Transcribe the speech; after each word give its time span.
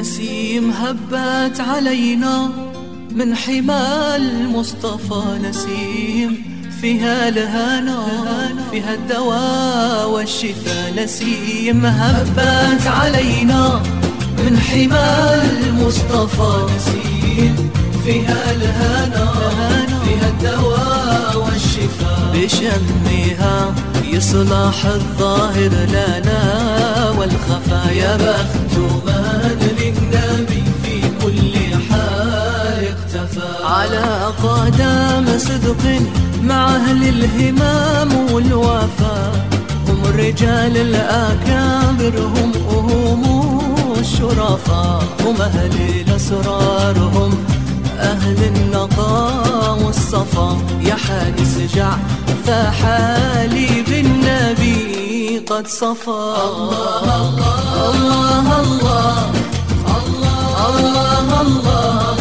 نسيم 0.00 0.70
هبت 0.70 1.60
علينا 1.60 2.50
من 3.10 3.36
حمى 3.36 4.16
المصطفى 4.16 5.22
نسيم. 5.48 6.44
فيها 6.80 7.28
الهنا 7.28 8.06
فيها 8.70 8.94
الدواء 8.94 10.10
والشفاء 10.10 10.92
نسيم. 10.96 11.86
هبت 11.86 12.86
علينا 12.86 13.82
من 14.38 14.58
حمى 14.58 15.42
المصطفى 15.42 16.52
نسيم. 16.76 17.70
فيها 18.04 18.52
الهنا 18.52 19.32
فيها 20.04 20.28
الدواء 20.28 21.46
والشفاء. 21.46 22.32
بشمها 22.34 23.74
يصلح 24.04 24.86
الظاهر 24.86 25.72
لنا 25.88 26.42
والخفا 27.18 27.90
يا 27.90 28.16
بخت 28.16 28.70
للنبي 29.60 29.79
على 33.70 34.32
قدام 34.42 35.38
صدق 35.38 36.00
مع 36.42 36.76
أهل 36.76 37.08
الهمام 37.08 38.32
والوفا 38.32 39.32
هم 39.88 40.02
الرجال 40.04 40.76
الأكابر 40.76 42.18
هم 42.18 42.52
هم 42.70 43.22
الشرفاء 43.98 45.02
هم 45.26 45.40
أهل 45.40 45.72
الأسرار 46.00 46.98
هم 46.98 47.44
أهل 47.98 48.44
النقاء 48.44 49.78
والصفا 49.84 50.58
يا 50.80 50.94
حادث 50.94 51.74
جع 51.76 51.92
فحالي 52.46 53.82
بالنبي 53.82 55.38
قد 55.38 55.66
صفى 55.66 56.08
الله 56.08 57.04
الله 57.04 57.80
الله 57.90 58.60
الله 58.60 59.30
الله 59.96 60.68
الله 60.68 61.40
الله 61.40 62.19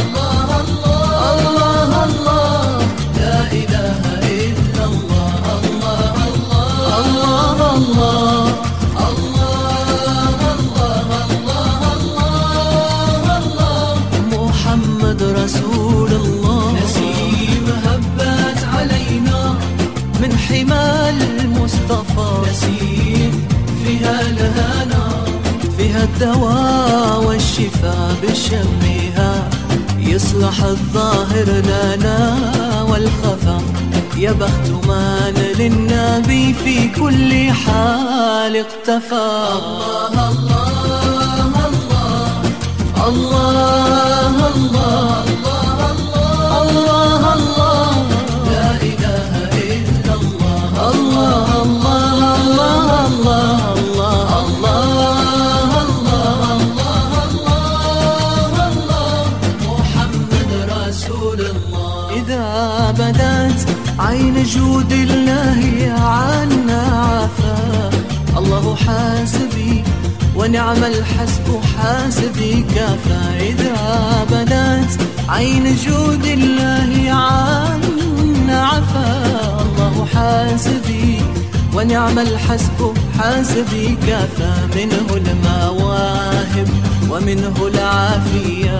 نسيم 22.49 23.47
فيها 23.83 24.21
الهنا 24.21 25.03
فيها 25.77 26.03
الدواء 26.03 27.23
والشفاء 27.27 28.15
بشمها. 28.23 29.49
يصلح 29.99 30.63
الظاهر 30.63 31.45
لنا 31.45 32.17
والخفا. 32.89 33.61
يا 34.17 34.31
بخت 34.31 34.69
من 34.87 35.33
للنبي 35.59 36.53
في 36.53 36.87
كل 36.87 37.51
حال 37.51 38.55
اقتفى. 38.55 39.29
الله 39.59 40.29
الله 40.29 41.49
الله 43.07 43.47
الله 44.57 45.23
الله. 45.27 45.48
جود 64.43 64.91
الله 64.91 65.93
عنا 66.01 66.81
عفا. 66.81 67.89
الله 68.37 68.75
حاسبي 68.75 69.83
ونعم 70.35 70.83
الحسب 70.83 71.47
حاسبي 71.77 72.65
كفى 72.75 73.23
إذا 73.49 73.75
بدت 74.31 74.91
عين 75.29 75.75
جود 75.75 76.25
الله 76.25 77.11
عنا 77.11 78.65
عفا. 78.65 79.07
الله 79.61 80.07
حاسبي 80.13 81.21
ونعم 81.75 82.19
الحسب 82.19 82.93
حاسبي 83.19 83.97
كفى 84.07 84.53
منه 84.75 85.07
المواهب 85.17 86.67
ومنه 87.11 87.67
العافية 87.67 88.79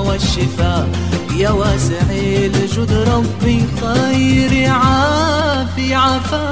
والشفاء. 0.00 0.88
يا 1.36 1.50
واسع 1.50 2.10
الجود 2.10 2.92
ربي 2.92 3.64
خير 3.80 4.70
عافي 4.70 5.94
عفا 5.94 6.44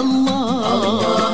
الله 0.00 1.33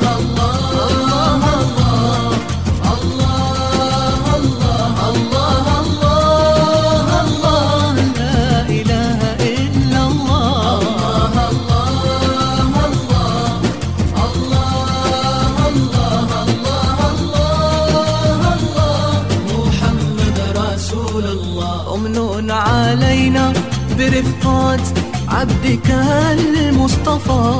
برفقات 24.21 24.81
عبدك 25.27 25.89
المصطفى 26.31 27.57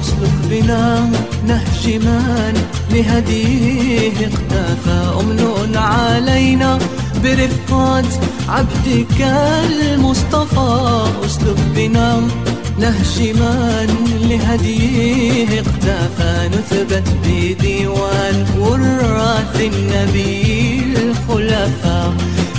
اسلك 0.00 0.32
بنا 0.50 1.10
نهج 1.46 1.94
من 1.94 2.54
لهديه 2.90 4.26
اختفى 4.26 5.20
أمن 5.20 5.76
علينا 5.76 6.78
برفقات 7.24 8.06
عبدك 8.48 9.20
المصطفى 9.20 11.04
اسلك 11.24 11.58
بنا 11.76 12.20
نهج 12.78 13.20
من 13.22 13.88
لهديه 14.30 15.60
اقتفى. 15.60 16.48
نثبت 16.48 17.08
بديوان 17.24 18.46
وراث 18.58 19.60
النبي 19.60 20.84
الخلفاء 20.96 22.14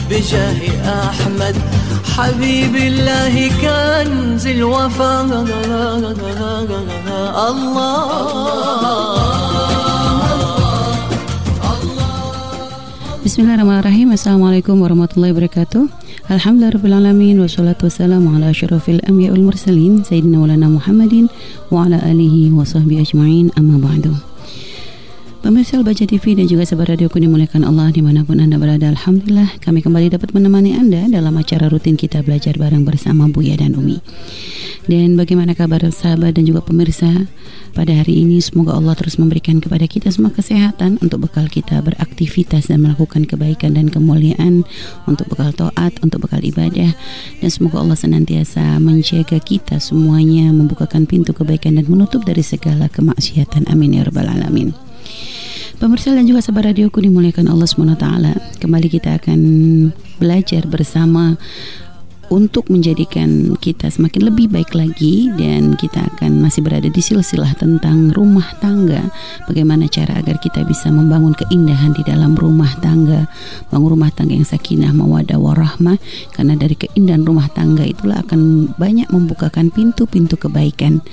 بجاه 0.10 1.10
أحمد 1.10 1.56
حبيب 2.16 2.76
الله 2.76 3.36
كنز 3.62 4.48
الوفا. 4.48 5.22
الله. 7.50 8.26
بسم 13.26 13.42
الله 13.42 13.54
الرحمن 13.56 13.80
الرحيم 13.80 14.12
السلام 14.12 14.44
عليكم 14.44 14.82
ورحمة 14.82 15.10
الله 15.18 15.32
وبركاته 15.32 15.82
الحمد 16.32 16.58
لله 16.62 16.70
رب 16.70 16.86
العالمين 16.86 17.36
والصلاة 17.40 17.76
والسلام 17.84 18.24
على 18.36 18.50
أشرف 18.50 18.90
الأنبياء 18.90 19.32
والمرسلين 19.32 20.04
سيدنا 20.10 20.38
مولانا 20.38 20.68
محمد 20.68 21.28
وعلى 21.72 21.96
آله 22.12 22.36
وصحبه 22.58 23.02
أجمعين 23.02 23.46
أما 23.60 23.76
بعد 23.88 24.04
Pemirsa 25.46 25.78
Baca 25.86 26.10
TV 26.10 26.34
dan 26.34 26.50
juga 26.50 26.66
sahabat 26.66 26.98
radioku 26.98 27.22
dimuliakan 27.22 27.70
Allah 27.70 27.94
di 27.94 28.02
mana 28.02 28.26
pun 28.26 28.42
Anda 28.42 28.58
berada 28.58 28.90
Alhamdulillah 28.90 29.62
kami 29.62 29.86
kembali 29.86 30.18
dapat 30.18 30.34
menemani 30.34 30.74
Anda 30.74 31.06
dalam 31.06 31.38
acara 31.38 31.70
rutin 31.70 31.94
kita 31.94 32.26
belajar 32.26 32.58
bareng 32.58 32.82
bersama 32.82 33.30
Buya 33.30 33.54
dan 33.54 33.78
Umi. 33.78 34.02
Dan 34.90 35.14
bagaimana 35.14 35.54
kabar 35.54 35.86
sahabat 35.86 36.42
dan 36.42 36.50
juga 36.50 36.66
pemirsa? 36.66 37.30
Pada 37.78 37.94
hari 37.94 38.26
ini 38.26 38.42
semoga 38.42 38.74
Allah 38.74 38.98
terus 38.98 39.22
memberikan 39.22 39.62
kepada 39.62 39.86
kita 39.86 40.10
semua 40.10 40.34
kesehatan 40.34 40.98
untuk 41.06 41.30
bekal 41.30 41.46
kita 41.46 41.78
beraktivitas 41.86 42.74
dan 42.74 42.82
melakukan 42.82 43.30
kebaikan 43.30 43.78
dan 43.78 43.94
kemuliaan 43.94 44.66
untuk 45.06 45.30
bekal 45.30 45.54
taat, 45.54 45.94
untuk 46.02 46.26
bekal 46.26 46.42
ibadah. 46.42 46.90
Dan 47.38 47.50
semoga 47.54 47.86
Allah 47.86 48.02
senantiasa 48.02 48.82
menjaga 48.82 49.38
kita 49.38 49.78
semuanya 49.78 50.50
membukakan 50.50 51.06
pintu 51.06 51.38
kebaikan 51.38 51.78
dan 51.78 51.86
menutup 51.86 52.26
dari 52.26 52.42
segala 52.42 52.90
kemaksiatan. 52.90 53.70
Amin 53.70 53.94
ya 53.94 54.10
rabbal 54.10 54.26
alamin 54.26 54.95
Pemirsa 55.76 56.16
dan 56.16 56.24
juga 56.24 56.40
sahabat 56.40 56.72
radioku 56.72 57.04
dimuliakan 57.04 57.52
Allah 57.52 57.68
SWT 57.68 58.08
Kembali 58.64 58.88
kita 58.88 59.20
akan 59.20 59.40
belajar 60.18 60.64
bersama 60.72 61.36
untuk 62.34 62.68
menjadikan 62.74 63.54
kita 63.62 63.92
semakin 63.92 64.30
lebih 64.32 64.50
baik 64.50 64.74
lagi 64.74 65.30
dan 65.38 65.78
kita 65.78 66.06
akan 66.16 66.42
masih 66.42 66.66
berada 66.66 66.90
di 66.90 67.02
silsilah 67.02 67.54
tentang 67.58 68.10
rumah 68.14 68.46
tangga. 68.58 69.06
Bagaimana 69.46 69.86
cara 69.86 70.20
agar 70.22 70.42
kita 70.42 70.66
bisa 70.66 70.90
membangun 70.90 71.38
keindahan 71.38 71.94
di 71.94 72.02
dalam 72.02 72.34
rumah 72.34 72.72
tangga? 72.82 73.30
Bangun 73.70 73.98
rumah 73.98 74.12
tangga 74.14 74.34
yang 74.34 74.48
sakinah 74.48 74.92
mawadah 74.96 75.38
warahmah. 75.38 76.02
Karena 76.34 76.58
dari 76.58 76.74
keindahan 76.74 77.22
rumah 77.22 77.50
tangga 77.54 77.86
itulah 77.86 78.22
akan 78.26 78.74
banyak 78.76 79.10
membukakan 79.14 79.70
pintu-pintu 79.70 80.38
kebaikan. 80.40 81.06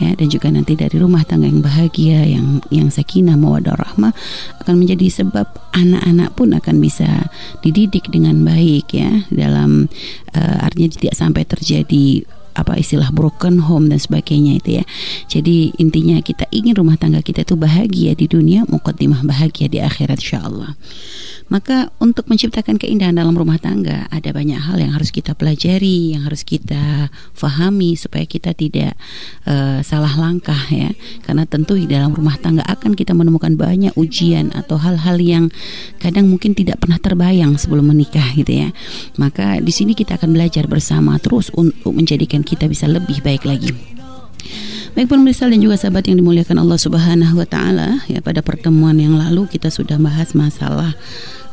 Ya 0.00 0.16
dan 0.16 0.28
juga 0.32 0.48
nanti 0.48 0.78
dari 0.78 0.96
rumah 0.96 1.22
tangga 1.28 1.46
yang 1.50 1.60
bahagia 1.60 2.24
yang 2.24 2.64
yang 2.72 2.88
sakinah 2.88 3.36
mawadah 3.36 3.76
warahmah 3.76 4.12
akan 4.64 4.74
menjadi 4.80 5.12
sebab 5.12 5.46
anak-anak 5.74 6.32
pun 6.38 6.54
akan 6.54 6.76
bisa 6.80 7.28
dididik 7.60 8.08
dengan 8.08 8.46
baik 8.46 8.94
ya 8.94 9.26
dalam 9.28 9.90
uh, 10.34 10.58
artinya 10.62 10.90
tidak 10.94 11.14
sampai 11.16 11.42
terjadi 11.46 12.26
apa 12.54 12.78
istilah 12.78 13.10
broken 13.10 13.66
home 13.66 13.90
dan 13.90 13.98
sebagainya 13.98 14.62
itu 14.62 14.70
ya. 14.80 14.84
Jadi 15.26 15.74
intinya 15.78 16.22
kita 16.22 16.46
ingin 16.54 16.78
rumah 16.78 16.94
tangga 16.94 17.20
kita 17.20 17.42
itu 17.42 17.58
bahagia 17.58 18.14
di 18.14 18.30
dunia, 18.30 18.62
mukaddimah 18.70 19.26
bahagia 19.26 19.66
di 19.66 19.82
akhirat 19.82 20.22
insyaallah. 20.22 20.78
Maka 21.52 21.92
untuk 22.00 22.24
menciptakan 22.30 22.80
keindahan 22.80 23.12
dalam 23.12 23.36
rumah 23.36 23.60
tangga 23.60 24.08
ada 24.08 24.30
banyak 24.32 24.56
hal 24.56 24.80
yang 24.80 24.96
harus 24.96 25.12
kita 25.12 25.36
pelajari, 25.36 26.16
yang 26.16 26.24
harus 26.24 26.40
kita 26.40 27.12
fahami 27.36 27.98
supaya 28.00 28.24
kita 28.24 28.56
tidak 28.56 28.96
uh, 29.44 29.84
salah 29.84 30.14
langkah 30.16 30.56
ya. 30.72 30.94
Karena 31.20 31.44
tentu 31.44 31.76
di 31.76 31.84
dalam 31.84 32.16
rumah 32.16 32.40
tangga 32.40 32.64
akan 32.64 32.96
kita 32.96 33.12
menemukan 33.12 33.58
banyak 33.60 33.92
ujian 33.98 34.54
atau 34.56 34.80
hal-hal 34.80 35.20
yang 35.20 35.44
kadang 36.00 36.32
mungkin 36.32 36.56
tidak 36.56 36.80
pernah 36.80 36.96
terbayang 36.96 37.60
sebelum 37.60 37.92
menikah 37.92 38.24
gitu 38.32 38.64
ya. 38.64 38.68
Maka 39.20 39.60
di 39.60 39.72
sini 39.74 39.92
kita 39.92 40.16
akan 40.16 40.32
belajar 40.32 40.64
bersama 40.64 41.20
terus 41.20 41.52
untuk 41.52 41.92
menjadikan 41.92 42.40
kita 42.44 42.68
bisa 42.68 42.86
lebih 42.86 43.24
baik 43.24 43.48
lagi. 43.48 43.72
Baik 44.94 45.10
pemirsa 45.10 45.50
dan 45.50 45.58
juga 45.58 45.74
sahabat 45.74 46.06
yang 46.06 46.22
dimuliakan 46.22 46.62
Allah 46.62 46.78
Subhanahu 46.78 47.42
wa 47.42 47.48
taala, 47.48 48.06
ya 48.06 48.22
pada 48.22 48.46
pertemuan 48.46 48.94
yang 48.94 49.18
lalu 49.18 49.50
kita 49.50 49.66
sudah 49.66 49.98
bahas 49.98 50.38
masalah 50.38 50.94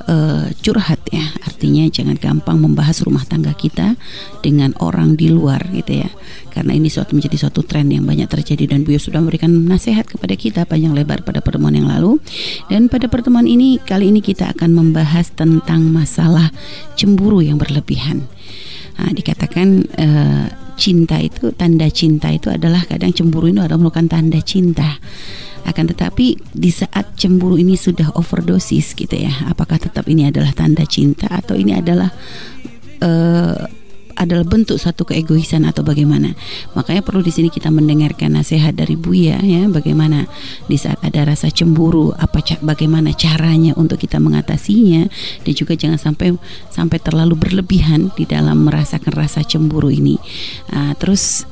uh, 0.05 0.45
curhat 0.61 1.01
ya. 1.09 1.25
Artinya 1.41 1.89
jangan 1.89 2.21
gampang 2.21 2.61
membahas 2.61 3.01
rumah 3.01 3.25
tangga 3.25 3.57
kita 3.57 3.97
dengan 4.45 4.77
orang 4.77 5.17
di 5.17 5.33
luar 5.33 5.57
gitu 5.73 6.05
ya. 6.05 6.09
Karena 6.53 6.77
ini 6.77 6.93
suatu 6.93 7.17
menjadi 7.17 7.47
suatu 7.47 7.65
tren 7.65 7.89
yang 7.89 8.05
banyak 8.05 8.29
terjadi 8.29 8.77
dan 8.77 8.85
Buya 8.85 9.01
sudah 9.01 9.17
memberikan 9.17 9.49
nasihat 9.65 10.05
kepada 10.05 10.37
kita 10.37 10.61
panjang 10.69 10.93
lebar 10.93 11.25
pada 11.25 11.41
pertemuan 11.41 11.73
yang 11.73 11.89
lalu. 11.89 12.21
Dan 12.69 12.93
pada 12.93 13.09
pertemuan 13.09 13.49
ini 13.49 13.81
kali 13.81 14.13
ini 14.13 14.21
kita 14.21 14.53
akan 14.53 14.69
membahas 14.77 15.33
tentang 15.33 15.89
masalah 15.89 16.53
cemburu 16.93 17.41
yang 17.41 17.57
berlebihan. 17.57 18.29
Nah, 19.01 19.09
dikatakan 19.17 19.89
uh, 19.97 20.45
cinta 20.81 21.21
itu 21.21 21.53
tanda 21.53 21.85
cinta 21.93 22.33
itu 22.33 22.49
adalah 22.49 22.81
kadang 22.89 23.13
cemburu 23.13 23.53
ini 23.53 23.61
adalah 23.61 23.77
merupakan 23.77 24.17
tanda 24.17 24.41
cinta. 24.41 24.97
Akan 25.61 25.85
tetapi 25.85 26.41
di 26.57 26.71
saat 26.73 27.13
cemburu 27.13 27.53
ini 27.61 27.77
sudah 27.77 28.17
overdosis 28.17 28.97
gitu 28.97 29.13
ya 29.13 29.45
apakah 29.45 29.77
tetap 29.77 30.09
ini 30.09 30.25
adalah 30.25 30.49
tanda 30.57 30.81
cinta 30.89 31.29
atau 31.29 31.53
ini 31.53 31.77
adalah 31.77 32.09
uh, 33.05 33.80
adalah 34.15 34.47
bentuk 34.47 34.77
satu 34.79 35.07
keegoisan 35.07 35.67
atau 35.67 35.85
bagaimana. 35.85 36.33
Makanya 36.73 37.03
perlu 37.05 37.21
di 37.21 37.29
sini 37.29 37.47
kita 37.51 37.69
mendengarkan 37.69 38.35
nasihat 38.35 38.75
dari 38.75 38.95
Buya 38.95 39.39
ya 39.41 39.67
bagaimana 39.67 40.27
di 40.65 40.77
saat 40.79 41.01
ada 41.03 41.27
rasa 41.27 41.51
cemburu 41.51 42.13
apa 42.15 42.41
bagaimana 42.63 43.11
caranya 43.15 43.75
untuk 43.75 44.01
kita 44.01 44.17
mengatasinya 44.17 45.07
dan 45.43 45.53
juga 45.53 45.73
jangan 45.77 45.99
sampai 45.99 46.35
sampai 46.71 46.97
terlalu 47.01 47.35
berlebihan 47.37 48.09
di 48.15 48.23
dalam 48.25 48.65
merasakan 48.65 49.13
rasa 49.13 49.43
cemburu 49.45 49.91
ini. 49.91 50.17
Uh, 50.71 50.93
terus 50.97 51.43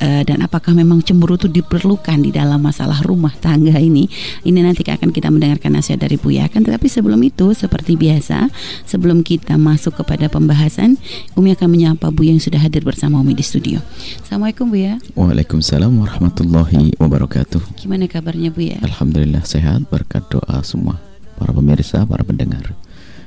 uh, 0.00 0.22
dan 0.24 0.44
apakah 0.44 0.72
memang 0.72 1.00
cemburu 1.04 1.36
itu 1.36 1.48
diperlukan 1.48 2.20
di 2.20 2.30
dalam 2.32 2.60
masalah 2.60 3.00
rumah 3.04 3.32
tangga 3.36 3.76
ini? 3.76 4.08
Ini 4.44 4.58
nanti 4.64 4.84
akan 4.86 5.12
kita 5.12 5.28
mendengarkan 5.32 5.76
nasihat 5.76 6.00
dari 6.02 6.16
Buya. 6.20 6.48
Kan 6.48 6.64
tetapi 6.64 6.86
sebelum 6.88 7.20
itu 7.24 7.52
seperti 7.52 7.96
biasa 7.98 8.48
sebelum 8.88 9.20
kita 9.26 9.56
masuk 9.60 10.00
kepada 10.04 10.28
pembahasan 10.32 10.96
Umi 11.36 11.52
akan 11.52 11.68
menyapa 11.68 12.08
Buya 12.12 12.36
yang 12.36 12.42
sudah 12.42 12.60
hadir 12.60 12.84
bersama 12.84 13.20
Umi 13.20 13.36
di 13.36 13.44
studio. 13.44 13.80
Assalamualaikum 14.24 14.68
Buya. 14.68 15.00
Waalaikumsalam 15.18 15.92
warahmatullahi 15.92 16.96
wabarakatuh. 16.96 17.80
Gimana 17.80 18.08
kabarnya 18.08 18.52
Buya? 18.52 18.80
Alhamdulillah 18.84 19.44
sehat 19.44 19.88
berkat 19.88 20.24
doa 20.32 20.62
semua 20.64 21.00
para 21.36 21.52
pemirsa 21.52 22.04
para 22.08 22.24
pendengar. 22.24 22.72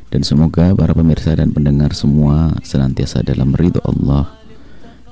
Dan 0.10 0.25
semoga 0.25 0.74
para 0.74 0.98
pemirsa 0.98 1.38
dan 1.38 1.54
pendengar 1.54 1.94
semua 1.94 2.57
senantiasa 2.65 3.22
dalam 3.22 3.54
ridho 3.54 3.77
Allah 3.86 4.38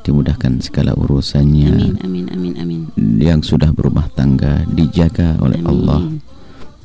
dimudahkan 0.08 0.64
segala 0.64 0.96
urusannya. 0.96 1.72
Amin, 1.76 1.96
amin, 2.02 2.26
amin, 2.32 2.54
amin. 2.56 2.82
Yang 3.20 3.54
sudah 3.56 3.76
berumah 3.76 4.08
tangga 4.16 4.64
dijaga 4.72 5.36
oleh 5.44 5.60
amin. 5.60 5.68
Allah 5.68 6.02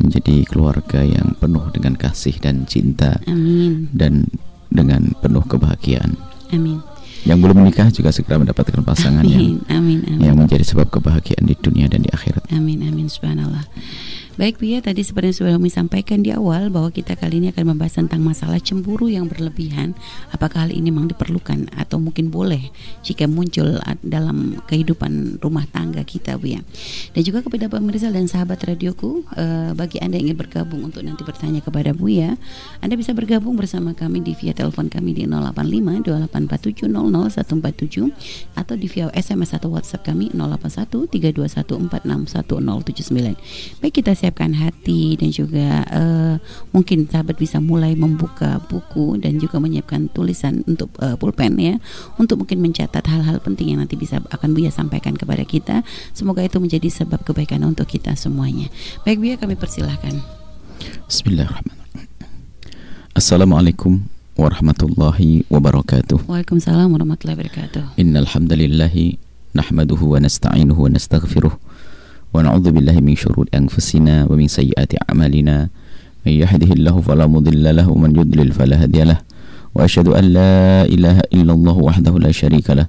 menjadi 0.02 0.42
keluarga 0.50 1.06
yang 1.06 1.38
penuh 1.38 1.62
dengan 1.70 1.94
kasih 1.94 2.34
dan 2.42 2.66
cinta. 2.66 3.22
Amin. 3.30 3.86
Dan 3.94 4.26
dengan 4.66 5.14
penuh 5.22 5.46
kebahagiaan. 5.46 6.18
Amin. 6.50 6.82
Yang 7.22 7.38
belum 7.38 7.56
menikah 7.62 7.86
juga 7.94 8.10
segera 8.10 8.42
mendapatkan 8.42 8.82
pasangan 8.82 9.22
amin, 9.22 9.62
yang 9.70 9.78
amin, 9.78 9.98
amin. 10.10 10.20
yang 10.26 10.34
menjadi 10.34 10.66
sebab 10.66 10.90
kebahagiaan 10.90 11.46
di 11.46 11.54
dunia 11.54 11.86
dan 11.86 12.02
di 12.02 12.10
akhirat. 12.10 12.50
Amin, 12.50 12.82
amin, 12.82 13.06
subhanallah. 13.06 13.62
Baik 14.32 14.64
Bia, 14.64 14.80
tadi 14.80 15.04
seperti 15.04 15.28
yang 15.28 15.36
sudah 15.36 15.52
kami 15.60 15.68
sampaikan 15.68 16.24
di 16.24 16.32
awal 16.32 16.72
bahwa 16.72 16.88
kita 16.88 17.20
kali 17.20 17.36
ini 17.36 17.52
akan 17.52 17.76
membahas 17.76 18.00
tentang 18.00 18.24
masalah 18.24 18.56
cemburu 18.64 19.12
yang 19.12 19.28
berlebihan. 19.28 19.92
Apakah 20.32 20.64
hal 20.64 20.72
ini 20.72 20.88
memang 20.88 21.12
diperlukan 21.12 21.68
atau 21.76 22.00
mungkin 22.00 22.32
boleh 22.32 22.72
jika 23.04 23.28
muncul 23.28 23.76
dalam 24.00 24.56
kehidupan 24.64 25.36
rumah 25.36 25.68
tangga 25.68 26.00
kita 26.08 26.40
Bia. 26.40 26.64
Dan 27.12 27.20
juga 27.28 27.44
kepada 27.44 27.68
pemirsa 27.68 28.08
dan 28.08 28.24
sahabat 28.24 28.56
radioku, 28.64 29.20
eh, 29.36 29.76
bagi 29.76 30.00
Anda 30.00 30.16
yang 30.16 30.32
ingin 30.32 30.40
bergabung 30.40 30.80
untuk 30.80 31.04
nanti 31.04 31.28
bertanya 31.28 31.60
kepada 31.60 31.92
Buya, 31.92 32.32
Anda 32.80 32.96
bisa 32.96 33.12
bergabung 33.12 33.60
bersama 33.60 33.92
kami 33.92 34.24
di 34.24 34.32
via 34.32 34.56
telepon 34.56 34.88
kami 34.88 35.12
di 35.12 35.28
085 35.28 36.08
2847 36.08 36.88
00147 36.88 38.08
atau 38.56 38.74
di 38.80 38.88
via 38.88 39.12
SMS 39.12 39.52
atau 39.60 39.76
WhatsApp 39.76 40.08
kami 40.08 40.32
081 40.32 41.04
321 41.12 41.84
461079. 41.92 43.84
Baik 43.84 44.00
kita 44.00 44.21
siapkan 44.22 44.54
hati 44.54 45.18
dan 45.18 45.34
juga 45.34 45.82
uh, 45.90 46.34
mungkin 46.70 47.10
sahabat 47.10 47.34
bisa 47.34 47.58
mulai 47.58 47.98
membuka 47.98 48.62
buku 48.70 49.18
dan 49.18 49.42
juga 49.42 49.58
menyiapkan 49.58 50.06
tulisan 50.14 50.62
untuk 50.70 50.94
uh, 51.02 51.18
pulpen 51.18 51.58
ya 51.58 51.82
untuk 52.22 52.46
mungkin 52.46 52.62
mencatat 52.62 53.02
hal-hal 53.02 53.42
penting 53.42 53.74
yang 53.74 53.82
nanti 53.82 53.98
bisa 53.98 54.22
akan 54.30 54.54
Buya 54.54 54.70
sampaikan 54.70 55.18
kepada 55.18 55.42
kita. 55.42 55.82
Semoga 56.14 56.46
itu 56.46 56.62
menjadi 56.62 56.86
sebab 56.86 57.26
kebaikan 57.26 57.66
untuk 57.66 57.90
kita 57.90 58.14
semuanya. 58.14 58.70
Baik 59.02 59.18
Buya 59.18 59.34
kami 59.34 59.58
persilahkan. 59.58 60.22
Bismillahirrahmanirrahim. 61.10 61.82
Assalamualaikum 63.18 64.06
warahmatullahi 64.38 65.42
wabarakatuh. 65.50 66.30
Waalaikumsalam 66.30 66.88
warahmatullahi 66.94 67.42
wabarakatuh. 67.42 67.98
Innal 67.98 68.30
hamdalillah 68.30 68.94
nahmaduhu 69.52 70.16
wa 70.16 70.18
nasta'inuhu 70.22 70.88
wa 70.88 70.90
nastaghfiruh 70.94 71.71
ونعوذ 72.32 72.72
بالله 72.72 72.96
من 73.04 73.12
شرور 73.12 73.46
أنفسنا 73.52 74.24
ومن 74.32 74.48
سيئات 74.48 74.96
أعمالنا 75.04 75.68
من 76.24 76.32
يهده 76.32 76.70
الله 76.72 76.96
فلا 77.04 77.26
مضل 77.28 77.64
له 77.76 77.84
ومن 77.84 78.16
يضلل 78.16 78.52
فلا 78.56 78.82
هادي 78.82 79.04
له 79.04 79.20
وأشهد 79.76 80.08
أن 80.08 80.24
لا 80.32 80.84
إله 80.88 81.16
إلا 81.28 81.52
الله 81.52 81.76
وحده 81.76 82.14
لا 82.18 82.32
شريك 82.32 82.70
له 82.72 82.88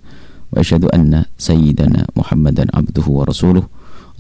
وأشهد 0.56 0.86
أن 0.96 1.28
سيدنا 1.38 2.08
محمدا 2.16 2.64
عبده 2.74 3.04
ورسوله 3.08 3.64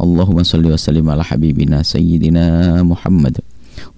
اللهم 0.04 0.44
صل 0.44 0.66
وسلم 0.68 1.06
على 1.10 1.24
حبيبنا 1.24 1.84
سيدنا 1.88 2.44
محمد 2.84 3.38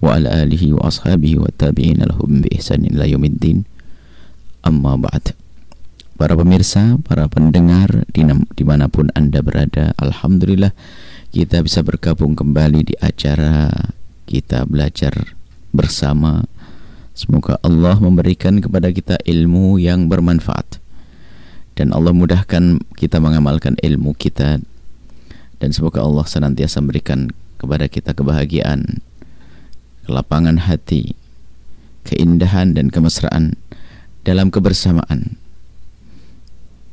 وعلى 0.02 0.30
آله 0.44 0.64
وأصحابه 0.74 1.34
والتابعين 1.42 2.00
لهم 2.06 2.30
بإحسان 2.42 2.86
إلى 2.86 3.12
يوم 3.18 3.26
الدين 3.26 3.58
أما 4.68 4.96
بعد 4.96 5.34
Para 6.16 6.32
pemirsa, 6.32 6.96
para 7.04 7.28
pendengar 7.28 8.08
di 8.16 8.64
mana 8.64 8.88
pun 8.88 9.12
Anda 9.20 9.44
berada, 9.44 9.92
Alhamdulillah 10.00 10.72
kita 11.36 11.60
bisa 11.60 11.84
bergabung 11.84 12.32
kembali 12.32 12.88
di 12.88 12.96
acara 13.04 13.68
kita 14.24 14.64
belajar 14.64 15.36
bersama. 15.76 16.48
Semoga 17.12 17.60
Allah 17.60 18.00
memberikan 18.00 18.64
kepada 18.64 18.88
kita 18.88 19.20
ilmu 19.20 19.76
yang 19.76 20.08
bermanfaat. 20.08 20.80
Dan 21.76 21.92
Allah 21.92 22.16
mudahkan 22.16 22.80
kita 22.96 23.20
mengamalkan 23.20 23.76
ilmu 23.84 24.16
kita. 24.16 24.64
Dan 25.60 25.70
semoga 25.76 26.08
Allah 26.08 26.24
senantiasa 26.24 26.80
memberikan 26.80 27.28
kepada 27.60 27.92
kita 27.92 28.16
kebahagiaan, 28.16 29.04
kelapangan 30.08 30.56
hati, 30.72 31.20
keindahan 32.08 32.72
dan 32.72 32.88
kemesraan 32.88 33.60
dalam 34.24 34.48
kebersamaan. 34.56 35.36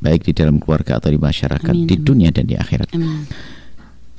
Baik 0.02 0.26
di 0.26 0.34
dalam 0.34 0.58
keluarga 0.58 0.98
atau 0.98 1.14
di 1.14 1.18
masyarakat, 1.22 1.74
amin, 1.78 1.86
di 1.86 1.94
dunia 1.94 2.34
dan 2.34 2.50
di 2.50 2.58
akhirat. 2.58 2.90
Amin 2.90 3.61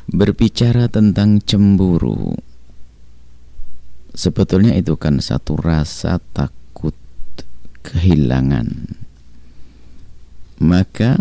berbicara 0.10 0.92
tentang 0.92 1.40
cemburu 1.44 2.36
sebetulnya 4.14 4.76
itu 4.76 5.00
kan 5.00 5.24
satu 5.24 5.56
rasa 5.58 6.20
takut 6.36 6.96
kehilangan 7.86 8.98
maka 10.64 11.20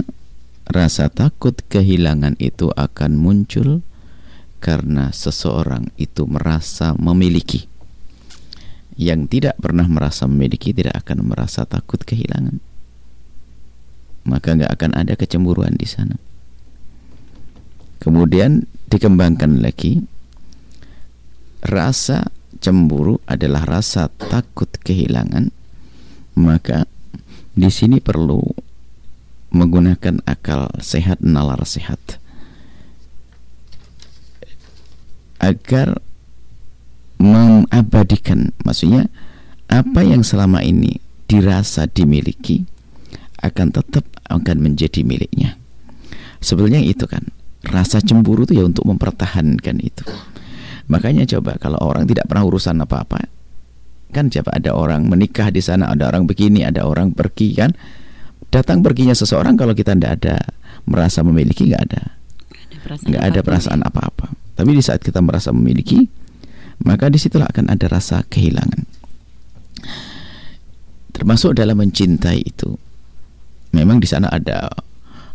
rasa 0.70 1.10
takut 1.10 1.58
kehilangan 1.66 2.38
itu 2.38 2.70
akan 2.72 3.18
muncul 3.18 3.82
karena 4.62 5.10
seseorang 5.10 5.90
itu 5.98 6.22
merasa 6.30 6.94
memiliki. 6.94 7.66
Yang 8.94 9.20
tidak 9.38 9.58
pernah 9.58 9.88
merasa 9.90 10.30
memiliki 10.30 10.70
tidak 10.70 11.02
akan 11.02 11.26
merasa 11.26 11.66
takut 11.66 11.98
kehilangan. 12.06 12.62
Maka 14.22 14.54
nggak 14.54 14.70
akan 14.70 14.92
ada 14.94 15.18
kecemburuan 15.18 15.74
di 15.74 15.88
sana. 15.90 16.14
Kemudian 18.02 18.66
dikembangkan 18.90 19.62
lagi. 19.62 20.02
Rasa 21.62 22.26
cemburu 22.59 23.23
adalah 23.30 23.62
rasa 23.62 24.11
takut 24.11 24.66
kehilangan. 24.82 25.54
Maka 26.35 26.90
di 27.54 27.71
sini 27.71 28.02
perlu 28.02 28.42
menggunakan 29.54 30.18
akal 30.26 30.66
sehat 30.82 31.23
nalar 31.23 31.62
sehat. 31.62 32.18
Agar 35.38 36.02
mengabadikan 37.23 38.50
maksudnya 38.66 39.06
apa 39.71 40.02
yang 40.02 40.26
selama 40.26 40.59
ini 40.66 40.99
dirasa 41.30 41.87
dimiliki 41.87 42.66
akan 43.38 43.71
tetap 43.71 44.02
akan 44.26 44.59
menjadi 44.59 45.06
miliknya. 45.06 45.54
Sebetulnya 46.42 46.82
itu 46.82 47.06
kan 47.06 47.30
rasa 47.66 48.02
cemburu 48.02 48.42
itu 48.49 48.59
ya 48.59 48.64
untuk 48.66 48.87
mempertahankan 48.88 49.76
itu. 49.78 50.04
Makanya 50.90 51.25
coba 51.38 51.57
kalau 51.62 51.78
orang 51.78 52.07
tidak 52.11 52.26
pernah 52.26 52.45
urusan 52.47 52.83
apa-apa 52.83 53.42
kan 54.12 54.28
coba 54.28 54.61
ada 54.61 54.76
orang 54.76 55.09
menikah 55.09 55.49
di 55.49 55.64
sana 55.64 55.88
ada 55.88 56.12
orang 56.12 56.28
begini 56.28 56.62
ada 56.62 56.85
orang 56.85 57.16
pergi 57.16 57.57
kan? 57.57 57.73
Datang 58.52 58.85
perginya 58.85 59.16
seseorang 59.16 59.57
kalau 59.57 59.73
kita 59.73 59.97
tidak 59.97 60.21
ada 60.21 60.37
merasa 60.85 61.25
memiliki 61.25 61.73
nggak 61.73 61.83
ada. 61.88 62.02
Nggak 63.09 63.25
ada 63.25 63.40
perasaan 63.40 63.81
apa-apa. 63.81 64.28
tapi 64.52 64.76
di 64.76 64.85
saat 64.85 65.00
kita 65.00 65.25
merasa 65.25 65.49
memiliki, 65.49 65.97
maka 66.85 67.09
di 67.09 67.16
situlah 67.16 67.49
akan 67.49 67.73
ada 67.73 67.88
rasa 67.88 68.21
kehilangan. 68.28 68.85
Termasuk 71.16 71.57
dalam 71.57 71.81
mencintai 71.81 72.45
itu, 72.45 72.76
memang 73.73 73.97
di 73.97 74.04
sana 74.04 74.28
ada 74.28 74.69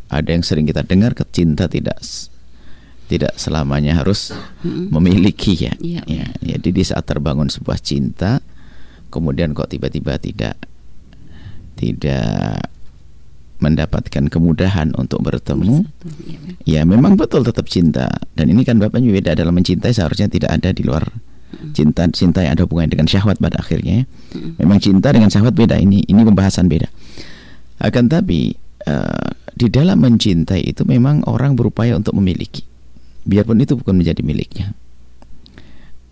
ada 0.08 0.30
yang 0.32 0.44
sering 0.44 0.68
kita 0.68 0.84
dengar 0.88 1.14
kecinta 1.14 1.68
tidak 1.68 2.00
tidak 3.08 3.34
selamanya 3.40 3.96
harus 3.96 4.36
memiliki 4.68 5.56
ya. 5.56 5.74
ya. 5.80 6.04
ya. 6.04 6.28
Jadi 6.44 6.76
di 6.76 6.84
saat 6.84 7.08
terbangun 7.08 7.48
sebuah 7.48 7.80
cinta, 7.80 8.44
kemudian 9.08 9.56
kok 9.56 9.72
tiba-tiba 9.72 10.20
tidak 10.20 10.60
tidak 11.80 12.68
mendapatkan 13.58 14.30
kemudahan 14.30 14.94
untuk 15.02 15.26
bertemu 15.26 15.82
ya, 16.30 16.38
ya 16.78 16.82
memang 16.86 17.18
betul 17.18 17.42
tetap 17.42 17.66
cinta 17.66 18.06
dan 18.38 18.54
ini 18.54 18.62
kan 18.62 18.78
bapaknya 18.78 19.10
beda 19.10 19.34
dalam 19.34 19.58
mencintai 19.58 19.90
seharusnya 19.90 20.30
tidak 20.30 20.54
ada 20.54 20.70
di 20.70 20.86
luar 20.86 21.10
cinta 21.74 22.06
cinta 22.14 22.46
yang 22.46 22.54
ada 22.54 22.70
hubungannya 22.70 22.94
dengan 22.94 23.10
syahwat 23.10 23.42
pada 23.42 23.58
akhirnya 23.58 24.06
ya. 24.06 24.06
memang 24.62 24.78
cinta 24.78 25.10
dengan 25.10 25.34
syahwat 25.34 25.58
beda 25.58 25.74
ini 25.82 26.06
ini 26.06 26.22
pembahasan 26.22 26.70
beda 26.70 26.86
akan 27.82 28.06
tapi 28.06 28.54
uh, 28.86 29.34
di 29.58 29.68
dalam 29.74 29.98
mencintai 29.98 30.62
itu 30.62 30.86
memang 30.86 31.26
orang 31.26 31.58
berupaya 31.58 31.98
untuk 31.98 32.14
memiliki 32.14 32.62
biarpun 33.26 33.58
itu 33.60 33.74
bukan 33.74 33.98
menjadi 33.98 34.22
miliknya 34.22 34.78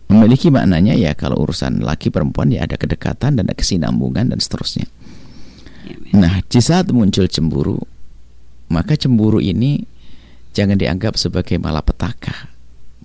memiliki 0.09 0.49
maknanya 0.49 0.97
ya 0.97 1.13
kalau 1.13 1.45
urusan 1.45 1.85
laki 1.85 2.09
perempuan 2.09 2.49
ya 2.49 2.65
ada 2.65 2.77
kedekatan 2.77 3.37
dan 3.37 3.45
ada 3.45 3.53
kesinambungan 3.53 4.33
dan 4.33 4.41
seterusnya 4.41 4.89
Nah, 6.15 6.41
di 6.47 6.59
saat 6.63 6.89
muncul 6.89 7.27
cemburu, 7.29 7.77
maka 8.71 8.97
cemburu 8.97 9.37
ini 9.37 9.85
jangan 10.55 10.79
dianggap 10.79 11.19
sebagai 11.19 11.59
malapetaka. 11.61 12.49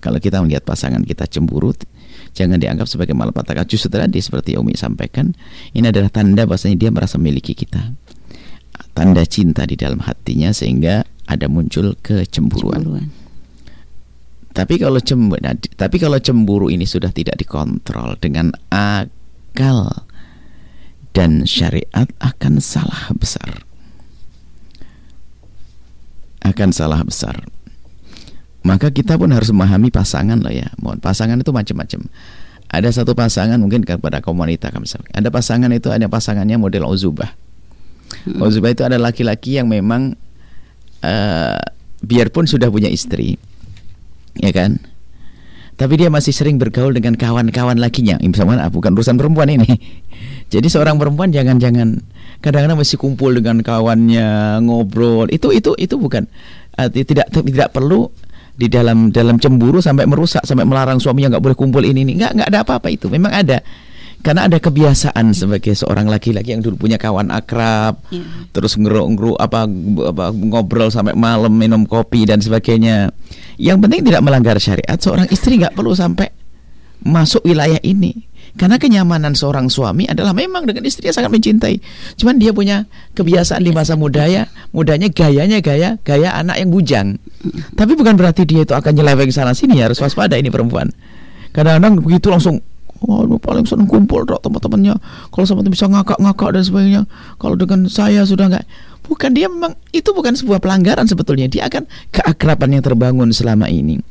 Kalau 0.00 0.16
kita 0.16 0.40
melihat 0.40 0.64
pasangan 0.64 1.04
kita 1.04 1.28
cemburu, 1.28 1.76
jangan 2.32 2.56
dianggap 2.56 2.88
sebagai 2.88 3.12
malapetaka. 3.12 3.68
Justru 3.68 3.92
tadi 3.92 4.20
seperti 4.23 4.56
Umi 4.56 4.73
sampaikan, 4.78 5.37
ini 5.76 5.92
adalah 5.92 6.09
tanda 6.09 6.49
bahwasanya 6.49 6.76
dia 6.80 6.90
merasa 6.94 7.20
memiliki 7.20 7.52
kita. 7.52 7.92
Tanda 8.92 9.23
cinta 9.25 9.64
di 9.64 9.78
dalam 9.78 10.02
hatinya 10.02 10.50
sehingga 10.50 11.06
ada 11.30 11.47
muncul 11.47 11.94
kecemburuan. 12.02 12.82
Cemburuan. 12.82 13.09
Tapi 14.50 14.82
kalau 14.82 14.99
cemburu, 14.99 15.38
nah, 15.38 15.54
tapi 15.54 15.97
kalau 16.02 16.18
cemburu 16.18 16.66
ini 16.75 16.82
sudah 16.82 17.14
tidak 17.14 17.38
dikontrol 17.38 18.18
dengan 18.18 18.50
akal 18.66 20.11
dan 21.14 21.47
syariat 21.47 22.11
akan 22.18 22.59
salah 22.59 23.14
besar. 23.14 23.62
Akan 26.42 26.75
salah 26.75 27.06
besar. 27.06 27.47
Maka 28.66 28.90
kita 28.90 29.16
pun 29.16 29.30
harus 29.30 29.54
memahami 29.54 29.88
pasangan 29.88 30.42
lah 30.42 30.52
ya. 30.52 30.68
Mohon 30.82 30.99
pasangan 30.99 31.38
itu 31.38 31.54
macam-macam. 31.54 32.00
Ada 32.70 33.02
satu 33.02 33.14
pasangan 33.14 33.56
mungkin 33.56 33.87
kepada 33.87 34.18
komunitas 34.18 34.75
misalnya. 34.76 35.11
Ada 35.14 35.28
pasangan 35.30 35.70
itu 35.70 35.88
ada 35.94 36.11
pasangannya 36.11 36.59
model 36.59 36.90
uzubah. 36.90 37.32
Hmm. 38.26 38.43
Uzubah 38.43 38.75
itu 38.75 38.83
ada 38.83 38.99
laki-laki 38.99 39.57
yang 39.57 39.71
memang 39.71 40.19
uh, 41.05 41.61
biarpun 42.02 42.45
sudah 42.45 42.69
punya 42.69 42.90
istri, 42.90 43.38
ya 44.37 44.50
kan? 44.50 44.81
Tapi 45.81 45.97
dia 45.97 46.12
masih 46.12 46.37
sering 46.37 46.61
bergaul 46.61 46.93
dengan 46.93 47.17
kawan-kawan 47.17 47.81
lakinya. 47.81 48.21
Misalnya 48.21 48.69
bukan 48.69 48.93
urusan 48.93 49.17
perempuan 49.17 49.49
ini 49.49 49.64
jadi 50.52 50.69
seorang 50.69 51.00
perempuan 51.00 51.33
jangan-jangan 51.33 52.05
kadang-kadang 52.45 52.76
masih 52.76 53.00
kumpul 53.00 53.33
dengan 53.33 53.64
kawannya 53.64 54.61
ngobrol. 54.61 55.33
Itu 55.33 55.55
itu 55.57 55.73
itu 55.81 55.97
bukan 55.97 56.29
uh, 56.76 56.88
tidak 56.93 57.33
tidak 57.33 57.73
perlu 57.73 58.12
di 58.61 58.69
dalam 58.69 59.09
dalam 59.09 59.40
cemburu 59.40 59.81
sampai 59.81 60.05
merusak 60.05 60.45
sampai 60.45 60.69
melarang 60.69 61.00
suaminya 61.00 61.37
nggak 61.37 61.45
boleh 61.49 61.57
kumpul 61.57 61.81
ini 61.81 62.05
ini 62.05 62.12
nggak 62.21 62.33
nggak 62.37 62.49
ada 62.52 62.61
apa-apa 62.61 62.93
itu 62.93 63.09
memang 63.09 63.33
ada 63.33 63.64
karena 64.21 64.47
ada 64.47 64.61
kebiasaan 64.61 65.33
sebagai 65.33 65.73
seorang 65.73 66.05
laki-laki 66.05 66.53
yang 66.53 66.61
dulu 66.61 66.87
punya 66.87 67.00
kawan 67.00 67.33
akrab 67.33 68.00
yeah. 68.12 68.25
terus 68.53 68.77
ngeruk-ngeruk 68.77 69.41
apa, 69.41 69.65
apa 70.12 70.25
ngobrol 70.37 70.93
sampai 70.93 71.17
malam 71.17 71.57
minum 71.57 71.89
kopi 71.89 72.29
dan 72.29 72.41
sebagainya 72.45 73.12
yang 73.57 73.81
penting 73.81 74.05
tidak 74.05 74.21
melanggar 74.21 74.57
syariat 74.61 75.00
seorang 75.00 75.25
istri 75.33 75.57
nggak 75.57 75.73
perlu 75.73 75.97
sampai 75.97 76.29
masuk 77.00 77.41
wilayah 77.49 77.81
ini 77.81 78.31
karena 78.59 78.83
kenyamanan 78.83 79.39
seorang 79.39 79.71
suami 79.71 80.11
adalah 80.11 80.35
memang 80.35 80.67
dengan 80.67 80.83
istrinya 80.83 81.15
sangat 81.15 81.31
mencintai. 81.31 81.79
Cuman 82.19 82.41
dia 82.41 82.50
punya 82.50 82.91
kebiasaan 83.15 83.62
di 83.62 83.71
masa 83.71 83.95
muda 83.95 84.27
ya, 84.27 84.50
mudanya 84.75 85.07
gayanya 85.07 85.62
gaya 85.62 86.03
gaya 86.03 86.35
anak 86.35 86.59
yang 86.59 86.71
bujang. 86.75 87.09
Tapi 87.79 87.93
bukan 87.95 88.19
berarti 88.19 88.43
dia 88.43 88.67
itu 88.67 88.75
akan 88.75 88.91
nyeleweng 88.91 89.31
sana 89.31 89.55
sini 89.55 89.79
ya, 89.79 89.87
harus 89.87 90.03
waspada 90.03 90.35
ini 90.35 90.50
perempuan. 90.50 90.91
Kadang-kadang 91.55 92.03
begitu 92.03 92.31
langsung 92.31 92.59
Oh, 93.00 93.25
paling 93.40 93.64
senang 93.64 93.88
kumpul 93.88 94.28
dok 94.28 94.45
teman-temannya. 94.45 94.92
Kalau 95.33 95.45
sama 95.49 95.64
bisa 95.64 95.88
ngakak-ngakak 95.88 96.49
dan 96.52 96.62
sebagainya. 96.62 97.02
Kalau 97.40 97.57
dengan 97.57 97.88
saya 97.88 98.28
sudah 98.28 98.52
nggak, 98.52 98.64
bukan 99.09 99.30
dia 99.33 99.49
memang 99.49 99.73
itu 99.97 100.12
bukan 100.12 100.37
sebuah 100.37 100.61
pelanggaran 100.61 101.09
sebetulnya. 101.09 101.49
Dia 101.49 101.73
akan 101.73 101.88
keakraban 102.12 102.76
yang 102.76 102.85
terbangun 102.85 103.33
selama 103.33 103.73
ini. 103.73 104.04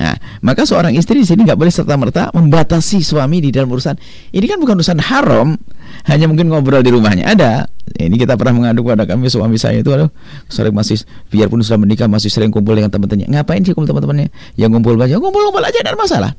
Nah, 0.00 0.16
maka 0.40 0.64
seorang 0.64 0.96
istri 0.96 1.20
di 1.20 1.28
sini 1.28 1.44
nggak 1.44 1.60
boleh 1.60 1.68
serta 1.68 2.00
merta 2.00 2.32
membatasi 2.32 3.04
suami 3.04 3.44
di 3.44 3.52
dalam 3.52 3.68
urusan. 3.68 3.92
Ini 4.32 4.44
kan 4.48 4.56
bukan 4.56 4.80
urusan 4.80 4.96
haram, 5.04 5.52
hanya 6.08 6.24
mungkin 6.24 6.48
ngobrol 6.48 6.80
di 6.80 6.88
rumahnya 6.88 7.28
ada. 7.28 7.68
Ini 7.92 8.16
kita 8.16 8.40
pernah 8.40 8.56
mengadu 8.56 8.80
pada 8.80 9.04
kami 9.04 9.28
suami 9.28 9.60
saya 9.60 9.84
itu, 9.84 9.92
aduh, 9.92 10.08
sering 10.48 10.72
masih 10.72 11.04
biarpun 11.28 11.60
sudah 11.60 11.76
menikah 11.76 12.08
masih 12.08 12.32
sering 12.32 12.48
kumpul 12.48 12.72
dengan 12.72 12.88
teman-temannya. 12.88 13.28
Ngapain 13.28 13.60
sih 13.68 13.76
kumpul 13.76 13.92
teman-temannya? 13.92 14.32
Yang 14.56 14.70
ngumpul 14.72 14.96
aja, 14.96 15.20
ngumpul-ngumpul 15.20 15.60
aja, 15.60 15.78
ada 15.84 15.92
masalah. 15.92 16.32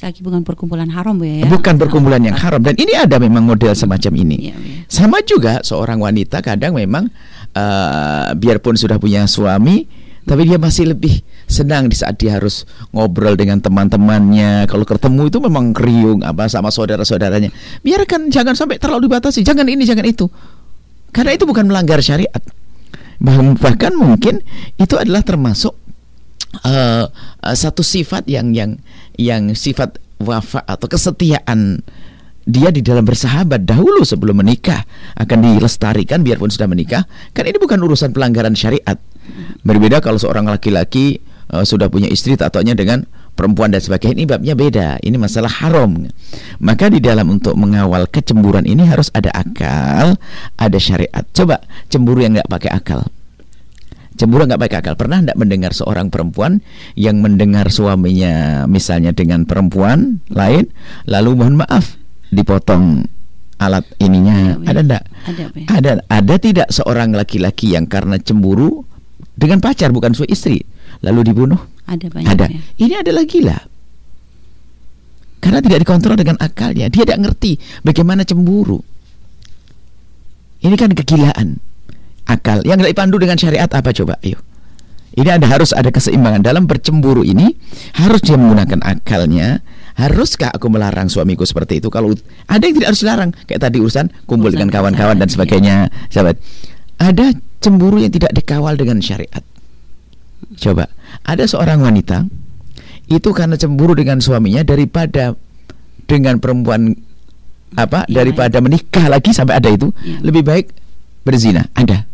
Lagi 0.00 0.24
bukan 0.24 0.40
perkumpulan 0.40 0.88
haram 0.88 1.20
bu 1.20 1.28
ya? 1.28 1.44
Bukan 1.44 1.76
perkumpulan 1.76 2.24
yang 2.24 2.32
haram 2.32 2.64
dan 2.64 2.72
ini 2.80 2.96
ada 2.96 3.20
memang 3.20 3.44
model 3.44 3.76
semacam 3.76 4.12
ini. 4.16 4.36
Ya, 4.48 4.56
ya. 4.56 4.84
Sama 4.88 5.20
juga 5.20 5.60
seorang 5.60 6.00
wanita 6.00 6.40
kadang 6.40 6.80
memang 6.80 7.12
uh, 7.52 8.32
biarpun 8.32 8.80
sudah 8.80 8.96
punya 8.96 9.28
suami 9.28 9.84
tapi 10.24 10.46
dia 10.48 10.60
masih 10.60 10.92
lebih 10.92 11.24
senang 11.48 11.88
di 11.88 11.96
saat 11.96 12.20
dia 12.20 12.36
harus 12.36 12.68
ngobrol 12.92 13.34
dengan 13.36 13.60
teman-temannya. 13.60 14.68
Kalau 14.68 14.84
ketemu 14.84 15.32
itu 15.32 15.38
memang 15.40 15.72
kriung 15.72 16.20
apa 16.24 16.48
sama 16.48 16.68
saudara-saudaranya. 16.68 17.52
Biarkan 17.80 18.28
jangan 18.28 18.52
sampai 18.56 18.76
terlalu 18.76 19.08
dibatasi. 19.08 19.40
Jangan 19.40 19.64
ini, 19.68 19.82
jangan 19.88 20.04
itu. 20.04 20.28
Karena 21.10 21.34
itu 21.34 21.48
bukan 21.48 21.66
melanggar 21.66 21.98
syariat. 22.04 22.40
Bahkan 23.20 23.92
mungkin 23.96 24.40
itu 24.80 24.94
adalah 24.96 25.20
termasuk 25.20 25.76
uh, 26.64 27.04
satu 27.54 27.82
sifat 27.84 28.26
yang 28.26 28.52
yang 28.54 28.80
yang 29.16 29.52
sifat 29.54 30.00
wafa 30.20 30.62
atau 30.66 30.86
kesetiaan 30.86 31.80
dia 32.44 32.72
di 32.72 32.80
dalam 32.80 33.04
bersahabat 33.04 33.62
dahulu 33.68 34.02
sebelum 34.02 34.42
menikah 34.42 34.82
akan 35.16 35.38
dilestarikan 35.44 36.24
biarpun 36.24 36.50
sudah 36.50 36.66
menikah. 36.66 37.04
Kan 37.36 37.46
ini 37.46 37.60
bukan 37.60 37.78
urusan 37.78 38.10
pelanggaran 38.10 38.56
syariat. 38.56 38.96
Berbeda 39.62 40.02
kalau 40.02 40.18
seorang 40.18 40.48
laki-laki 40.48 41.20
uh, 41.52 41.62
sudah 41.62 41.86
punya 41.92 42.10
istri 42.10 42.34
tatonya 42.34 42.74
dengan 42.74 43.06
perempuan 43.38 43.70
dan 43.70 43.84
sebagainya. 43.84 44.16
Ini 44.18 44.26
babnya 44.26 44.54
beda. 44.56 44.88
Ini 45.04 45.14
masalah 45.20 45.52
haram. 45.62 46.10
Maka 46.58 46.90
di 46.90 46.98
dalam 46.98 47.30
untuk 47.30 47.54
mengawal 47.54 48.08
kecemburuan 48.10 48.66
ini 48.66 48.88
harus 48.88 49.12
ada 49.14 49.30
akal 49.36 50.18
ada 50.58 50.78
syariat. 50.80 51.22
Coba 51.30 51.62
cemburu 51.92 52.24
yang 52.24 52.34
nggak 52.34 52.50
pakai 52.50 52.72
akal 52.72 53.04
cemburu 54.20 54.44
nggak 54.44 54.60
pakai 54.60 54.78
akal. 54.84 54.94
Pernah 55.00 55.24
nggak 55.24 55.38
mendengar 55.40 55.72
seorang 55.72 56.12
perempuan 56.12 56.60
yang 56.92 57.24
mendengar 57.24 57.72
suaminya 57.72 58.68
misalnya 58.68 59.16
dengan 59.16 59.48
perempuan 59.48 60.20
lain 60.28 60.68
lalu 61.08 61.40
mohon 61.40 61.56
maaf 61.56 61.96
dipotong 62.28 63.08
alat 63.56 63.88
ininya? 63.96 64.60
Ada, 64.60 64.68
ada 64.68 64.80
enggak 64.84 65.02
Ada, 65.24 65.44
ada 65.72 65.90
ada 66.12 66.34
tidak 66.36 66.68
seorang 66.68 67.16
laki-laki 67.16 67.72
yang 67.72 67.88
karena 67.88 68.20
cemburu 68.20 68.84
dengan 69.32 69.64
pacar 69.64 69.88
bukan 69.88 70.12
suami 70.12 70.28
istri 70.28 70.60
lalu 71.00 71.32
dibunuh? 71.32 71.60
Ada 71.88 72.06
banyak. 72.12 72.28
ada. 72.28 72.44
ya. 72.52 72.60
ini 72.76 72.94
adalah 73.00 73.24
gila. 73.24 73.58
Karena 75.40 75.64
tidak 75.64 75.80
dikontrol 75.80 76.20
dengan 76.20 76.36
akalnya. 76.36 76.92
Dia 76.92 77.08
tidak 77.08 77.24
ngerti 77.24 77.56
bagaimana 77.80 78.28
cemburu. 78.28 78.76
Ini 80.60 80.76
kan 80.76 80.92
kegilaan 80.92 81.69
akal. 82.30 82.62
Yang 82.62 82.86
tidak 82.86 82.90
dipandu 82.94 83.16
dengan 83.18 83.36
syariat 83.36 83.70
apa 83.70 83.90
coba? 83.90 84.14
Ayo. 84.22 84.38
Ini 85.10 85.26
ada 85.26 85.46
harus 85.50 85.74
ada 85.74 85.90
keseimbangan. 85.90 86.46
Dalam 86.46 86.70
bercemburu 86.70 87.26
ini 87.26 87.58
harus 87.98 88.22
dia 88.22 88.38
menggunakan 88.38 88.78
akalnya. 88.86 89.58
Haruskah 89.98 90.54
aku 90.54 90.70
melarang 90.70 91.10
suamiku 91.10 91.42
seperti 91.42 91.82
itu? 91.82 91.90
Kalau 91.90 92.14
ada 92.46 92.62
yang 92.62 92.74
tidak 92.78 92.88
harus 92.94 93.02
dilarang. 93.02 93.30
Kayak 93.44 93.60
tadi 93.68 93.82
urusan 93.82 94.06
kumpul 94.24 94.48
Urusan 94.48 94.64
dengan 94.64 94.70
kawan-kawan 94.70 95.18
dan 95.18 95.26
pacaran, 95.26 95.34
sebagainya 95.34 95.74
sahabat. 96.08 96.38
Ada 97.02 97.34
cemburu 97.58 97.98
yang 98.00 98.14
tidak 98.14 98.32
dikawal 98.32 98.78
dengan 98.78 99.02
syariat. 99.02 99.42
Coba. 100.56 100.88
Ada 101.26 101.44
seorang 101.50 101.82
wanita 101.84 102.24
itu 103.10 103.30
karena 103.34 103.58
cemburu 103.58 103.98
dengan 103.98 104.22
suaminya 104.22 104.62
daripada 104.62 105.34
dengan 106.06 106.38
perempuan 106.38 106.94
apa 107.74 108.06
Yang 108.06 108.14
daripada 108.14 108.58
menikah 108.62 109.06
lagi 109.10 109.30
sampai 109.30 109.58
ada 109.58 109.70
itu 109.70 109.90
Ya. 110.02 110.18
lebih 110.22 110.42
baik 110.46 110.70
berzina. 111.22 111.66
Ada. 111.74 112.09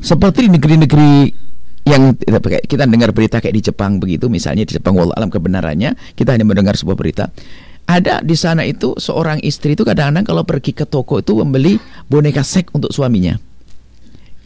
Seperti 0.00 0.48
negeri-negeri 0.50 1.12
yang 1.88 2.12
kita 2.68 2.84
dengar 2.84 3.10
berita 3.10 3.40
kayak 3.40 3.54
di 3.56 3.62
Jepang 3.72 3.96
begitu 3.98 4.28
misalnya 4.28 4.68
di 4.68 4.76
Jepang 4.76 4.94
wallah 4.94 5.16
alam 5.16 5.32
kebenarannya 5.32 5.96
kita 6.14 6.36
hanya 6.36 6.44
mendengar 6.44 6.76
sebuah 6.76 6.96
berita. 6.96 7.32
Ada 7.90 8.22
di 8.22 8.38
sana 8.38 8.62
itu 8.62 8.94
seorang 8.94 9.42
istri 9.42 9.74
itu 9.74 9.82
kadang-kadang 9.82 10.22
kalau 10.22 10.42
pergi 10.46 10.70
ke 10.70 10.86
toko 10.86 11.18
itu 11.18 11.34
membeli 11.34 11.80
boneka 12.06 12.46
seks 12.46 12.70
untuk 12.70 12.94
suaminya. 12.94 13.34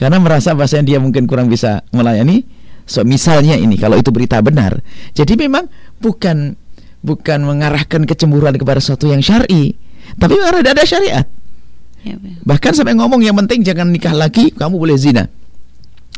Karena 0.01 0.17
merasa 0.17 0.57
bahasanya 0.57 0.97
dia 0.97 0.99
mungkin 0.99 1.29
kurang 1.29 1.53
bisa 1.53 1.85
melayani 1.93 2.43
so 2.89 3.05
misalnya 3.05 3.55
ini 3.59 3.77
kalau 3.77 4.01
itu 4.01 4.09
berita 4.09 4.41
benar. 4.41 4.81
Jadi 5.13 5.37
memang 5.37 5.69
bukan 6.01 6.57
bukan 7.05 7.39
mengarahkan 7.45 8.09
kecemburuan 8.09 8.57
kepada 8.57 8.81
sesuatu 8.81 9.13
yang 9.13 9.21
syar'i 9.21 9.77
tapi 10.17 10.41
mengarah 10.41 10.65
ada 10.65 10.85
syariat 10.89 11.29
Ya. 12.05 12.21
Bahkan 12.21 12.73
sampai 12.77 12.95
ngomong 13.01 13.25
yang 13.25 13.35
penting 13.45 13.65
jangan 13.65 13.89
nikah 13.89 14.13
lagi, 14.13 14.53
kamu 14.53 14.77
boleh 14.77 14.97
zina. 15.01 15.25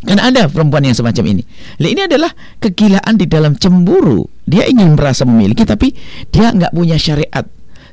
Kan 0.05 0.21
ada 0.21 0.51
perempuan 0.51 0.85
yang 0.85 0.93
semacam 0.93 1.25
ini. 1.39 1.43
Nah, 1.81 1.89
ini 1.89 2.01
adalah 2.05 2.31
kegilaan 2.61 3.17
di 3.17 3.25
dalam 3.25 3.57
cemburu. 3.57 4.29
Dia 4.45 4.69
ingin 4.69 4.93
merasa 4.93 5.25
memiliki 5.25 5.65
tapi 5.65 5.97
dia 6.29 6.53
nggak 6.53 6.77
punya 6.77 7.01
syariat. 7.01 7.47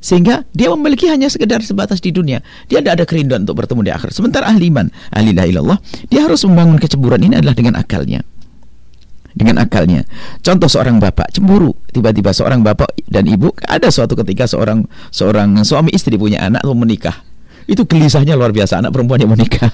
Sehingga 0.03 0.43
dia 0.51 0.67
memiliki 0.75 1.07
hanya 1.07 1.31
sekedar 1.31 1.63
sebatas 1.63 2.03
di 2.03 2.11
dunia. 2.11 2.43
Dia 2.67 2.83
tidak 2.83 2.99
ada 2.99 3.05
kerinduan 3.07 3.47
untuk 3.47 3.63
bertemu 3.63 3.87
di 3.87 3.91
akhir. 3.95 4.11
Sementara 4.11 4.51
ahli 4.51 4.67
iman, 4.67 4.91
ahli 5.15 5.31
la 5.31 5.47
ilallah, 5.47 5.79
dia 6.11 6.27
harus 6.27 6.43
membangun 6.43 6.75
kecemburuan 6.75 7.23
ini 7.23 7.39
adalah 7.39 7.55
dengan 7.55 7.79
akalnya. 7.79 8.19
Dengan 9.31 9.63
akalnya. 9.63 10.03
Contoh 10.43 10.67
seorang 10.67 10.99
bapak 10.99 11.31
cemburu, 11.31 11.71
tiba-tiba 11.95 12.35
seorang 12.35 12.61
bapak 12.67 12.93
dan 13.07 13.25
ibu 13.31 13.55
ada 13.63 13.87
suatu 13.87 14.13
ketika 14.19 14.43
seorang 14.43 14.83
seorang 15.07 15.63
suami 15.63 15.95
istri 15.95 16.19
punya 16.19 16.43
anak 16.43 16.61
atau 16.61 16.75
menikah 16.75 17.23
itu 17.67 17.83
gelisahnya 17.87 18.35
luar 18.35 18.51
biasa. 18.51 18.83
Anak 18.83 18.91
perempuan 18.95 19.21
yang 19.23 19.31
menikah. 19.31 19.71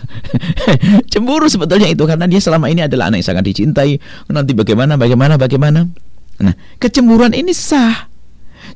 Cemburu 1.12 1.50
sebetulnya 1.50 1.90
itu 1.90 2.04
karena 2.06 2.26
dia 2.30 2.42
selama 2.42 2.70
ini 2.70 2.86
adalah 2.86 3.10
anak 3.10 3.24
yang 3.24 3.30
sangat 3.34 3.46
dicintai. 3.50 3.98
Nanti 4.30 4.52
bagaimana 4.54 4.96
bagaimana 4.96 5.36
bagaimana? 5.36 5.86
Nah 6.40 6.54
kecemburuan 6.78 7.34
ini 7.34 7.52
sah. 7.52 8.08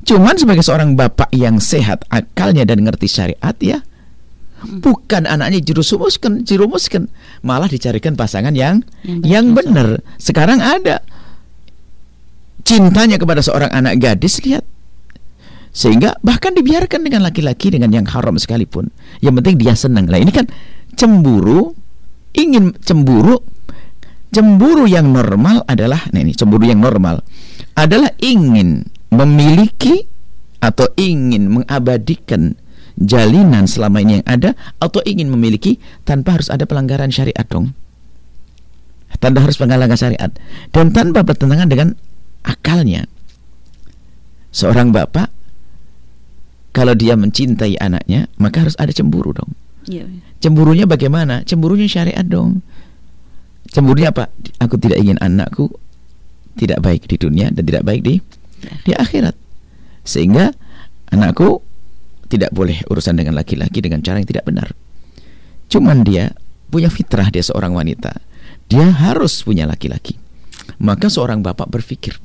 Cuman 0.04 0.36
sebagai 0.36 0.66
seorang 0.66 0.98
bapak 0.98 1.30
yang 1.32 1.62
sehat 1.62 2.04
akalnya 2.10 2.66
dan 2.66 2.82
ngerti 2.82 3.06
syariat 3.06 3.56
ya 3.62 3.80
bukan 4.64 5.28
anaknya 5.28 5.60
jerumuskan 5.60 6.42
jerumuskan 6.42 7.12
malah 7.44 7.68
dicarikan 7.68 8.16
pasangan 8.16 8.56
yang 8.56 8.80
Yang 9.04 9.46
benar. 9.52 9.88
Sekarang 10.16 10.64
ada. 10.64 11.04
Cintanya 12.64 13.20
kepada 13.20 13.44
seorang 13.44 13.68
anak 13.68 14.00
gadis 14.00 14.40
lihat 14.40 14.64
sehingga 15.74 16.14
bahkan 16.22 16.54
dibiarkan 16.54 17.02
dengan 17.02 17.26
laki-laki 17.26 17.74
dengan 17.74 17.90
yang 17.90 18.06
haram 18.06 18.38
sekalipun. 18.38 18.94
Yang 19.18 19.42
penting 19.42 19.56
dia 19.58 19.74
senang 19.74 20.06
lah. 20.06 20.22
Ini 20.22 20.30
kan 20.30 20.46
cemburu 20.94 21.74
ingin 22.30 22.78
cemburu. 22.78 23.42
Cemburu 24.30 24.86
yang 24.86 25.10
normal 25.10 25.66
adalah 25.66 26.10
nah 26.10 26.22
ini 26.22 26.34
cemburu 26.34 26.66
yang 26.66 26.82
normal 26.82 27.22
adalah 27.78 28.10
ingin 28.18 28.86
memiliki 29.10 30.06
atau 30.58 30.90
ingin 30.98 31.50
mengabadikan 31.50 32.58
jalinan 32.98 33.66
selama 33.66 34.02
ini 34.02 34.22
yang 34.22 34.26
ada 34.26 34.54
atau 34.78 35.02
ingin 35.02 35.26
memiliki 35.30 35.82
tanpa 36.06 36.38
harus 36.38 36.50
ada 36.50 36.66
pelanggaran 36.66 37.10
syariat 37.10 37.46
dong. 37.50 37.74
Tanpa 39.18 39.46
harus 39.46 39.58
pelanggaran 39.58 39.94
syariat. 39.94 40.30
Dan 40.70 40.90
tanpa 40.90 41.22
bertentangan 41.22 41.70
dengan 41.70 41.94
akalnya. 42.42 43.06
Seorang 44.54 44.94
bapak 44.94 45.33
kalau 46.74 46.92
dia 46.98 47.14
mencintai 47.14 47.78
anaknya 47.78 48.26
maka 48.36 48.66
harus 48.66 48.74
ada 48.76 48.90
cemburu 48.90 49.30
dong. 49.30 49.54
Pak. 49.84 50.08
cemburunya 50.42 50.88
bagaimana? 50.88 51.46
Cemburunya 51.46 51.86
syariat 51.86 52.24
dong. 52.26 52.64
Cemburunya 53.70 54.10
apa? 54.10 54.32
Aku 54.58 54.76
tidak 54.80 54.98
ingin 55.00 55.20
anakku 55.22 55.70
tidak 56.58 56.82
baik 56.82 57.06
di 57.06 57.16
dunia 57.18 57.50
dan 57.54 57.62
tidak 57.62 57.86
baik 57.86 58.02
di 58.02 58.18
di 58.82 58.92
akhirat. 58.92 59.36
Sehingga 60.02 60.50
anakku 61.14 61.62
tidak 62.26 62.50
boleh 62.50 62.82
urusan 62.90 63.14
dengan 63.14 63.38
laki-laki 63.38 63.78
dengan 63.78 64.02
cara 64.02 64.18
yang 64.18 64.28
tidak 64.28 64.44
benar. 64.48 64.74
Cuman 65.70 66.02
dia 66.02 66.34
punya 66.72 66.90
fitrah 66.90 67.30
dia 67.30 67.44
seorang 67.44 67.70
wanita. 67.76 68.18
Dia 68.66 68.88
harus 68.90 69.44
punya 69.44 69.68
laki-laki. 69.68 70.16
Maka 70.80 71.12
seorang 71.12 71.44
bapak 71.44 71.68
berpikir 71.68 72.18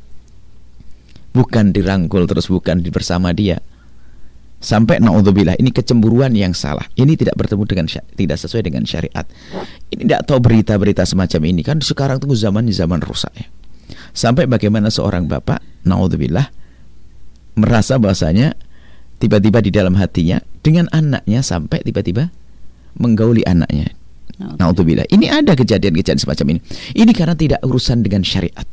bukan 1.29 1.69
dirangkul 1.69 2.25
terus 2.25 2.49
bukan 2.49 2.81
bersama 2.89 3.29
dia 3.35 3.61
sampai 4.59 4.99
naudzubillah 4.99 5.55
ini 5.55 5.71
kecemburuan 5.71 6.35
yang 6.35 6.51
salah 6.51 6.83
ini 6.99 7.15
tidak 7.15 7.39
bertemu 7.39 7.63
dengan 7.63 7.85
tidak 7.89 8.37
sesuai 8.39 8.63
dengan 8.67 8.83
syariat 8.83 9.23
ini 9.91 10.03
tidak 10.07 10.27
tahu 10.27 10.39
berita-berita 10.43 11.07
semacam 11.07 11.41
ini 11.47 11.61
kan 11.63 11.79
sekarang 11.79 12.19
tunggu 12.19 12.35
zaman 12.35 12.67
zaman 12.69 12.99
rusak 12.99 13.31
ya 13.39 13.47
sampai 14.11 14.45
bagaimana 14.45 14.91
seorang 14.91 15.31
bapak 15.31 15.63
naudzubillah 15.87 16.51
merasa 17.55 17.95
bahasanya 17.95 18.53
tiba-tiba 19.23 19.63
di 19.63 19.71
dalam 19.71 19.95
hatinya 19.95 20.43
dengan 20.59 20.91
anaknya 20.91 21.39
sampai 21.39 21.79
tiba-tiba 21.83 22.27
menggauli 22.99 23.47
anaknya 23.47 23.95
Naudzubillah. 24.39 25.03
Ini 25.11 25.27
ada 25.27 25.51
kejadian-kejadian 25.51 26.15
semacam 26.15 26.55
ini. 26.55 26.59
Ini 26.95 27.11
karena 27.11 27.35
tidak 27.35 27.59
urusan 27.59 28.07
dengan 28.07 28.23
syariat. 28.23 28.63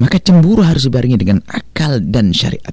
Maka 0.00 0.16
cemburu 0.16 0.64
harus 0.64 0.88
dibarengi 0.88 1.20
dengan 1.20 1.44
akal 1.52 2.00
dan 2.00 2.32
syariat. 2.32 2.72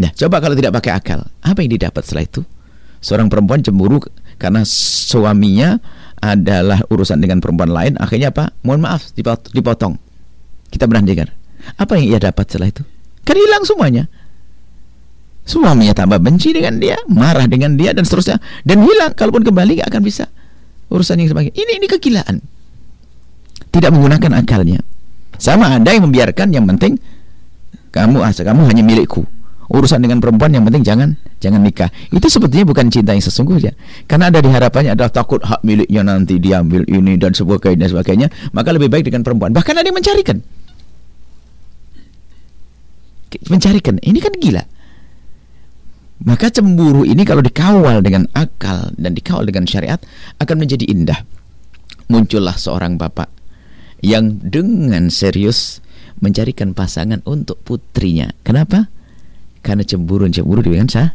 Nah, 0.00 0.10
coba 0.16 0.40
kalau 0.40 0.56
tidak 0.56 0.72
pakai 0.80 0.92
akal, 0.96 1.20
apa 1.44 1.58
yang 1.60 1.76
didapat 1.76 2.02
setelah 2.04 2.24
itu? 2.24 2.42
Seorang 3.02 3.28
perempuan 3.28 3.60
cemburu 3.60 4.00
karena 4.40 4.64
suaminya 4.64 5.76
adalah 6.22 6.80
urusan 6.86 7.18
dengan 7.18 7.42
perempuan 7.42 7.68
lain, 7.68 7.92
akhirnya 7.98 8.30
apa? 8.30 8.54
Mohon 8.62 8.80
maaf, 8.88 9.10
dipot- 9.12 9.50
dipotong. 9.50 9.98
Kita 10.70 10.86
pernah 10.86 11.02
dengar. 11.04 11.28
Apa 11.76 11.98
yang 11.98 12.16
ia 12.16 12.18
dapat 12.22 12.46
setelah 12.48 12.70
itu? 12.70 12.82
Kan 13.22 13.36
hilang 13.36 13.62
semuanya. 13.66 14.06
Suaminya 15.42 15.90
tambah 15.90 16.22
benci 16.22 16.54
dengan 16.54 16.78
dia, 16.78 16.94
marah 17.10 17.50
dengan 17.50 17.74
dia 17.74 17.90
dan 17.90 18.06
seterusnya 18.06 18.38
dan 18.62 18.86
hilang. 18.86 19.10
Kalaupun 19.18 19.42
kembali 19.42 19.82
gak 19.82 19.90
akan 19.90 20.02
bisa 20.06 20.30
urusan 20.86 21.18
yang 21.18 21.34
sebagainya. 21.34 21.54
Ini 21.58 21.72
ini 21.82 21.86
kegilaan. 21.90 22.36
Tidak 23.74 23.90
menggunakan 23.90 24.38
akalnya. 24.38 24.78
Sama 25.42 25.74
ada 25.74 25.90
yang 25.90 26.06
membiarkan 26.06 26.54
yang 26.54 26.62
penting 26.70 26.94
kamu 27.90 28.22
asa 28.22 28.46
kamu 28.46 28.70
hanya 28.70 28.86
milikku. 28.86 29.26
Urusan 29.72 30.04
dengan 30.04 30.20
perempuan 30.20 30.52
yang 30.52 30.68
penting 30.68 30.84
jangan 30.84 31.16
jangan 31.40 31.64
nikah. 31.64 31.88
Itu 32.12 32.28
sebetulnya 32.28 32.68
bukan 32.68 32.92
cinta 32.92 33.16
yang 33.16 33.24
sesungguhnya. 33.24 33.72
Karena 34.04 34.28
ada 34.28 34.44
diharapannya 34.44 34.92
adalah 34.92 35.08
takut 35.08 35.40
hak 35.40 35.64
miliknya 35.64 36.04
nanti 36.04 36.36
diambil 36.36 36.84
ini 36.84 37.16
dan 37.16 37.32
sebagainya 37.32 37.88
sebagainya. 37.88 38.28
Maka 38.52 38.76
lebih 38.76 38.92
baik 38.92 39.08
dengan 39.08 39.24
perempuan. 39.24 39.56
Bahkan 39.56 39.72
ada 39.72 39.88
yang 39.88 39.96
mencarikan. 39.96 40.44
Mencarikan. 43.48 43.96
Ini 44.04 44.18
kan 44.20 44.32
gila. 44.36 44.64
Maka 46.22 46.52
cemburu 46.52 47.08
ini 47.08 47.24
kalau 47.24 47.40
dikawal 47.40 48.04
dengan 48.04 48.28
akal 48.36 48.92
dan 48.94 49.16
dikawal 49.16 49.48
dengan 49.48 49.64
syariat 49.64 49.98
akan 50.36 50.56
menjadi 50.60 50.84
indah. 50.84 51.24
Muncullah 52.12 52.60
seorang 52.60 53.00
bapak 53.00 53.32
yang 54.04 54.36
dengan 54.36 55.08
serius 55.08 55.80
mencarikan 56.20 56.76
pasangan 56.76 57.24
untuk 57.24 57.58
putrinya. 57.64 58.30
Kenapa? 58.44 58.86
Karena 59.62 59.86
cemburu-cemburu 59.86 60.66
dengan 60.66 60.90
sah. 60.90 61.14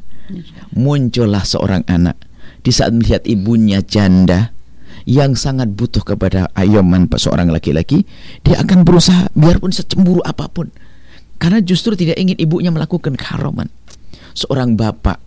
Muncullah 0.75 1.47
seorang 1.47 1.87
anak 1.87 2.19
di 2.67 2.71
saat 2.75 2.91
melihat 2.91 3.23
ibunya 3.23 3.79
janda 3.79 4.51
yang 5.07 5.39
sangat 5.39 5.71
butuh 5.71 6.03
kepada 6.03 6.51
ayoman 6.51 7.07
seorang 7.07 7.47
laki-laki, 7.47 8.03
dia 8.43 8.59
akan 8.59 8.83
berusaha 8.83 9.31
biarpun 9.31 9.71
secemburu 9.71 10.19
apa 10.27 10.51
pun. 10.51 10.67
Karena 11.39 11.63
justru 11.63 11.95
tidak 11.95 12.19
ingin 12.19 12.35
ibunya 12.35 12.67
melakukan 12.75 13.15
keharaman. 13.15 13.71
Seorang 14.35 14.75
bapak 14.75 15.23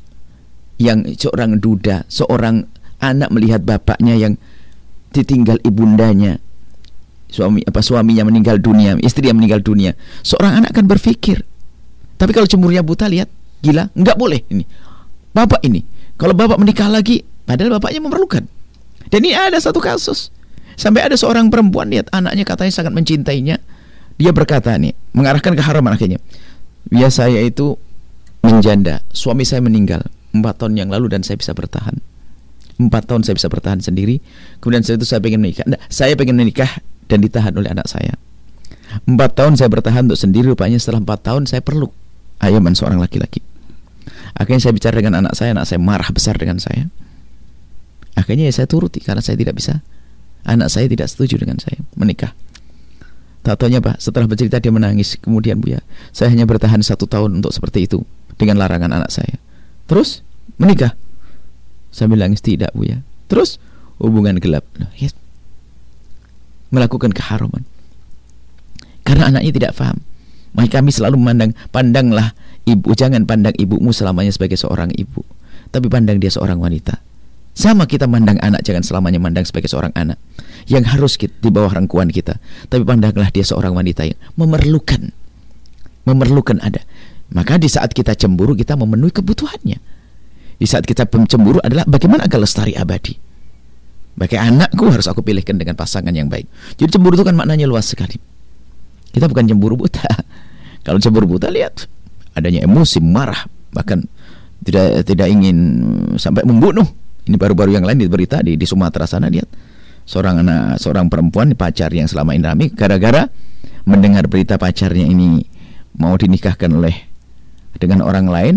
yang 0.77 1.09
seorang 1.17 1.57
duda, 1.65 2.05
seorang 2.13 2.69
anak 3.01 3.33
melihat 3.33 3.65
bapaknya 3.65 4.21
yang 4.21 4.37
ditinggal 5.17 5.57
ibundanya, 5.65 6.37
suami 7.33 7.65
apa 7.65 7.81
suaminya 7.81 8.29
meninggal 8.29 8.61
dunia, 8.61 9.01
istri 9.01 9.33
yang 9.33 9.41
meninggal 9.41 9.65
dunia, 9.65 9.97
seorang 10.21 10.61
anak 10.61 10.77
akan 10.77 10.87
berpikir. 10.93 11.41
Tapi 12.21 12.37
kalau 12.37 12.45
cemburunya 12.45 12.85
buta 12.85 13.09
lihat, 13.09 13.33
gila, 13.65 13.89
nggak 13.97 14.17
boleh 14.21 14.45
ini. 14.53 14.69
Bapak 15.33 15.65
ini, 15.65 15.81
kalau 16.21 16.37
bapak 16.37 16.61
menikah 16.61 16.93
lagi, 16.93 17.25
padahal 17.49 17.81
bapaknya 17.81 18.05
memerlukan. 18.05 18.45
Dan 19.09 19.21
ini 19.25 19.33
ada 19.33 19.57
satu 19.57 19.81
kasus. 19.81 20.29
Sampai 20.77 21.01
ada 21.01 21.17
seorang 21.17 21.49
perempuan 21.49 21.89
lihat 21.89 22.13
anaknya 22.13 22.45
katanya 22.45 22.73
sangat 22.77 22.93
mencintainya. 22.93 23.57
Dia 24.21 24.37
berkata 24.37 24.77
nih, 24.77 24.93
mengarahkan 25.17 25.57
ke 25.57 25.63
haram 25.65 25.85
akhirnya. 25.89 26.21
Ya 26.93 27.09
saya 27.09 27.41
itu 27.41 27.81
menjanda, 28.45 29.01
suami 29.17 29.49
saya 29.49 29.65
meninggal 29.65 30.05
empat 30.37 30.61
tahun 30.61 30.77
yang 30.77 30.93
lalu 30.93 31.09
dan 31.09 31.25
saya 31.25 31.41
bisa 31.41 31.57
bertahan. 31.57 31.97
Empat 32.77 33.09
tahun 33.09 33.25
saya 33.25 33.37
bisa 33.41 33.49
bertahan 33.49 33.81
sendiri. 33.81 34.21
Kemudian 34.61 34.85
setelah 34.85 35.01
itu 35.01 35.09
saya 35.09 35.21
pengen 35.25 35.41
menikah. 35.41 35.65
Nah, 35.69 35.81
saya 35.89 36.17
pengen 36.17 36.37
menikah 36.37 36.81
dan 37.09 37.21
ditahan 37.21 37.53
oleh 37.57 37.73
anak 37.73 37.89
saya. 37.89 38.17
Empat 39.05 39.37
tahun 39.37 39.57
saya 39.61 39.69
bertahan 39.69 40.09
untuk 40.09 40.21
sendiri. 40.21 40.53
Rupanya 40.53 40.81
setelah 40.81 41.01
empat 41.05 41.21
tahun 41.25 41.45
saya 41.45 41.61
perlu 41.61 41.93
ayaman 42.41 42.73
seorang 42.75 42.99
laki-laki. 42.99 43.45
Akhirnya 44.37 44.61
saya 44.65 44.73
bicara 44.73 44.97
dengan 44.99 45.21
anak 45.21 45.37
saya. 45.37 45.53
Anak 45.53 45.69
saya 45.69 45.79
marah 45.81 46.09
besar 46.11 46.37
dengan 46.41 46.57
saya. 46.57 46.89
Akhirnya 48.17 48.49
ya 48.49 48.53
saya 48.53 48.67
turuti 48.67 49.01
karena 49.01 49.21
saya 49.21 49.37
tidak 49.37 49.57
bisa. 49.61 49.85
Anak 50.49 50.73
saya 50.73 50.89
tidak 50.89 51.07
setuju 51.13 51.37
dengan 51.41 51.61
saya 51.61 51.79
menikah. 51.95 52.33
Tak 53.41 53.57
Pak, 53.57 53.97
setelah 53.97 54.29
bercerita 54.29 54.61
dia 54.61 54.69
menangis. 54.69 55.17
Kemudian 55.17 55.65
Bu 55.65 55.73
ya, 55.73 55.81
saya 56.13 56.29
hanya 56.29 56.45
bertahan 56.45 56.85
satu 56.85 57.09
tahun 57.09 57.41
untuk 57.41 57.57
seperti 57.57 57.89
itu 57.89 58.05
dengan 58.37 58.61
larangan 58.61 58.93
anak 58.93 59.09
saya. 59.09 59.41
Terus 59.89 60.21
menikah. 60.61 60.93
Saya 61.89 62.13
bilang 62.13 62.37
tidak 62.37 62.69
Bu 62.77 62.85
ya. 62.85 63.01
Terus 63.33 63.57
hubungan 63.97 64.37
gelap. 64.37 64.65
Nah, 64.77 64.93
ya. 64.93 65.09
Melakukan 66.69 67.17
keharaman. 67.17 67.65
Karena 69.09 69.33
anaknya 69.33 69.53
tidak 69.57 69.73
paham. 69.75 70.05
Maka 70.57 70.83
kami 70.83 70.91
selalu 70.91 71.17
memandang, 71.21 71.55
pandanglah 71.71 72.35
ibu, 72.67 72.91
jangan 72.95 73.23
pandang 73.25 73.55
ibumu 73.55 73.95
selamanya 73.95 74.35
sebagai 74.35 74.59
seorang 74.59 74.91
ibu, 74.99 75.23
tapi 75.71 75.87
pandang 75.87 76.19
dia 76.19 76.31
seorang 76.31 76.59
wanita. 76.59 76.99
Sama 77.51 77.87
kita 77.87 78.07
mandang 78.07 78.39
anak 78.41 78.63
jangan 78.63 78.87
selamanya 78.87 79.19
mandang 79.19 79.43
sebagai 79.43 79.67
seorang 79.67 79.91
anak 79.99 80.19
yang 80.71 80.87
harus 80.87 81.19
kita, 81.19 81.35
di 81.43 81.51
bawah 81.51 81.71
rangkuan 81.71 82.11
kita, 82.11 82.39
tapi 82.71 82.83
pandanglah 82.87 83.31
dia 83.31 83.43
seorang 83.43 83.75
wanita 83.75 84.07
yang 84.07 84.19
memerlukan 84.39 85.11
memerlukan 86.09 86.59
ada. 86.63 86.83
Maka 87.31 87.61
di 87.63 87.71
saat 87.71 87.95
kita 87.95 88.19
cemburu 88.19 88.59
kita 88.59 88.75
memenuhi 88.75 89.15
kebutuhannya. 89.15 89.79
Di 90.61 90.67
saat 90.69 90.85
kita 90.85 91.07
cemburu 91.07 91.63
adalah 91.63 91.87
bagaimana 91.87 92.27
agar 92.27 92.43
lestari 92.43 92.75
abadi. 92.75 93.15
Bagi 94.19 94.37
anakku 94.37 94.91
harus 94.91 95.07
aku 95.07 95.23
pilihkan 95.23 95.57
dengan 95.57 95.79
pasangan 95.79 96.13
yang 96.13 96.27
baik. 96.27 96.45
Jadi 96.77 96.91
cemburu 96.99 97.17
itu 97.17 97.25
kan 97.25 97.39
maknanya 97.39 97.71
luas 97.71 97.87
sekali. 97.87 98.19
Kita 99.11 99.27
bukan 99.27 99.45
cemburu 99.47 99.75
buta. 99.75 100.07
Kalau 100.87 100.99
cemburu 101.03 101.27
buta 101.37 101.51
lihat 101.51 101.87
adanya 102.35 102.65
emosi, 102.65 103.03
marah, 103.03 103.45
bahkan 103.75 104.07
tidak 104.63 105.05
tidak 105.09 105.29
ingin 105.29 105.57
sampai 106.21 106.45
membunuh 106.45 106.85
ini 107.25 107.37
baru-baru 107.37 107.81
yang 107.81 107.85
lain 107.85 108.01
di 108.01 108.09
berita 108.09 108.45
di, 108.45 108.57
di 108.57 108.67
Sumatera 108.69 109.09
sana 109.09 109.33
lihat 109.33 109.49
seorang 110.05 110.45
anak 110.45 110.81
seorang 110.81 111.09
perempuan 111.09 111.53
pacar 111.57 111.93
yang 111.93 112.09
selama 112.09 112.37
ini 112.37 112.45
rame 112.45 112.67
gara-gara 112.73 113.29
mendengar 113.89 114.29
berita 114.29 114.61
pacarnya 114.61 115.05
ini 115.09 115.45
mau 115.97 116.17
dinikahkan 116.17 116.71
oleh 116.71 116.95
dengan 117.81 118.05
orang 118.05 118.29
lain 118.29 118.55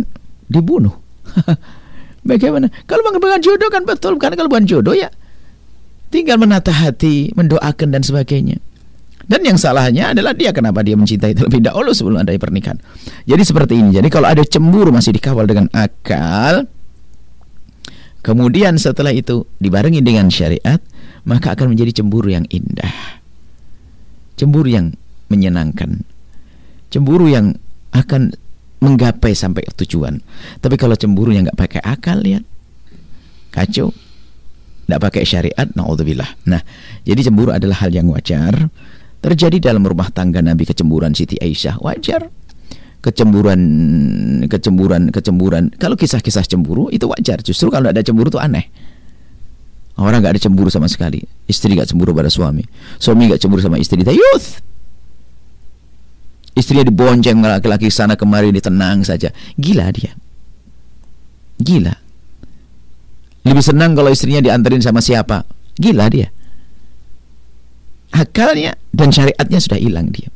dibunuh. 0.51 0.93
Bagaimana? 2.27 2.71
Kalau 2.87 3.03
bukan 3.03 3.39
jodoh 3.43 3.67
kan 3.67 3.83
betul 3.83 4.15
karena 4.15 4.39
kalau 4.39 4.47
bukan 4.51 4.67
jodoh 4.67 4.95
ya 4.95 5.11
tinggal 6.07 6.39
menata 6.39 6.71
hati, 6.71 7.33
mendoakan 7.35 7.89
dan 7.89 8.03
sebagainya. 8.05 8.61
Dan 9.23 9.39
yang 9.47 9.55
salahnya 9.55 10.11
adalah 10.11 10.35
dia 10.35 10.51
kenapa 10.51 10.83
dia 10.83 10.99
mencintai 10.99 11.31
terlebih 11.31 11.63
dahulu 11.63 11.95
sebelum 11.95 12.21
ada 12.21 12.35
pernikahan. 12.35 12.77
Jadi 13.23 13.43
seperti 13.43 13.79
ini. 13.79 13.95
Jadi 13.95 14.11
kalau 14.11 14.27
ada 14.27 14.43
cemburu 14.43 14.91
masih 14.91 15.15
dikawal 15.15 15.47
dengan 15.47 15.71
akal, 15.71 16.67
Kemudian 18.23 18.79
setelah 18.79 19.11
itu 19.11 19.43
dibarengi 19.59 19.99
dengan 19.99 20.31
syariat, 20.31 20.79
maka 21.27 21.59
akan 21.59 21.75
menjadi 21.75 21.99
cemburu 21.99 22.31
yang 22.31 22.47
indah. 22.47 23.19
Cemburu 24.39 24.71
yang 24.71 24.95
menyenangkan. 25.27 26.07
Cemburu 26.87 27.27
yang 27.27 27.59
akan 27.91 28.31
menggapai 28.79 29.35
sampai 29.35 29.67
tujuan. 29.75 30.23
Tapi 30.63 30.75
kalau 30.79 30.95
cemburu 30.95 31.35
yang 31.35 31.51
nggak 31.51 31.59
pakai 31.59 31.81
akal 31.83 32.23
lihat 32.23 32.47
kacau. 33.51 33.91
Nggak 34.87 35.01
pakai 35.03 35.23
syariat, 35.27 35.67
naudzubillah. 35.75 36.47
Nah, 36.47 36.63
jadi 37.03 37.27
cemburu 37.27 37.51
adalah 37.51 37.83
hal 37.83 37.91
yang 37.91 38.07
wajar. 38.07 38.71
Terjadi 39.23 39.71
dalam 39.71 39.87
rumah 39.87 40.11
tangga 40.11 40.43
Nabi 40.43 40.67
kecemburuan 40.67 41.15
Siti 41.15 41.39
Aisyah, 41.39 41.79
wajar. 41.79 42.27
Kecemburuan 42.99 43.59
kecemburuan 44.47 45.11
kecemburuan 45.11 45.71
kalau 45.75 45.95
kisah-kisah 45.95 46.43
cemburu 46.43 46.91
itu 46.91 47.07
wajar. 47.07 47.39
Justru 47.39 47.71
kalau 47.71 47.87
ada 47.87 48.03
cemburu 48.03 48.27
itu 48.27 48.39
aneh. 48.39 48.67
Orang 49.95 50.19
nggak 50.19 50.35
ada 50.35 50.41
cemburu 50.43 50.67
sama 50.67 50.91
sekali. 50.91 51.23
Istri 51.47 51.79
nggak 51.79 51.95
cemburu 51.95 52.11
pada 52.11 52.27
suami. 52.27 52.67
Suami 52.99 53.31
nggak 53.31 53.39
cemburu 53.39 53.63
sama 53.63 53.79
istri. 53.79 54.03
Youth. 54.03 54.59
Istrinya 56.55 56.83
dibonceng 56.83 57.39
laki-laki 57.39 57.87
sana 57.91 58.19
kemari 58.19 58.51
ditenang 58.51 59.07
saja. 59.07 59.31
Gila 59.55 59.87
dia. 59.95 60.15
Gila. 61.63 61.95
Lebih 63.47 63.63
senang 63.63 63.95
kalau 63.95 64.11
istrinya 64.11 64.43
diantarin 64.43 64.83
sama 64.83 64.99
siapa. 64.99 65.47
Gila 65.79 66.07
dia 66.11 66.31
akalnya 68.13 68.77
dan 68.93 69.09
syariatnya 69.09 69.59
sudah 69.59 69.79
hilang 69.81 70.13
dia 70.13 70.29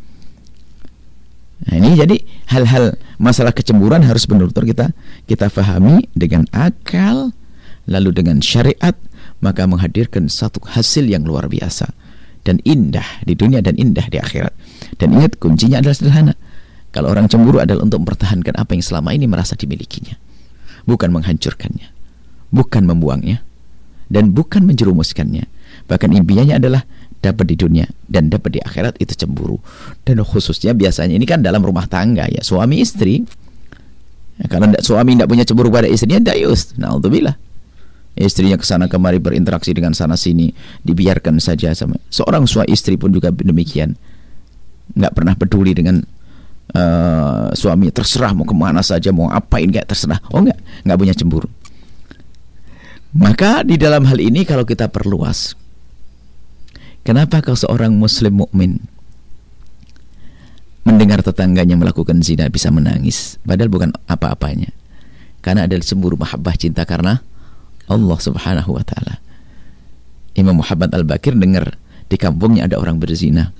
Nah, 1.57 1.73
ini 1.81 1.97
jadi 1.97 2.15
hal-hal 2.53 3.01
masalah 3.17 3.49
kecemburuan 3.49 4.05
harus 4.05 4.29
benar-benar 4.29 4.61
kita 4.61 4.85
kita 5.25 5.49
fahami 5.49 6.05
dengan 6.13 6.45
akal 6.53 7.33
lalu 7.89 8.13
dengan 8.13 8.45
syariat 8.45 8.93
maka 9.41 9.65
menghadirkan 9.65 10.29
satu 10.29 10.61
hasil 10.69 11.09
yang 11.09 11.25
luar 11.25 11.49
biasa 11.49 11.89
dan 12.47 12.63
indah 12.63 13.03
di 13.27 13.35
dunia 13.35 13.59
dan 13.59 13.75
indah 13.75 14.07
di 14.07 14.23
akhirat. 14.23 14.55
Dan 14.95 15.19
ingat 15.19 15.35
kuncinya 15.35 15.83
adalah 15.83 15.95
sederhana. 15.99 16.33
Kalau 16.95 17.11
orang 17.11 17.27
cemburu 17.27 17.59
adalah 17.59 17.83
untuk 17.83 18.07
mempertahankan 18.07 18.55
apa 18.55 18.71
yang 18.71 18.83
selama 18.87 19.11
ini 19.11 19.27
merasa 19.27 19.59
dimilikinya. 19.59 20.15
Bukan 20.87 21.11
menghancurkannya. 21.11 21.91
Bukan 22.55 22.87
membuangnya. 22.87 23.43
Dan 24.07 24.31
bukan 24.31 24.63
menjerumuskannya. 24.63 25.43
Bahkan 25.91 26.09
impiannya 26.15 26.55
adalah 26.55 26.87
dapat 27.31 27.45
di 27.51 27.55
dunia 27.59 27.85
dan 28.07 28.31
dapat 28.31 28.55
di 28.55 28.59
akhirat 28.63 28.97
itu 29.03 29.13
cemburu. 29.13 29.59
Dan 30.07 30.23
khususnya 30.23 30.71
biasanya 30.71 31.15
ini 31.15 31.27
kan 31.27 31.43
dalam 31.43 31.59
rumah 31.59 31.85
tangga 31.85 32.25
ya. 32.31 32.39
Suami 32.39 32.79
istri 32.79 33.23
ya, 34.39 34.45
tidak 34.47 34.83
suami 34.83 35.19
tidak 35.19 35.29
punya 35.29 35.43
cemburu 35.43 35.69
pada 35.69 35.87
istrinya 35.91 36.31
dayus 36.31 36.73
naudzubillah. 36.79 37.35
Istrinya 38.17 38.57
ke 38.57 38.65
sana 38.65 38.89
kemari 38.89 39.21
berinteraksi 39.21 39.77
dengan 39.77 39.93
sana 39.93 40.17
sini 40.17 40.49
dibiarkan 40.81 41.37
saja 41.37 41.69
sama 41.77 42.01
seorang 42.09 42.49
suami 42.49 42.73
istri 42.73 42.97
pun 42.97 43.13
juga 43.13 43.29
demikian. 43.29 43.93
Nggak 44.97 45.13
pernah 45.13 45.33
peduli 45.37 45.77
dengan 45.77 46.01
uh, 46.73 47.53
suami 47.53 47.93
terserah 47.93 48.33
mau 48.33 48.47
ke 48.47 48.55
mana 48.57 48.81
saja 48.81 49.13
mau 49.13 49.29
apain 49.29 49.69
nggak 49.69 49.85
terserah. 49.85 50.17
Oh 50.33 50.41
nggak. 50.41 50.57
Nggak 50.87 50.97
punya 50.97 51.13
cemburu. 51.13 51.49
Maka 53.13 53.61
di 53.61 53.77
dalam 53.77 54.03
hal 54.09 54.17
ini 54.17 54.43
kalau 54.43 54.65
kita 54.65 54.89
perluas 54.89 55.53
Kenapa 57.07 57.39
kalau 57.39 57.55
seorang 57.55 57.95
muslim 57.95 58.43
mukmin 58.43 58.83
mendengar 60.83 61.23
tetangganya 61.23 61.79
melakukan 61.79 62.19
zina 62.19 62.51
bisa 62.51 62.67
menangis 62.67 63.39
padahal 63.47 63.71
bukan 63.71 63.95
apa-apanya? 64.11 64.75
Karena 65.39 65.63
ada 65.63 65.79
cemburu 65.79 66.19
mahabbah 66.19 66.59
cinta 66.59 66.83
karena 66.83 67.23
Allah 67.87 68.19
Subhanahu 68.19 68.75
wa 68.75 68.83
taala. 68.83 69.23
Imam 70.35 70.59
Muhammad 70.59 70.91
Al-Bakir 70.91 71.31
dengar 71.39 71.79
di 72.11 72.19
kampungnya 72.19 72.67
ada 72.67 72.75
orang 72.75 72.99
berzina. 72.99 73.55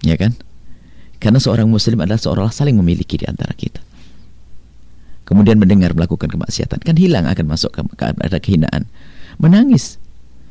Ya 0.00 0.16
kan? 0.16 0.32
Karena 1.20 1.44
seorang 1.44 1.68
muslim 1.68 2.00
adalah 2.00 2.16
seorang 2.16 2.48
saling 2.48 2.80
memiliki 2.80 3.20
di 3.20 3.28
antara 3.28 3.52
kita. 3.52 3.84
Kemudian 5.28 5.60
mendengar 5.60 5.92
melakukan 5.92 6.32
kemaksiatan, 6.32 6.80
kan 6.80 6.96
hilang 6.96 7.28
akan 7.28 7.44
masuk 7.44 7.76
ke, 7.76 7.84
ke 7.92 8.04
ada 8.08 8.40
kehinaan. 8.40 8.88
Menangis 9.36 10.00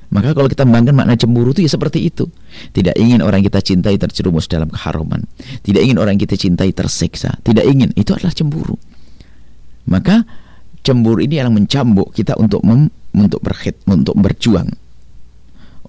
Maka 0.08 0.32
kalau 0.32 0.48
kita 0.48 0.64
membanggakan 0.64 1.04
makna 1.04 1.16
cemburu 1.20 1.52
itu 1.52 1.68
ya 1.68 1.72
seperti 1.72 2.08
itu. 2.08 2.32
Tidak 2.72 2.96
ingin 2.96 3.20
orang 3.20 3.44
kita 3.44 3.60
cintai 3.60 4.00
terjerumus 4.00 4.48
dalam 4.48 4.72
keharaman. 4.72 5.28
Tidak 5.68 5.84
ingin 5.84 6.00
orang 6.00 6.16
kita 6.16 6.40
cintai 6.40 6.72
tersiksa. 6.72 7.36
Tidak 7.44 7.68
ingin. 7.68 7.92
Itu 7.92 8.16
adalah 8.16 8.32
cemburu. 8.32 8.80
Maka 9.92 10.24
cemburu 10.80 11.20
ini 11.20 11.44
yang 11.44 11.52
mencambuk 11.52 12.16
kita 12.16 12.40
untuk 12.40 12.64
mem, 12.64 12.88
untuk 13.20 13.44
berkhid, 13.44 13.76
untuk 13.84 14.16
berjuang. 14.16 14.72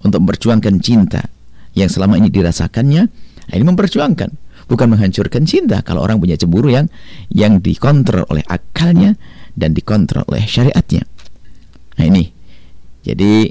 Untuk 0.03 0.19
memperjuangkan 0.27 0.83
cinta 0.83 1.23
yang 1.79 1.87
selama 1.87 2.19
ini 2.19 2.27
dirasakannya. 2.31 3.03
Ini 3.49 3.65
memperjuangkan, 3.65 4.31
bukan 4.69 4.87
menghancurkan 4.93 5.49
cinta. 5.49 5.81
Kalau 5.81 6.05
orang 6.05 6.21
punya 6.21 6.37
cemburu 6.37 6.69
yang 6.69 6.91
yang 7.33 7.65
dikontrol 7.65 8.29
oleh 8.29 8.45
akalnya 8.45 9.17
dan 9.57 9.73
dikontrol 9.73 10.27
oleh 10.27 10.43
syariatnya. 10.45 11.07
Nah 11.97 12.05
ini. 12.05 12.35
Jadi 13.09 13.49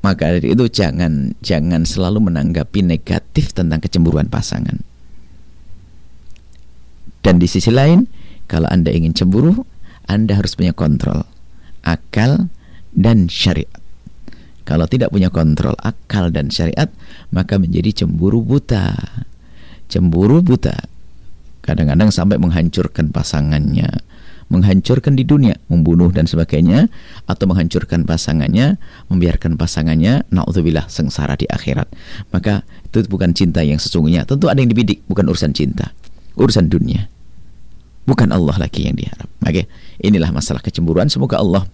maka 0.00 0.30
dari 0.30 0.54
itu 0.54 0.64
jangan 0.70 1.34
jangan 1.42 1.82
selalu 1.82 2.30
menanggapi 2.30 2.86
negatif 2.86 3.56
tentang 3.56 3.82
kecemburuan 3.82 4.30
pasangan. 4.30 4.78
Dan 7.22 7.42
di 7.42 7.50
sisi 7.50 7.68
lain, 7.74 8.06
kalau 8.46 8.70
Anda 8.70 8.94
ingin 8.94 9.12
cemburu, 9.12 9.66
Anda 10.06 10.38
harus 10.38 10.54
punya 10.54 10.72
kontrol 10.72 11.26
akal 11.82 12.52
dan 12.94 13.32
syariat. 13.32 13.80
Kalau 14.68 14.84
tidak 14.84 15.12
punya 15.16 15.32
kontrol 15.32 15.72
akal 15.80 16.28
dan 16.28 16.52
syariat, 16.52 16.92
maka 17.32 17.56
menjadi 17.56 18.04
cemburu 18.04 18.44
buta. 18.44 18.92
Cemburu 19.88 20.44
buta. 20.44 20.76
Kadang-kadang 21.64 22.12
sampai 22.12 22.36
menghancurkan 22.36 23.08
pasangannya, 23.08 23.88
menghancurkan 24.48 25.12
di 25.12 25.24
dunia, 25.28 25.56
membunuh 25.68 26.08
dan 26.08 26.24
sebagainya, 26.24 26.88
atau 27.28 27.44
menghancurkan 27.48 28.08
pasangannya, 28.08 28.80
membiarkan 29.12 29.60
pasangannya, 29.60 30.24
naudzubillah 30.32 30.88
sengsara 30.88 31.36
di 31.36 31.44
akhirat. 31.48 31.88
Maka 32.32 32.64
itu 32.88 33.04
bukan 33.08 33.36
cinta 33.36 33.60
yang 33.60 33.76
sesungguhnya. 33.76 34.24
Tentu 34.24 34.48
ada 34.48 34.58
yang 34.58 34.72
dibidik, 34.72 35.04
bukan 35.04 35.28
urusan 35.28 35.52
cinta, 35.52 35.92
urusan 36.40 36.72
dunia. 36.72 37.12
Bukan 38.08 38.32
Allah 38.32 38.56
lagi 38.56 38.88
yang 38.88 38.96
diharap. 38.96 39.28
Oke, 39.44 39.68
inilah 40.00 40.32
masalah 40.32 40.64
kecemburuan. 40.64 41.12
Semoga 41.12 41.44
Allah 41.44 41.68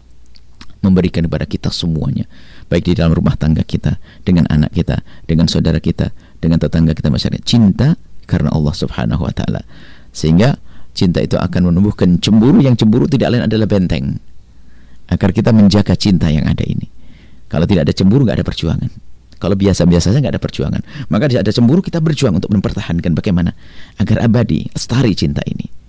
memberikan 0.83 1.25
kepada 1.25 1.47
kita 1.49 1.71
semuanya, 1.71 2.29
baik 2.69 2.91
di 2.91 2.99
dalam 2.99 3.17
rumah 3.17 3.39
tangga 3.39 3.65
kita, 3.65 3.97
dengan 4.27 4.45
anak 4.53 4.75
kita, 4.75 5.01
dengan 5.25 5.49
saudara 5.49 5.79
kita, 5.79 6.11
dengan 6.43 6.59
tetangga 6.61 6.93
kita 6.93 7.09
masyarakat. 7.09 7.41
Cinta 7.47 7.97
karena 8.27 8.53
Allah 8.53 8.75
Subhanahu 8.75 9.25
wa 9.25 9.33
taala. 9.33 9.63
Sehingga 10.11 10.61
cinta 10.95 11.21
itu 11.21 11.37
akan 11.37 11.75
menumbuhkan 11.75 12.17
cemburu. 12.23 12.63
Yang 12.63 12.87
cemburu 12.87 13.05
tidak 13.11 13.35
lain 13.35 13.45
adalah 13.45 13.69
benteng. 13.69 14.23
Agar 15.11 15.35
kita 15.37 15.53
menjaga 15.53 15.93
cinta 15.99 16.33
yang 16.33 16.49
ada 16.49 16.65
ini. 16.65 16.89
Kalau 17.53 17.69
tidak 17.69 17.91
ada 17.91 17.95
cemburu 17.95 18.25
nggak 18.25 18.41
ada 18.41 18.47
perjuangan. 18.47 18.91
Kalau 19.37 19.59
biasa-biasa 19.59 20.15
saja 20.15 20.25
nggak 20.25 20.41
ada 20.41 20.43
perjuangan. 20.43 20.81
Maka 21.13 21.29
ada 21.29 21.53
cemburu 21.53 21.85
kita 21.85 22.01
berjuang 22.01 22.41
untuk 22.41 22.49
mempertahankan 22.49 23.13
bagaimana 23.13 23.53
agar 24.01 24.25
abadi 24.25 24.73
lestari 24.73 25.13
cinta 25.13 25.45
ini 25.45 25.84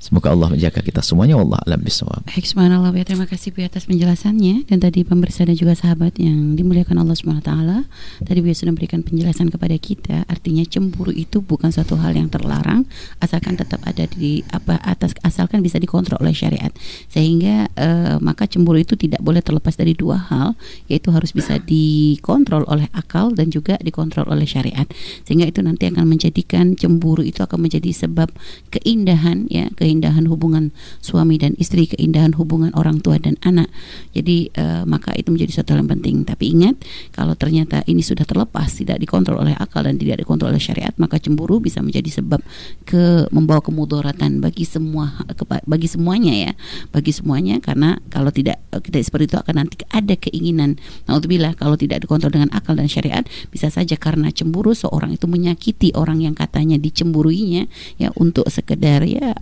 Semoga 0.00 0.32
Allah 0.32 0.48
menjaga 0.48 0.80
kita 0.80 1.04
semuanya. 1.04 1.36
Allah 1.36 1.60
alam 1.68 1.84
bisawab. 1.84 2.24
Baik, 2.24 2.48
subhanallah 2.48 2.88
ya 2.96 3.04
terima 3.04 3.28
kasih 3.28 3.52
Bu 3.52 3.60
atas 3.60 3.84
penjelasannya 3.84 4.64
dan 4.64 4.80
tadi 4.80 5.04
pemirsa 5.04 5.44
dan 5.44 5.52
juga 5.52 5.76
sahabat 5.76 6.16
yang 6.16 6.56
dimuliakan 6.56 7.04
Allah 7.04 7.12
taala. 7.44 7.78
Tadi 8.24 8.40
Bu 8.40 8.48
sudah 8.48 8.72
memberikan 8.72 9.04
penjelasan 9.04 9.52
kepada 9.52 9.76
kita 9.76 10.24
artinya 10.24 10.64
cemburu 10.64 11.12
itu 11.12 11.44
bukan 11.44 11.68
suatu 11.68 12.00
hal 12.00 12.16
yang 12.16 12.32
terlarang 12.32 12.88
asalkan 13.20 13.60
tetap 13.60 13.84
ada 13.84 14.08
di 14.08 14.40
apa 14.48 14.80
atas 14.80 15.12
asalkan 15.20 15.60
bisa 15.60 15.76
dikontrol 15.76 16.16
oleh 16.24 16.32
syariat. 16.32 16.72
Sehingga 17.12 17.68
eh, 17.76 18.16
maka 18.24 18.48
cemburu 18.48 18.80
itu 18.80 18.96
tidak 18.96 19.20
boleh 19.20 19.44
terlepas 19.44 19.76
dari 19.76 19.92
dua 19.92 20.16
hal 20.16 20.56
yaitu 20.88 21.12
harus 21.12 21.36
bisa 21.36 21.60
dikontrol 21.60 22.64
oleh 22.72 22.88
akal 22.96 23.36
dan 23.36 23.52
juga 23.52 23.76
dikontrol 23.84 24.32
oleh 24.32 24.48
syariat. 24.48 24.88
Sehingga 25.28 25.44
itu 25.44 25.60
nanti 25.60 25.92
akan 25.92 26.08
menjadikan 26.08 26.72
cemburu 26.72 27.20
itu 27.20 27.44
akan 27.44 27.68
menjadi 27.68 27.92
sebab 27.92 28.32
keindahan 28.72 29.44
ya, 29.52 29.68
keindahan 29.76 29.89
keindahan 29.90 30.30
hubungan 30.30 30.70
suami 31.02 31.34
dan 31.34 31.58
istri, 31.58 31.90
keindahan 31.90 32.38
hubungan 32.38 32.70
orang 32.78 33.02
tua 33.02 33.18
dan 33.18 33.34
anak. 33.42 33.66
Jadi 34.14 34.54
uh, 34.54 34.86
maka 34.86 35.10
itu 35.18 35.34
menjadi 35.34 35.58
suatu 35.58 35.74
hal 35.74 35.82
yang 35.82 35.90
penting. 35.98 36.22
Tapi 36.22 36.54
ingat 36.54 36.78
kalau 37.10 37.34
ternyata 37.34 37.82
ini 37.90 38.06
sudah 38.06 38.22
terlepas, 38.22 38.70
tidak 38.70 39.02
dikontrol 39.02 39.42
oleh 39.42 39.58
akal 39.58 39.82
dan 39.82 39.98
tidak 39.98 40.22
dikontrol 40.22 40.54
oleh 40.54 40.62
syariat, 40.62 40.94
maka 41.02 41.18
cemburu 41.18 41.58
bisa 41.58 41.82
menjadi 41.82 42.22
sebab 42.22 42.38
ke 42.86 43.26
membawa 43.34 43.58
kemudaratan 43.58 44.38
bagi 44.38 44.62
semua 44.62 45.26
bagi 45.66 45.90
semuanya 45.90 46.30
ya, 46.30 46.52
bagi 46.94 47.10
semuanya 47.10 47.58
karena 47.58 47.98
kalau 48.14 48.30
tidak 48.30 48.62
kita 48.70 49.02
seperti 49.02 49.34
itu 49.34 49.38
akan 49.42 49.66
nanti 49.66 49.82
ada 49.90 50.14
keinginan. 50.14 50.78
Naudzubillah 51.10 51.58
kalau 51.58 51.74
tidak 51.74 52.06
dikontrol 52.06 52.30
dengan 52.30 52.54
akal 52.54 52.78
dan 52.78 52.86
syariat 52.86 53.26
bisa 53.50 53.66
saja 53.66 53.98
karena 53.98 54.30
cemburu 54.30 54.70
seorang 54.70 55.18
itu 55.18 55.26
menyakiti 55.26 55.90
orang 55.98 56.22
yang 56.22 56.38
katanya 56.38 56.78
dicemburuinya 56.78 57.66
ya 57.98 58.14
untuk 58.14 58.46
sekedar 58.46 59.02
ya 59.08 59.32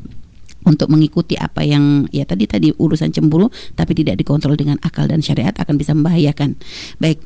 untuk 0.68 0.92
mengikuti 0.92 1.34
apa 1.40 1.64
yang 1.64 2.04
ya 2.12 2.28
tadi 2.28 2.44
tadi 2.44 2.68
urusan 2.76 3.08
cemburu 3.08 3.48
tapi 3.72 3.96
tidak 3.96 4.20
dikontrol 4.20 4.54
dengan 4.54 4.76
akal 4.84 5.08
dan 5.08 5.24
syariat 5.24 5.56
akan 5.56 5.74
bisa 5.80 5.96
membahayakan. 5.96 6.60
Baik. 7.00 7.24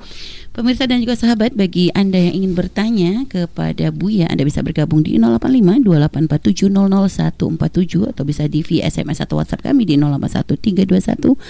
Pemirsa 0.53 0.85
dan 0.85 1.01
juga 1.01 1.17
sahabat, 1.17 1.57
bagi 1.57 1.89
Anda 1.97 2.29
yang 2.29 2.45
ingin 2.45 2.53
bertanya 2.53 3.25
kepada 3.25 3.89
Buya, 3.89 4.29
Anda 4.29 4.45
bisa 4.45 4.61
bergabung 4.61 5.01
di 5.01 5.17
085 5.17 5.81
287 5.81 8.13
atau 8.13 8.25
bisa 8.29 8.45
di 8.53 8.61
via 8.61 8.85
SMS 8.85 9.25
atau 9.25 9.41
WhatsApp 9.41 9.73
kami 9.73 9.89
di 9.89 9.97
081321 9.97 11.41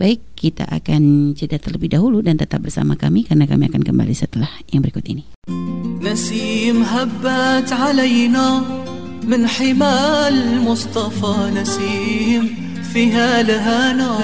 Baik, 0.00 0.20
kita 0.34 0.64
akan 0.66 1.32
jeda 1.36 1.60
terlebih 1.60 1.92
dahulu 1.92 2.24
dan 2.24 2.40
tetap 2.40 2.64
bersama 2.64 2.96
kami 2.96 3.28
karena 3.28 3.44
kami 3.44 3.68
akan 3.68 3.82
kembali 3.84 4.14
setelah 4.16 4.50
yang 4.72 4.82
berikut 4.82 5.04
ini. 5.06 5.24
نسيم 6.02 6.82
هبت 6.82 7.72
علينا 7.72 8.62
من 9.22 9.46
حمى 9.46 10.28
المصطفى 10.28 11.50
نسيم 11.54 12.72
فيها 12.92 13.40
الهنا 13.40 14.18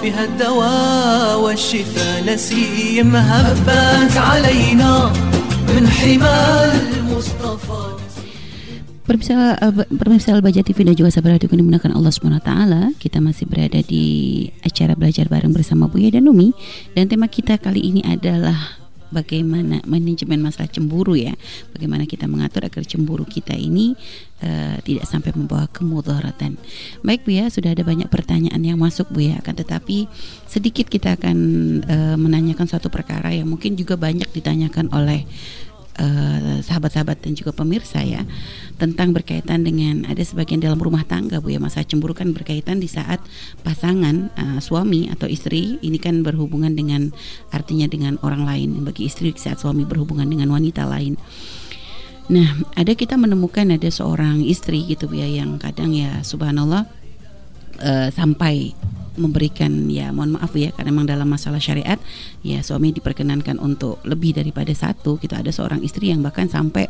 فيها 0.00 0.24
الدواء 0.24 1.40
والشفاء 1.40 2.24
نسيم 2.34 3.16
هبت 3.16 4.16
علينا 4.16 5.12
من 5.76 5.88
حمى 5.88 6.72
المصطفى 6.72 7.82
Pemirsa, 9.05 9.53
pemirsa 9.85 10.33
Al-Baja 10.33 10.65
TV 10.65 10.81
dan 10.81 10.97
juga 10.97 11.13
sahabat 11.13 11.37
radio 11.37 11.45
menggunakan 11.53 11.93
Allah 11.93 12.09
SWT 12.09 12.51
Kita 12.97 13.21
masih 13.21 13.45
berada 13.45 13.77
di 13.85 14.49
acara 14.65 14.97
belajar 14.97 15.29
bareng 15.29 15.53
bersama 15.53 15.85
Buya 15.85 16.09
dan 16.09 16.25
Umi 16.25 16.57
Dan 16.97 17.05
tema 17.05 17.29
kita 17.29 17.61
kali 17.61 17.85
ini 17.85 18.01
adalah 18.01 18.81
bagaimana 19.13 19.79
manajemen 19.85 20.41
masalah 20.41 20.67
cemburu 20.67 21.15
ya. 21.15 21.31
Bagaimana 21.71 22.03
kita 22.09 22.25
mengatur 22.25 22.65
agar 22.65 22.83
cemburu 22.83 23.23
kita 23.23 23.53
ini 23.53 23.93
uh, 24.41 24.77
tidak 24.81 25.05
sampai 25.07 25.31
membawa 25.31 25.69
kemudaratan. 25.69 26.57
Baik 27.05 27.23
Bu 27.23 27.37
ya 27.37 27.47
sudah 27.47 27.71
ada 27.71 27.87
banyak 27.87 28.09
pertanyaan 28.09 28.59
yang 28.59 28.75
masuk 28.75 29.09
Bu 29.13 29.23
ya 29.23 29.39
akan 29.39 29.55
tetapi 29.55 30.09
sedikit 30.49 30.89
kita 30.89 31.15
akan 31.15 31.37
uh, 31.85 32.17
menanyakan 32.19 32.67
satu 32.67 32.91
perkara 32.91 33.31
yang 33.31 33.47
mungkin 33.47 33.77
juga 33.79 33.95
banyak 33.95 34.27
ditanyakan 34.35 34.91
oleh 34.91 35.23
sahabat 35.95 36.85
sahabat-sahabat 36.85 37.17
dan 37.23 37.33
juga 37.33 37.51
pemirsa 37.55 38.03
ya 38.03 38.27
tentang 38.75 39.15
berkaitan 39.15 39.63
dengan 39.63 40.03
ada 40.05 40.19
sebagian 40.21 40.59
dalam 40.59 40.77
rumah 40.77 41.07
tangga 41.07 41.39
bu 41.39 41.55
ya 41.55 41.59
masa 41.59 41.81
cemburu 41.81 42.11
kan 42.11 42.35
berkaitan 42.35 42.83
di 42.83 42.85
saat 42.91 43.23
pasangan 43.63 44.29
uh, 44.35 44.59
suami 44.59 45.07
atau 45.09 45.25
istri 45.25 45.79
ini 45.79 45.97
kan 45.97 46.21
berhubungan 46.21 46.75
dengan 46.75 47.15
artinya 47.49 47.87
dengan 47.87 48.19
orang 48.21 48.43
lain 48.43 48.83
bagi 48.83 49.07
istri 49.07 49.31
saat 49.39 49.57
suami 49.63 49.87
berhubungan 49.87 50.27
dengan 50.27 50.51
wanita 50.51 50.83
lain. 50.85 51.15
Nah, 52.25 52.57
ada 52.73 52.97
kita 52.97 53.21
menemukan 53.21 53.69
ada 53.69 53.85
seorang 53.85 54.41
istri 54.41 54.81
gitu 54.89 55.05
ya 55.13 55.29
yang 55.29 55.61
kadang 55.61 55.93
ya 55.93 56.25
subhanallah 56.25 56.89
uh, 57.79 58.09
sampai 58.09 58.73
memberikan 59.15 59.87
ya 59.91 60.11
mohon 60.15 60.35
maaf 60.37 60.53
ya 60.55 60.71
karena 60.75 60.91
memang 60.91 61.07
dalam 61.09 61.27
masalah 61.27 61.59
syariat 61.59 61.99
ya 62.43 62.61
suami 62.61 62.95
diperkenankan 62.95 63.59
untuk 63.59 63.99
lebih 64.07 64.35
daripada 64.37 64.71
satu. 64.71 65.17
Kita 65.19 65.41
ada 65.41 65.51
seorang 65.51 65.81
istri 65.81 66.11
yang 66.11 66.21
bahkan 66.21 66.47
sampai 66.47 66.87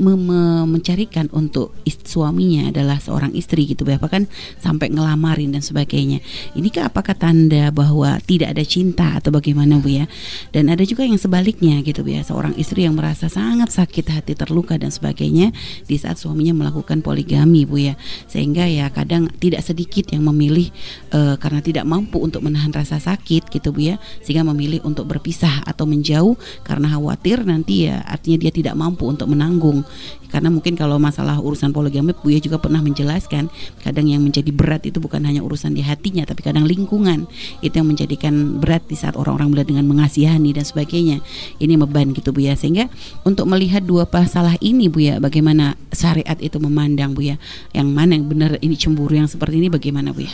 mencarikan 0.00 1.28
untuk 1.36 1.76
suaminya 1.84 2.72
adalah 2.72 2.96
seorang 2.96 3.36
istri 3.36 3.68
gitu 3.68 3.84
bahkan 3.84 4.24
sampai 4.58 4.88
ngelamarin 4.88 5.52
dan 5.52 5.60
sebagainya. 5.60 6.24
Ini 6.56 6.68
kan 6.72 6.88
apakah 6.88 7.12
tanda 7.12 7.68
bahwa 7.68 8.16
tidak 8.24 8.56
ada 8.56 8.64
cinta 8.64 9.20
atau 9.20 9.28
bagaimana 9.28 9.76
bu 9.78 9.92
ya? 9.92 10.06
Dan 10.50 10.72
ada 10.72 10.82
juga 10.82 11.04
yang 11.04 11.20
sebaliknya 11.20 11.84
gitu 11.84 12.00
ya. 12.08 12.24
Seorang 12.24 12.56
istri 12.56 12.88
yang 12.88 12.96
merasa 12.96 13.28
sangat 13.28 13.70
sakit 13.70 14.08
hati 14.08 14.32
terluka 14.32 14.80
dan 14.80 14.88
sebagainya 14.88 15.52
di 15.84 15.96
saat 16.00 16.16
suaminya 16.16 16.56
melakukan 16.56 17.04
poligami 17.04 17.68
bu 17.68 17.92
ya. 17.92 17.94
Sehingga 18.26 18.64
ya 18.66 18.88
kadang 18.88 19.28
tidak 19.36 19.60
sedikit 19.62 20.08
yang 20.10 20.24
memilih 20.24 20.72
uh, 21.12 21.36
karena 21.36 21.60
tidak 21.60 21.84
mampu 21.84 22.18
untuk 22.18 22.40
menahan 22.40 22.72
rasa 22.72 22.96
sakit 22.96 23.52
gitu 23.52 23.74
bu 23.74 23.92
ya 23.92 23.96
sehingga 24.22 24.46
memilih 24.46 24.80
untuk 24.86 25.10
berpisah 25.10 25.66
atau 25.66 25.84
menjauh 25.84 26.38
karena 26.62 26.96
khawatir 26.96 27.42
nanti 27.42 27.90
ya 27.90 28.00
artinya 28.06 28.38
dia 28.46 28.52
tidak 28.54 28.74
mampu 28.78 29.04
untuk 29.10 29.28
menanggung 29.28 29.82
Karena 30.30 30.48
mungkin 30.48 30.78
kalau 30.78 30.96
masalah 31.02 31.42
urusan 31.42 31.74
poligami 31.74 32.14
Buya 32.14 32.38
juga 32.38 32.62
pernah 32.62 32.78
menjelaskan 32.78 33.50
kadang 33.82 34.06
yang 34.06 34.22
menjadi 34.22 34.50
berat 34.54 34.86
itu 34.86 35.02
bukan 35.02 35.26
hanya 35.26 35.42
urusan 35.42 35.74
di 35.74 35.82
hatinya 35.82 36.22
tapi 36.22 36.46
kadang 36.46 36.68
lingkungan 36.68 37.26
itu 37.64 37.74
yang 37.74 37.88
menjadikan 37.90 38.62
berat 38.62 38.86
di 38.86 38.94
saat 38.94 39.18
orang-orang 39.18 39.50
melihat 39.50 39.68
dengan 39.74 39.86
mengasihani 39.90 40.54
dan 40.54 40.62
sebagainya. 40.62 41.18
Ini 41.58 41.74
beban 41.80 42.14
gitu 42.14 42.30
Bu 42.30 42.46
ya. 42.46 42.54
Sehingga 42.54 42.86
untuk 43.26 43.50
melihat 43.50 43.82
dua 43.82 44.06
masalah 44.06 44.54
ini 44.62 44.86
Bu 44.86 45.02
ya, 45.02 45.18
bagaimana 45.18 45.74
syariat 45.90 46.38
itu 46.38 46.62
memandang 46.62 47.16
Bu 47.16 47.26
ya. 47.26 47.36
Yang 47.74 47.88
mana 47.90 48.10
yang 48.14 48.26
benar 48.30 48.50
ini 48.62 48.78
cemburu 48.78 49.18
yang 49.18 49.26
seperti 49.26 49.58
ini 49.58 49.68
bagaimana 49.72 50.14
Bu 50.14 50.22
ya? 50.24 50.32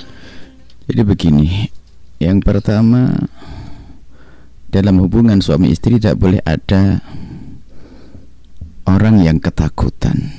Jadi 0.86 1.02
begini, 1.02 1.46
yang 2.22 2.38
pertama 2.44 3.10
dalam 4.70 5.00
hubungan 5.02 5.40
suami 5.40 5.72
istri 5.72 5.96
tidak 5.96 6.20
boleh 6.20 6.38
ada 6.44 7.00
orang 8.86 9.22
yang 9.22 9.38
ketakutan. 9.42 10.32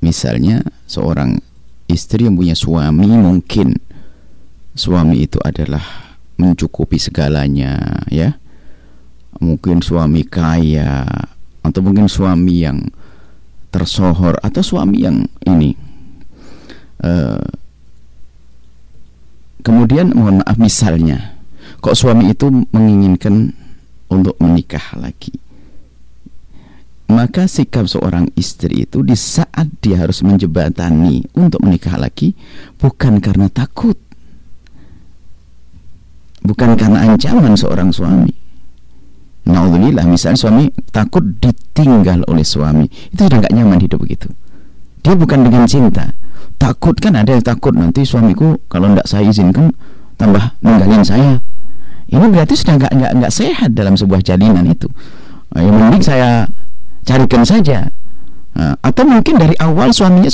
Misalnya 0.00 0.64
seorang 0.84 1.40
istri 1.88 2.28
yang 2.28 2.36
punya 2.36 2.58
suami 2.58 3.08
mungkin 3.08 3.76
suami 4.76 5.24
itu 5.24 5.40
adalah 5.40 5.82
mencukupi 6.36 7.00
segalanya 7.00 8.02
ya. 8.12 8.36
Mungkin 9.36 9.84
suami 9.84 10.24
kaya 10.24 11.04
atau 11.60 11.80
mungkin 11.84 12.08
suami 12.08 12.64
yang 12.64 12.88
tersohor 13.68 14.40
atau 14.40 14.64
suami 14.64 15.04
yang 15.04 15.28
ini 15.44 15.76
uh, 17.04 17.44
Kemudian 19.66 20.14
mohon 20.14 20.46
maaf 20.46 20.62
misalnya 20.62 21.34
kok 21.82 21.98
suami 21.98 22.30
itu 22.30 22.46
menginginkan 22.70 23.50
untuk 24.06 24.38
menikah 24.38 24.94
lagi. 24.94 25.34
Maka 27.06 27.46
sikap 27.46 27.86
seorang 27.86 28.26
istri 28.34 28.82
itu 28.82 29.06
di 29.06 29.14
saat 29.14 29.70
dia 29.78 30.02
harus 30.02 30.26
menjebatani 30.26 31.22
untuk 31.38 31.62
menikah 31.62 31.94
lagi 31.94 32.34
bukan 32.82 33.22
karena 33.22 33.46
takut. 33.46 33.94
Bukan 36.42 36.74
karena 36.74 37.06
ancaman 37.06 37.54
seorang 37.54 37.94
suami. 37.94 38.34
Naudzubillah 39.46 40.02
misalnya 40.10 40.38
suami 40.42 40.64
takut 40.90 41.22
ditinggal 41.38 42.26
oleh 42.26 42.42
suami 42.42 42.90
itu 42.90 43.22
sudah 43.22 43.38
nggak 43.46 43.54
nyaman 43.54 43.78
hidup 43.78 44.02
begitu 44.02 44.26
dia 45.06 45.14
bukan 45.14 45.46
dengan 45.46 45.70
cinta 45.70 46.18
takut 46.58 46.98
kan 46.98 47.14
ada 47.14 47.30
yang 47.30 47.44
takut 47.46 47.70
nanti 47.70 48.02
suamiku 48.02 48.58
kalau 48.66 48.90
tidak 48.90 49.06
saya 49.06 49.30
izinkan 49.30 49.70
tambah 50.18 50.42
ninggalin 50.66 51.06
saya 51.06 51.38
ini 52.10 52.26
berarti 52.26 52.58
sudah 52.58 52.74
nggak 52.74 52.92
nggak 52.98 53.12
nggak 53.22 53.32
sehat 53.32 53.70
dalam 53.70 53.94
sebuah 53.94 54.18
jalinan 54.26 54.66
itu 54.66 54.90
yang 55.54 55.78
mending 55.78 56.02
saya 56.02 56.50
carikan 57.06 57.46
saja. 57.46 57.88
Nah, 58.56 58.74
atau 58.82 59.04
mungkin 59.06 59.38
dari 59.38 59.54
awal 59.62 59.94
suaminya 59.94 60.28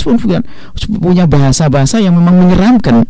punya 0.98 1.28
bahasa-bahasa 1.28 2.00
yang 2.00 2.16
memang 2.16 2.48
menyeramkan. 2.48 3.04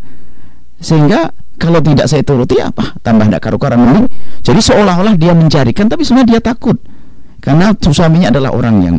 Sehingga 0.83 1.31
kalau 1.63 1.79
tidak 1.79 2.11
saya 2.11 2.27
turuti 2.27 2.59
apa? 2.59 2.99
Tambah 3.07 3.31
tidak 3.31 3.43
karu-karuan 3.47 3.79
mending 3.87 4.07
jadi 4.43 4.59
seolah-olah 4.59 5.15
dia 5.15 5.33
mencarikan 5.33 5.87
tapi 5.87 6.03
sebenarnya 6.03 6.37
dia 6.37 6.43
takut. 6.43 6.77
Karena 7.39 7.71
suaminya 7.79 8.35
adalah 8.35 8.51
orang 8.51 8.77
yang 8.83 8.97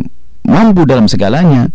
mampu 0.47 0.87
dalam 0.87 1.11
segalanya 1.11 1.67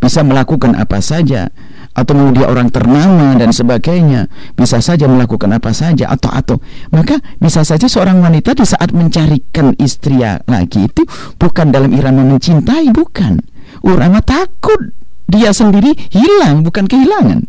bisa 0.00 0.24
melakukan 0.24 0.74
apa 0.74 0.98
saja 0.98 1.52
atau 1.92 2.12
mau 2.16 2.32
dia 2.32 2.48
orang 2.48 2.72
ternama 2.72 3.36
dan 3.36 3.52
sebagainya 3.52 4.32
bisa 4.56 4.80
saja 4.80 5.04
melakukan 5.04 5.52
apa 5.52 5.76
saja 5.76 6.08
atau 6.08 6.32
atau. 6.32 6.56
Maka 6.88 7.20
bisa 7.36 7.60
saja 7.62 7.84
seorang 7.84 8.20
wanita 8.24 8.56
di 8.56 8.64
saat 8.64 8.96
mencarikan 8.96 9.76
istri 9.76 10.24
lagi 10.24 10.88
itu 10.88 11.04
bukan 11.36 11.68
dalam 11.68 11.92
irama 11.92 12.24
mencintai 12.24 12.88
bukan. 12.92 13.44
Irama 13.84 14.20
takut 14.24 14.92
dia 15.28 15.52
sendiri 15.52 15.92
hilang 16.12 16.64
bukan 16.64 16.88
kehilangan. 16.88 17.44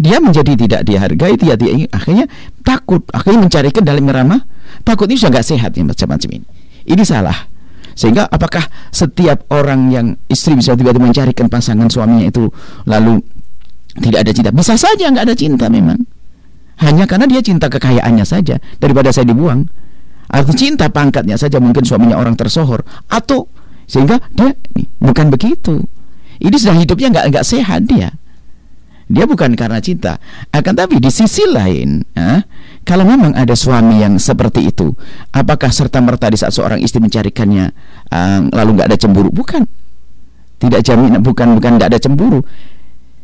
Dia 0.00 0.16
menjadi 0.16 0.56
tidak 0.56 0.88
dihargai 0.88 1.36
tidak 1.36 1.56
dia 1.60 1.84
akhirnya 1.92 2.24
takut 2.64 3.04
akhirnya 3.12 3.44
mencarikan 3.44 3.84
dalam 3.84 4.04
irama 4.08 4.40
takut 4.80 5.04
ini 5.12 5.20
sudah 5.20 5.36
nggak 5.36 5.46
sehat 5.46 5.70
ya 5.76 5.84
macam-macam 5.84 6.30
ini. 6.40 6.46
Ini 6.88 7.04
salah. 7.04 7.36
Sehingga 7.92 8.24
apakah 8.24 8.64
setiap 8.88 9.44
orang 9.52 9.92
yang 9.92 10.06
istri 10.24 10.56
bisa 10.56 10.72
tiba-tiba 10.72 11.04
mencarikan 11.04 11.52
pasangan 11.52 11.92
suaminya 11.92 12.32
itu 12.32 12.48
lalu 12.88 13.20
tidak 13.98 14.20
ada 14.22 14.30
cinta? 14.30 14.50
Bisa 14.54 14.74
saja 14.78 15.10
nggak 15.10 15.24
ada 15.26 15.36
cinta 15.36 15.66
memang. 15.66 15.98
Hanya 16.80 17.04
karena 17.04 17.26
dia 17.28 17.42
cinta 17.44 17.66
kekayaannya 17.66 18.24
saja 18.24 18.56
daripada 18.78 19.10
saya 19.10 19.28
dibuang. 19.28 19.66
Atau 20.30 20.54
cinta 20.54 20.86
pangkatnya 20.86 21.34
saja 21.34 21.58
mungkin 21.58 21.82
suaminya 21.82 22.14
orang 22.14 22.38
tersohor 22.38 22.86
atau 23.10 23.50
sehingga 23.90 24.22
dia 24.30 24.54
bukan 25.02 25.26
begitu. 25.34 25.82
Ini 26.38 26.54
sudah 26.54 26.78
hidupnya 26.78 27.10
nggak 27.10 27.26
nggak 27.34 27.44
sehat 27.44 27.90
dia. 27.90 28.14
Dia 29.10 29.26
bukan 29.26 29.58
karena 29.58 29.82
cinta, 29.82 30.22
akan 30.54 30.70
tapi 30.78 31.02
di 31.02 31.10
sisi 31.10 31.42
lain, 31.42 31.98
eh, 32.14 32.46
kalau 32.86 33.02
memang 33.02 33.34
ada 33.34 33.58
suami 33.58 33.98
yang 34.06 34.22
seperti 34.22 34.70
itu, 34.70 34.94
apakah 35.34 35.66
serta 35.74 35.98
merta 35.98 36.30
di 36.30 36.38
saat 36.38 36.54
seorang 36.54 36.78
istri 36.78 37.02
mencarikannya 37.02 37.74
uh, 38.06 38.40
lalu 38.54 38.78
nggak 38.78 38.86
ada 38.86 38.94
cemburu? 38.94 39.34
Bukan, 39.34 39.66
tidak 40.62 40.86
jamin, 40.86 41.18
bukan 41.26 41.58
bukan 41.58 41.70
nggak 41.74 41.90
ada 41.90 41.98
cemburu. 41.98 42.46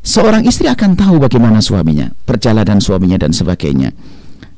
Seorang 0.06 0.46
istri 0.46 0.70
akan 0.70 0.94
tahu 0.94 1.18
bagaimana 1.18 1.58
suaminya, 1.58 2.06
perjalanan 2.22 2.78
suaminya 2.78 3.18
dan 3.18 3.34
sebagainya. 3.34 3.90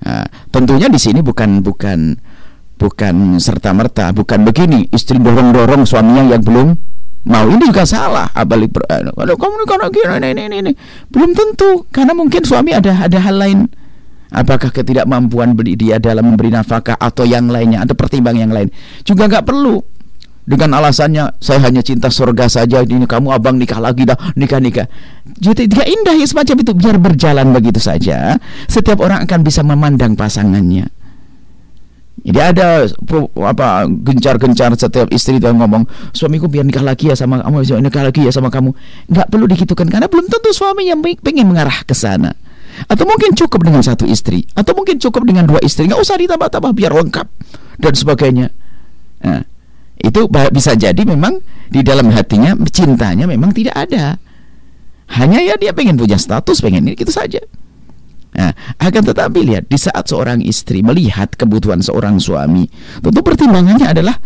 Uh, 0.04 0.28
tentunya 0.52 0.92
di 0.92 1.00
sini 1.00 1.24
bukan 1.24 1.64
bukan 1.64 2.20
bukan 2.76 3.40
serta 3.40 3.72
merta, 3.72 4.12
bukan 4.12 4.44
begini 4.44 4.92
istri 4.92 5.16
dorong 5.16 5.56
dorong 5.56 5.88
suaminya 5.88 6.36
yang 6.36 6.44
belum 6.44 6.68
mau. 7.24 7.48
Ini 7.48 7.64
juga 7.64 7.88
salah 7.88 8.28
abalik 8.36 8.76
kalau 8.76 9.34
kamu 9.40 9.64
ini, 10.20 10.28
ini, 10.36 10.42
ini, 10.52 10.56
ini 10.68 10.72
belum 11.08 11.32
tentu 11.32 11.88
karena 11.88 12.12
mungkin 12.12 12.44
suami 12.44 12.76
ada 12.76 13.08
ada 13.08 13.16
hal 13.16 13.40
lain. 13.40 13.64
Apakah 14.28 14.68
ketidakmampuan 14.68 15.56
beli 15.56 15.80
dia 15.80 15.96
dalam 15.96 16.28
memberi 16.28 16.52
nafkah 16.52 17.00
atau 17.00 17.24
yang 17.24 17.48
lainnya 17.48 17.88
ada 17.88 17.96
pertimbangan 17.96 18.44
yang 18.44 18.52
lain. 18.52 18.68
Juga 19.00 19.24
nggak 19.24 19.48
perlu 19.48 19.80
dengan 20.48 20.80
alasannya 20.80 21.36
saya 21.44 21.60
hanya 21.68 21.84
cinta 21.84 22.08
surga 22.08 22.48
saja 22.48 22.80
ini 22.80 23.04
kamu 23.04 23.36
abang 23.36 23.60
nikah 23.60 23.76
lagi 23.76 24.08
dah 24.08 24.16
nikah 24.32 24.56
nikah 24.56 24.88
jadi 25.36 25.68
tidak 25.68 25.84
indah 25.84 26.16
ya 26.16 26.24
semacam 26.24 26.56
itu 26.64 26.72
biar 26.72 26.96
berjalan 26.96 27.52
begitu 27.52 27.76
saja 27.76 28.40
setiap 28.64 29.04
orang 29.04 29.28
akan 29.28 29.44
bisa 29.44 29.60
memandang 29.60 30.16
pasangannya 30.16 30.88
jadi 32.18 32.40
ada 32.50 32.82
apa 33.46 33.86
gencar-gencar 33.86 34.74
setiap 34.74 35.06
istri 35.14 35.38
itu 35.38 35.46
ngomong 35.46 35.86
suamiku 36.10 36.50
biar 36.50 36.66
nikah 36.66 36.82
lagi 36.82 37.08
ya 37.08 37.14
sama 37.14 37.38
kamu, 37.38 37.62
biar 37.62 37.78
nikah 37.78 38.02
lagi 38.02 38.26
ya 38.26 38.32
sama 38.34 38.50
kamu. 38.50 38.74
Nggak 39.06 39.26
perlu 39.30 39.46
dikitukan 39.46 39.86
karena 39.86 40.10
belum 40.10 40.26
tentu 40.26 40.50
suami 40.50 40.90
yang 40.90 40.98
pengen 40.98 41.46
mengarah 41.46 41.86
ke 41.86 41.94
sana. 41.94 42.34
Atau 42.90 43.06
mungkin 43.06 43.38
cukup 43.38 43.62
dengan 43.62 43.82
satu 43.86 44.06
istri, 44.06 44.46
atau 44.54 44.74
mungkin 44.74 44.98
cukup 44.98 45.26
dengan 45.26 45.46
dua 45.46 45.62
istri, 45.62 45.86
nggak 45.86 45.98
usah 45.98 46.18
ditambah-tambah 46.18 46.74
biar 46.74 46.92
lengkap 46.94 47.26
dan 47.78 47.92
sebagainya. 47.94 48.46
Nah, 49.22 49.42
itu 49.98 50.30
bisa 50.30 50.78
jadi 50.78 51.02
memang 51.02 51.42
di 51.68 51.82
dalam 51.82 52.08
hatinya 52.14 52.54
cintanya 52.70 53.26
memang 53.26 53.50
tidak 53.50 53.74
ada. 53.74 54.16
Hanya 55.08 55.40
ya 55.40 55.56
dia 55.56 55.72
pengen 55.72 55.96
punya 55.96 56.20
status, 56.20 56.60
pengen 56.60 56.84
ini 56.84 56.94
gitu 56.94 57.10
saja. 57.10 57.40
Nah, 58.36 58.52
akan 58.76 59.02
tetapi 59.08 59.40
lihat 59.42 59.66
di 59.66 59.78
saat 59.80 60.06
seorang 60.06 60.44
istri 60.44 60.84
melihat 60.84 61.32
kebutuhan 61.34 61.80
seorang 61.80 62.20
suami, 62.20 62.68
tentu 63.00 63.20
pertimbangannya 63.24 63.88
adalah 63.88 64.20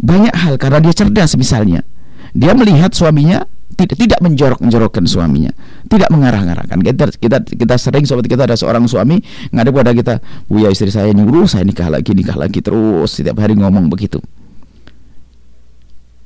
banyak 0.00 0.32
hal 0.32 0.54
karena 0.56 0.78
dia 0.80 0.94
cerdas 0.94 1.34
misalnya. 1.36 1.82
Dia 2.30 2.54
melihat 2.54 2.94
suaminya 2.94 3.42
tidak 3.74 3.96
tidak 4.00 4.20
menjorok-menjorokkan 4.22 5.04
suaminya, 5.04 5.52
tidak 5.90 6.08
mengarah-ngarahkan. 6.14 6.78
Kita 6.78 7.04
kita 7.18 7.38
kita 7.42 7.74
sering 7.76 8.06
sobat 8.06 8.30
kita 8.30 8.46
ada 8.46 8.54
seorang 8.54 8.86
suami 8.86 9.18
ngadep 9.50 9.74
pada 9.74 9.92
kita, 9.92 10.14
"Bu 10.46 10.62
ya 10.62 10.70
istri 10.70 10.94
saya 10.94 11.10
nyuruh 11.10 11.50
saya 11.50 11.66
nikah 11.66 11.90
lagi, 11.90 12.14
nikah 12.14 12.38
lagi 12.38 12.62
terus 12.62 13.18
setiap 13.18 13.42
hari 13.42 13.58
ngomong 13.58 13.90
begitu." 13.90 14.22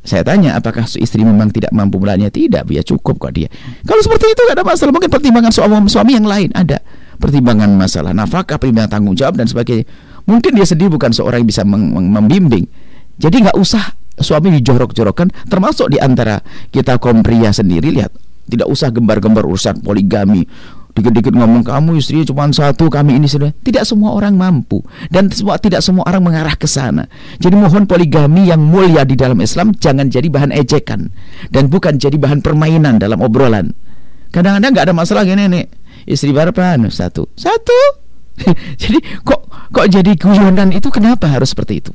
Saya 0.04 0.20
tanya 0.20 0.60
apakah 0.60 0.84
istri 1.00 1.24
memang 1.24 1.48
tidak 1.48 1.72
mampu 1.72 1.96
melayani? 1.96 2.28
Tidak, 2.28 2.68
ya 2.68 2.84
cukup 2.84 3.16
kok 3.16 3.32
dia. 3.32 3.48
Kalau 3.88 4.04
seperti 4.04 4.36
itu 4.36 4.40
gak 4.44 4.60
ada 4.60 4.64
masalah. 4.64 4.92
Mungkin 4.92 5.08
pertimbangan 5.08 5.48
suami 5.48 5.88
suami 5.88 6.12
yang 6.12 6.28
lain 6.28 6.52
ada 6.52 6.84
pertimbangan 7.16 7.72
masalah 7.72 8.12
nafkah, 8.12 8.60
pertimbangan 8.60 9.00
tanggung 9.00 9.16
jawab 9.16 9.40
dan 9.40 9.48
sebagainya. 9.48 9.88
Mungkin 10.28 10.60
dia 10.60 10.68
sendiri 10.68 10.92
bukan 10.92 11.08
seorang 11.08 11.40
yang 11.40 11.48
bisa 11.48 11.64
membimbing. 11.64 12.68
Jadi 13.16 13.48
nggak 13.48 13.56
usah 13.56 13.96
suami 14.20 14.54
dijorok-jorokkan 14.60 15.50
termasuk 15.50 15.90
di 15.90 15.98
antara 15.98 16.38
kita 16.70 17.02
kaum 17.02 17.24
pria 17.24 17.50
sendiri 17.50 17.90
lihat 17.90 18.14
tidak 18.46 18.68
usah 18.70 18.92
gembar-gembar 18.92 19.42
urusan 19.42 19.82
poligami 19.82 20.44
dikit-dikit 20.94 21.34
ngomong 21.34 21.66
kamu 21.66 21.98
istri 21.98 22.22
cuma 22.22 22.46
satu 22.54 22.86
kami 22.86 23.18
ini 23.18 23.26
sudah. 23.26 23.50
Tidak 23.50 23.82
semua 23.82 24.14
orang 24.14 24.38
mampu. 24.38 24.80
Dan 25.10 25.28
semua 25.34 25.58
tidak 25.58 25.82
semua 25.82 26.06
orang 26.06 26.22
mengarah 26.22 26.54
ke 26.54 26.70
sana. 26.70 27.10
Jadi 27.42 27.54
mohon 27.58 27.84
poligami 27.90 28.46
yang 28.48 28.62
mulia 28.62 29.02
di 29.02 29.18
dalam 29.18 29.42
Islam 29.42 29.74
jangan 29.74 30.06
jadi 30.06 30.30
bahan 30.30 30.54
ejekan. 30.54 31.10
Dan 31.50 31.66
bukan 31.66 31.98
jadi 31.98 32.14
bahan 32.14 32.40
permainan 32.40 33.02
dalam 33.02 33.18
obrolan. 33.20 33.74
Kadang-kadang 34.30 34.70
nggak 34.74 34.86
ada 34.90 34.94
masalah 34.94 35.22
gini 35.26 35.46
nih 35.46 35.66
istri 36.08 36.30
berapa? 36.30 36.54
Anu 36.54 36.88
satu. 36.90 37.28
Satu. 37.34 38.04
Jadi 38.82 38.98
kok 39.22 39.46
kok 39.70 39.86
jadi 39.86 40.18
guyonan 40.18 40.74
itu 40.74 40.90
kenapa 40.90 41.30
harus 41.30 41.54
seperti 41.54 41.78
itu? 41.78 41.94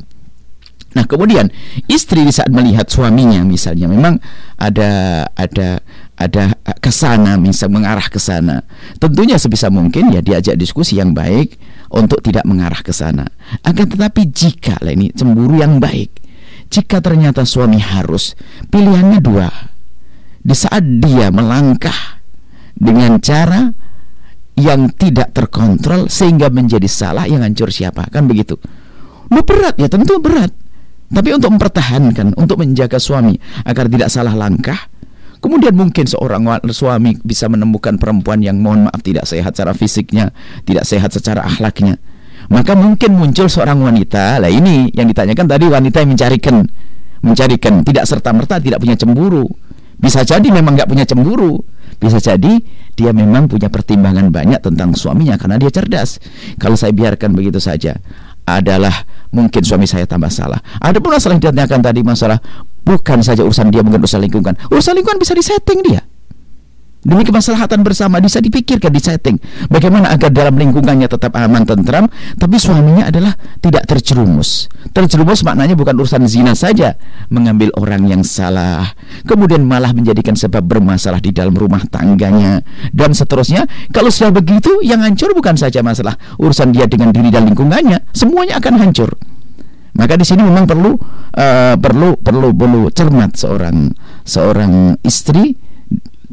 Nah, 0.95 1.03
kemudian 1.03 1.51
istri 1.91 2.23
di 2.23 2.31
saat 2.31 2.47
melihat 2.47 2.87
suaminya 2.87 3.43
misalnya 3.43 3.91
memang 3.91 4.23
ada 4.55 5.21
ada 5.35 5.83
ada 6.19 6.51
ke 6.83 6.91
sana 6.91 7.39
misal 7.39 7.71
mengarah 7.71 8.03
ke 8.11 8.19
sana. 8.19 8.59
Tentunya 8.99 9.39
sebisa 9.39 9.71
mungkin 9.71 10.11
ya 10.11 10.19
diajak 10.19 10.59
diskusi 10.59 10.99
yang 10.99 11.15
baik 11.15 11.55
untuk 11.95 12.19
tidak 12.19 12.43
mengarah 12.43 12.83
ke 12.83 12.91
sana. 12.91 13.23
Akan 13.63 13.87
tetapi 13.87 14.27
jika 14.27 14.75
lah 14.83 14.91
ini 14.91 15.15
cemburu 15.15 15.63
yang 15.63 15.79
baik, 15.79 16.11
jika 16.67 16.99
ternyata 16.99 17.47
suami 17.47 17.79
harus 17.79 18.35
pilihannya 18.67 19.19
dua. 19.23 19.47
Di 20.43 20.55
saat 20.55 20.83
dia 20.83 21.31
melangkah 21.31 22.19
dengan 22.75 23.19
cara 23.23 23.71
yang 24.59 24.91
tidak 24.91 25.31
terkontrol 25.31 26.11
sehingga 26.11 26.51
menjadi 26.51 26.87
salah 26.91 27.23
yang 27.31 27.47
hancur 27.47 27.71
siapa 27.71 28.11
kan 28.11 28.27
begitu. 28.27 28.59
Lu 29.31 29.39
berat 29.47 29.79
ya 29.79 29.87
tentu 29.87 30.19
berat 30.19 30.51
tapi 31.09 31.33
untuk 31.33 31.49
mempertahankan, 31.57 32.37
untuk 32.37 32.61
menjaga 32.61 33.01
suami 33.01 33.33
agar 33.65 33.89
tidak 33.89 34.13
salah 34.13 34.37
langkah, 34.37 34.77
kemudian 35.39 35.75
mungkin 35.75 36.05
seorang 36.05 36.45
suami 36.71 37.17
bisa 37.23 37.47
menemukan 37.51 37.97
perempuan 37.97 38.39
yang 38.39 38.59
mohon 38.59 38.87
maaf 38.87 39.01
tidak 39.03 39.25
sehat 39.27 39.55
secara 39.55 39.73
fisiknya, 39.75 40.31
tidak 40.63 40.85
sehat 40.85 41.11
secara 41.11 41.43
akhlaknya. 41.47 41.99
Maka 42.49 42.73
mungkin 42.73 43.13
muncul 43.13 43.45
seorang 43.45 43.77
wanita, 43.77 44.41
lah 44.41 44.49
ini 44.49 44.89
yang 44.95 45.05
ditanyakan 45.05 45.45
tadi 45.45 45.65
wanita 45.69 45.97
yang 46.01 46.11
mencarikan, 46.15 46.55
mencarikan 47.21 47.73
tidak 47.85 48.09
serta 48.09 48.33
merta 48.33 48.57
tidak 48.57 48.81
punya 48.81 48.97
cemburu. 48.97 49.45
Bisa 49.99 50.23
jadi 50.23 50.47
memang 50.47 50.79
nggak 50.79 50.89
punya 50.89 51.03
cemburu, 51.03 51.59
bisa 51.99 52.17
jadi 52.23 52.57
dia 52.95 53.11
memang 53.11 53.51
punya 53.51 53.67
pertimbangan 53.67 54.31
banyak 54.31 54.63
tentang 54.63 54.95
suaminya 54.95 55.35
karena 55.35 55.59
dia 55.59 55.69
cerdas. 55.69 56.17
Kalau 56.55 56.79
saya 56.79 56.95
biarkan 56.95 57.35
begitu 57.35 57.59
saja, 57.59 57.99
adalah 58.49 59.05
mungkin 59.29 59.61
suami 59.61 59.85
saya 59.85 60.09
tambah 60.09 60.33
salah. 60.33 60.57
Ada 60.81 60.97
pun 60.97 61.13
masalah 61.13 61.37
yang 61.37 61.43
ditanyakan 61.45 61.79
tadi 61.85 62.01
masalah 62.01 62.37
bukan 62.89 63.21
saja 63.21 63.45
urusan 63.45 63.69
dia 63.69 63.85
mungkin 63.85 64.01
urusan 64.01 64.25
lingkungan. 64.25 64.57
Urusan 64.73 64.97
lingkungan 64.97 65.21
bisa 65.21 65.37
disetting 65.37 65.85
dia. 65.85 66.01
Demi 66.99 67.23
kemaslahatan 67.23 67.79
bersama 67.79 68.19
bisa 68.19 68.43
dipikirkan 68.43 68.91
di 68.91 68.99
setting 68.99 69.39
bagaimana 69.71 70.11
agar 70.11 70.35
dalam 70.35 70.59
lingkungannya 70.59 71.07
tetap 71.07 71.31
aman 71.31 71.63
tentram 71.63 72.11
tapi 72.35 72.59
suaminya 72.59 73.07
adalah 73.07 73.39
tidak 73.63 73.87
terjerumus. 73.87 74.67
Terjerumus 74.91 75.47
maknanya 75.47 75.79
bukan 75.79 75.95
urusan 75.95 76.27
zina 76.27 76.51
saja, 76.59 76.99
mengambil 77.31 77.71
orang 77.79 78.03
yang 78.03 78.19
salah, 78.27 78.83
kemudian 79.23 79.63
malah 79.63 79.95
menjadikan 79.95 80.35
sebab 80.35 80.59
bermasalah 80.59 81.23
di 81.23 81.31
dalam 81.31 81.55
rumah 81.55 81.87
tangganya 81.87 82.67
dan 82.91 83.15
seterusnya. 83.15 83.63
Kalau 83.95 84.11
sudah 84.11 84.35
begitu 84.35 84.83
yang 84.83 84.99
hancur 84.99 85.31
bukan 85.31 85.55
saja 85.55 85.79
masalah 85.79 86.19
urusan 86.35 86.75
dia 86.75 86.83
dengan 86.83 87.15
diri 87.15 87.31
dan 87.31 87.47
lingkungannya, 87.47 88.11
semuanya 88.11 88.59
akan 88.59 88.75
hancur. 88.75 89.15
Maka 89.99 90.15
di 90.15 90.23
sini 90.23 90.47
memang 90.47 90.63
perlu 90.63 90.95
uh, 91.35 91.75
perlu 91.75 92.15
perlu 92.15 92.55
perlu 92.55 92.87
cermat 92.87 93.35
seorang 93.35 93.91
seorang 94.23 94.95
istri 95.03 95.59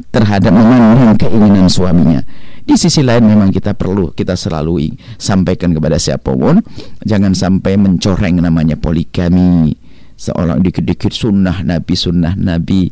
terhadap 0.07 0.55
memandang 0.55 1.19
keinginan 1.19 1.67
suaminya. 1.67 2.23
Di 2.63 2.79
sisi 2.79 3.03
lain 3.03 3.27
memang 3.27 3.51
kita 3.51 3.75
perlu 3.75 4.15
kita 4.15 4.39
selalu 4.39 4.95
sampaikan 5.19 5.75
kepada 5.75 5.99
siapa 5.99 6.31
pun 6.31 6.63
jangan 7.03 7.35
sampai 7.35 7.75
mencoreng 7.75 8.39
namanya 8.39 8.79
poligami. 8.79 9.75
Seorang 10.17 10.63
dikit-dikit 10.63 11.13
sunnah 11.13 11.61
Nabi 11.61 11.93
sunnah 11.93 12.33
Nabi 12.39 12.89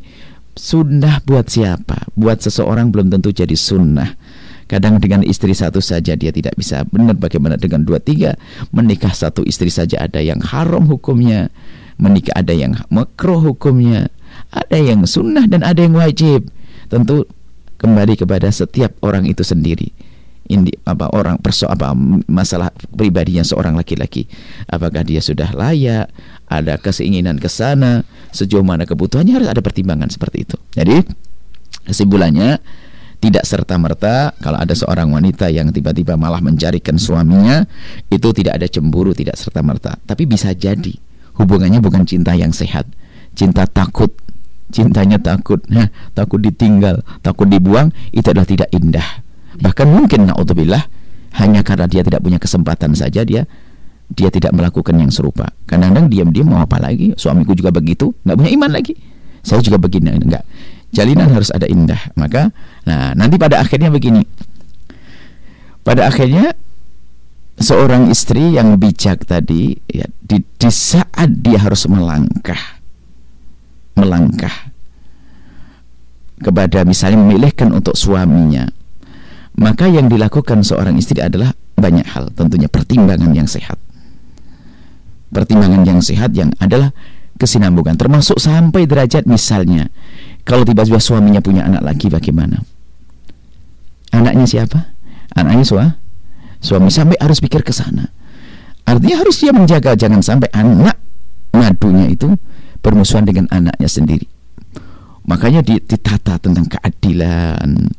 sunnah 0.55 1.19
buat 1.23 1.51
siapa? 1.51 2.11
Buat 2.15 2.43
seseorang 2.47 2.89
belum 2.91 3.11
tentu 3.11 3.31
jadi 3.31 3.53
sunnah. 3.53 4.15
Kadang 4.65 4.97
dengan 4.97 5.21
istri 5.21 5.53
satu 5.53 5.77
saja 5.77 6.17
dia 6.17 6.33
tidak 6.33 6.57
bisa. 6.57 6.81
Benar 6.89 7.13
bagaimana 7.21 7.53
dengan 7.53 7.85
dua 7.85 8.01
tiga? 8.01 8.33
Menikah 8.73 9.13
satu 9.13 9.45
istri 9.45 9.69
saja 9.69 10.01
ada 10.01 10.17
yang 10.17 10.41
haram 10.41 10.89
hukumnya. 10.89 11.53
Menikah 12.01 12.33
ada 12.33 12.49
yang 12.51 12.73
makruh 12.89 13.37
hukumnya. 13.37 14.09
Ada 14.49 14.81
yang 14.81 15.05
sunnah 15.05 15.45
dan 15.45 15.61
ada 15.61 15.85
yang 15.85 15.93
wajib. 15.93 16.49
Tentu 16.89 17.29
kembali 17.77 18.17
kepada 18.17 18.49
setiap 18.49 18.97
orang 19.05 19.29
itu 19.29 19.45
sendiri. 19.45 19.93
Ini 20.45 20.69
apa 20.85 21.09
orang 21.09 21.41
perso 21.41 21.65
apa 21.65 21.93
masalah 22.29 22.69
pribadinya 22.93 23.41
seorang 23.41 23.73
laki-laki. 23.73 24.29
Apakah 24.69 25.01
dia 25.01 25.21
sudah 25.21 25.49
layak? 25.53 26.09
Ada 26.45 26.77
keinginan 26.77 27.41
ke 27.41 27.49
sana? 27.49 28.05
Sejauh 28.29 28.61
mana 28.61 28.85
kebutuhannya? 28.85 29.33
Harus 29.33 29.49
ada 29.49 29.61
pertimbangan 29.65 30.09
seperti 30.13 30.45
itu. 30.45 30.57
Jadi 30.77 31.01
kesimpulannya 31.89 32.61
tidak 33.19 33.43
serta 33.47 33.75
merta 33.79 34.35
kalau 34.39 34.59
ada 34.59 34.73
seorang 34.75 35.11
wanita 35.11 35.49
yang 35.49 35.71
tiba-tiba 35.71 36.15
malah 36.19 36.39
mencarikan 36.43 36.99
suaminya 36.99 37.63
itu 38.11 38.29
tidak 38.35 38.61
ada 38.61 38.67
cemburu 38.69 39.15
tidak 39.15 39.39
serta 39.39 39.63
merta 39.65 39.97
tapi 40.03 40.27
bisa 40.29 40.51
jadi 40.51 40.93
hubungannya 41.39 41.79
bukan 41.79 42.03
cinta 42.07 42.35
yang 42.35 42.51
sehat 42.51 42.85
cinta 43.35 43.67
takut 43.67 44.13
cintanya 44.73 45.21
takut, 45.21 45.61
ya, 45.69 45.87
takut 46.17 46.41
ditinggal, 46.41 47.05
takut 47.21 47.45
dibuang, 47.45 47.93
itu 48.09 48.25
adalah 48.33 48.47
tidak 48.47 48.69
indah. 48.73 49.05
Bahkan 49.61 49.87
mungkin 49.87 50.27
naudzubillah 50.27 50.83
hanya 51.39 51.61
karena 51.63 51.85
dia 51.87 52.01
tidak 52.03 52.23
punya 52.23 52.39
kesempatan 52.39 52.95
saja 52.95 53.23
dia 53.23 53.43
dia 54.05 54.29
tidak 54.29 54.53
melakukan 54.53 54.93
yang 54.99 55.09
serupa. 55.09 55.49
Kadang-kadang 55.65 56.11
diam-diam 56.11 56.45
mau 56.45 56.61
apa 56.61 56.77
lagi? 56.77 57.17
Suamiku 57.17 57.57
juga 57.57 57.73
begitu, 57.73 58.13
nggak 58.21 58.35
punya 58.37 58.51
iman 58.53 58.71
lagi. 58.77 58.93
Saya 59.41 59.61
juga 59.61 59.81
begini, 59.81 60.13
enggak. 60.13 60.45
Jalinan 60.95 61.27
harus 61.35 61.51
ada 61.51 61.67
indah. 61.67 61.99
Maka, 62.15 62.55
nah 62.87 63.11
nanti 63.11 63.35
pada 63.35 63.59
akhirnya 63.59 63.91
begini. 63.91 64.23
Pada 65.83 66.07
akhirnya 66.07 66.55
seorang 67.59 68.11
istri 68.11 68.55
yang 68.55 68.75
bijak 68.75 69.23
tadi 69.23 69.79
ya 69.87 70.07
di, 70.19 70.43
di 70.43 70.69
saat 70.71 71.31
dia 71.39 71.55
harus 71.63 71.87
melangkah 71.87 72.59
melangkah 73.95 74.51
kepada 76.43 76.83
misalnya 76.83 77.23
memilihkan 77.23 77.71
untuk 77.71 77.95
suaminya 77.95 78.67
maka 79.55 79.87
yang 79.87 80.11
dilakukan 80.11 80.67
seorang 80.67 80.99
istri 80.99 81.23
adalah 81.23 81.55
banyak 81.79 82.03
hal 82.11 82.27
tentunya 82.35 82.67
pertimbangan 82.67 83.31
yang 83.31 83.47
sehat 83.47 83.79
pertimbangan 85.31 85.87
yang 85.87 86.03
sehat 86.03 86.35
yang 86.35 86.51
adalah 86.59 86.91
kesinambungan 87.39 87.95
termasuk 87.95 88.35
sampai 88.35 88.83
derajat 88.83 89.23
misalnya 89.23 89.87
kalau 90.45 90.63
tiba-tiba 90.63 91.01
suaminya 91.01 91.41
punya 91.41 91.65
anak 91.65 91.81
lagi 91.81 92.07
bagaimana 92.07 92.61
anaknya 94.13 94.45
siapa 94.45 94.95
anaknya 95.35 95.65
suami 95.65 95.91
suami 96.61 96.89
sampai 96.93 97.17
harus 97.19 97.41
pikir 97.41 97.65
ke 97.65 97.73
sana 97.73 98.07
artinya 98.85 99.19
harus 99.25 99.41
dia 99.41 99.51
menjaga 99.51 99.97
jangan 99.97 100.21
sampai 100.21 100.47
anak 100.53 100.95
madunya 101.55 102.11
itu 102.11 102.35
bermusuhan 102.83 103.25
dengan 103.25 103.49
anaknya 103.49 103.89
sendiri. 103.89 104.27
Makanya 105.25 105.65
ditata 105.65 106.37
tentang 106.37 106.69
keadilan. 106.69 107.89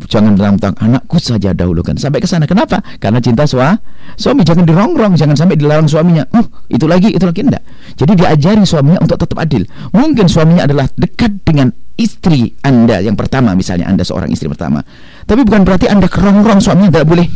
Jangan 0.00 0.32
tentang 0.38 0.74
anakku 0.80 1.20
saja 1.20 1.52
dahulu 1.52 1.84
kan 1.84 1.98
sampai 2.00 2.24
ke 2.24 2.28
sana. 2.28 2.48
Kenapa? 2.48 2.80
Karena 2.96 3.20
cinta 3.20 3.44
sua, 3.44 3.76
suami 4.16 4.46
jangan 4.46 4.64
dirongrong, 4.64 5.12
jangan 5.18 5.36
sampai 5.36 5.60
dilarang 5.60 5.90
suaminya. 5.90 6.24
Uh, 6.32 6.46
itu 6.72 6.88
lagi, 6.88 7.12
itu 7.12 7.24
lagi 7.26 7.44
enggak. 7.44 7.60
Jadi 8.00 8.12
diajari 8.16 8.64
suaminya 8.64 9.04
untuk 9.04 9.20
tetap 9.20 9.36
adil. 9.36 9.68
Mungkin 9.92 10.24
suaminya 10.30 10.64
adalah 10.64 10.88
dekat 10.96 11.44
dengan 11.44 11.68
istri 12.00 12.56
Anda 12.64 13.04
yang 13.04 13.12
pertama 13.12 13.52
misalnya 13.52 13.92
Anda 13.92 14.06
seorang 14.06 14.32
istri 14.32 14.48
pertama. 14.48 14.80
Tapi 15.28 15.44
bukan 15.44 15.68
berarti 15.68 15.92
Anda 15.92 16.08
kerongrong 16.08 16.64
suaminya 16.64 16.88
tidak 16.88 17.06
boleh. 17.06 17.28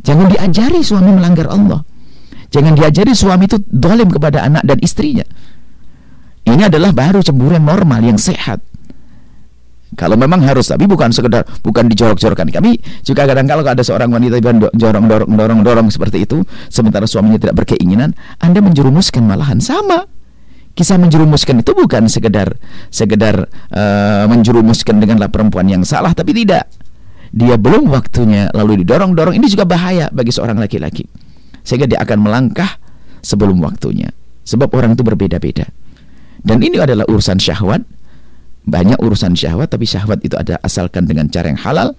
Jangan 0.00 0.26
diajari 0.32 0.80
suami 0.80 1.10
melanggar 1.12 1.52
Allah. 1.52 1.84
Jangan 2.50 2.72
diajari 2.74 3.12
suami 3.12 3.46
itu 3.46 3.60
dolim 3.68 4.08
kepada 4.08 4.42
anak 4.42 4.64
dan 4.64 4.80
istrinya. 4.80 5.22
Ini 6.40 6.66
adalah 6.66 6.90
baru 6.90 7.20
cemburu 7.20 7.54
yang 7.54 7.68
normal, 7.68 8.00
yang 8.00 8.18
sehat. 8.18 8.64
Kalau 10.00 10.16
memang 10.16 10.40
harus, 10.40 10.72
tapi 10.72 10.88
bukan 10.88 11.12
sekedar 11.12 11.44
bukan 11.60 11.84
dijorok-jorokkan. 11.92 12.48
Kami 12.48 12.80
juga 13.04 13.28
kadang 13.28 13.44
kalau 13.44 13.60
ada 13.68 13.84
seorang 13.84 14.08
wanita 14.08 14.40
yang 14.40 14.56
dorong 14.72 15.04
dorong 15.04 15.30
dorong 15.36 15.60
dorong 15.60 15.88
seperti 15.92 16.24
itu, 16.24 16.40
sementara 16.72 17.04
suaminya 17.04 17.36
tidak 17.36 17.60
berkeinginan, 17.60 18.16
Anda 18.40 18.64
menjerumuskan 18.64 19.28
malahan 19.28 19.60
sama. 19.60 20.08
Kisah 20.72 20.96
menjerumuskan 20.96 21.60
itu 21.60 21.76
bukan 21.76 22.08
sekedar 22.08 22.56
sekedar 22.88 23.44
uh, 23.76 24.24
menjerumuskan 24.24 24.96
denganlah 24.96 25.28
perempuan 25.28 25.68
yang 25.68 25.84
salah, 25.84 26.16
tapi 26.16 26.32
tidak. 26.32 26.64
Dia 27.30 27.60
belum 27.60 27.92
waktunya 27.92 28.48
lalu 28.56 28.80
didorong-dorong. 28.82 29.36
Ini 29.36 29.46
juga 29.52 29.68
bahaya 29.68 30.08
bagi 30.08 30.32
seorang 30.32 30.56
laki-laki. 30.56 31.04
Sehingga 31.60 31.84
dia 31.84 32.00
akan 32.00 32.24
melangkah 32.24 32.80
sebelum 33.20 33.60
waktunya. 33.60 34.08
Sebab 34.48 34.72
orang 34.72 34.96
itu 34.96 35.04
berbeda-beda. 35.04 35.68
Dan 36.40 36.64
ini 36.64 36.80
adalah 36.80 37.04
urusan 37.04 37.36
syahwat. 37.36 37.84
Banyak 38.66 39.00
urusan 39.00 39.32
syahwat, 39.32 39.72
tapi 39.72 39.88
syahwat 39.88 40.20
itu 40.20 40.36
ada 40.36 40.60
asalkan 40.60 41.08
dengan 41.08 41.28
cara 41.32 41.48
yang 41.48 41.60
halal 41.60 41.96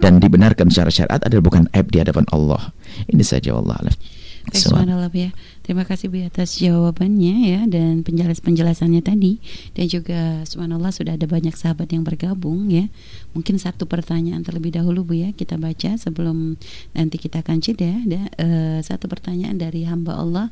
dan 0.00 0.18
dibenarkan 0.18 0.72
secara 0.72 0.90
syariat 0.90 1.22
adalah 1.22 1.44
bukan 1.44 1.68
aib 1.76 1.92
di 1.92 2.00
hadapan 2.00 2.24
Allah. 2.32 2.72
Ini 3.12 3.22
saja 3.22 3.54
Allah. 3.54 3.78
Subhanallah 4.50 5.12
ya. 5.14 5.30
Terima 5.62 5.86
kasih 5.86 6.10
Bu 6.10 6.18
atas 6.26 6.58
jawabannya 6.58 7.54
ya 7.54 7.60
dan 7.70 8.02
penjelas-penjelasannya 8.02 8.98
tadi 8.98 9.38
dan 9.78 9.86
juga 9.86 10.42
subhanallah 10.42 10.90
sudah 10.90 11.14
ada 11.14 11.30
banyak 11.30 11.54
sahabat 11.54 11.94
yang 11.94 12.02
bergabung 12.02 12.66
ya. 12.66 12.90
Mungkin 13.38 13.62
satu 13.62 13.86
pertanyaan 13.86 14.42
terlebih 14.42 14.74
dahulu 14.74 15.06
Bu 15.06 15.14
ya 15.14 15.30
kita 15.30 15.62
baca 15.62 15.94
sebelum 15.94 16.58
nanti 16.98 17.16
kita 17.22 17.46
akan 17.46 17.62
jeda 17.62 18.02
ya. 18.02 18.22
Uh, 18.34 18.82
satu 18.82 19.06
pertanyaan 19.06 19.62
dari 19.62 19.86
hamba 19.86 20.18
Allah 20.18 20.50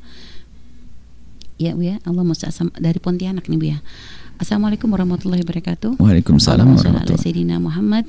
Ya 1.61 1.77
Bu 1.77 1.85
ya, 1.85 2.01
Allah 2.09 2.25
Musta'asam 2.25 2.73
dari 2.81 2.97
Pontianak 3.03 3.51
nih 3.51 3.59
Bu 3.59 3.67
ya. 3.69 3.79
Assalamualaikum 4.41 4.89
warahmatullahi 4.89 5.45
wabarakatuh. 5.45 6.01
Waalaikumsalam 6.01 6.65
warahmatullahi 6.65 7.21
Sayyidina 7.21 7.61
Muhammad. 7.61 8.09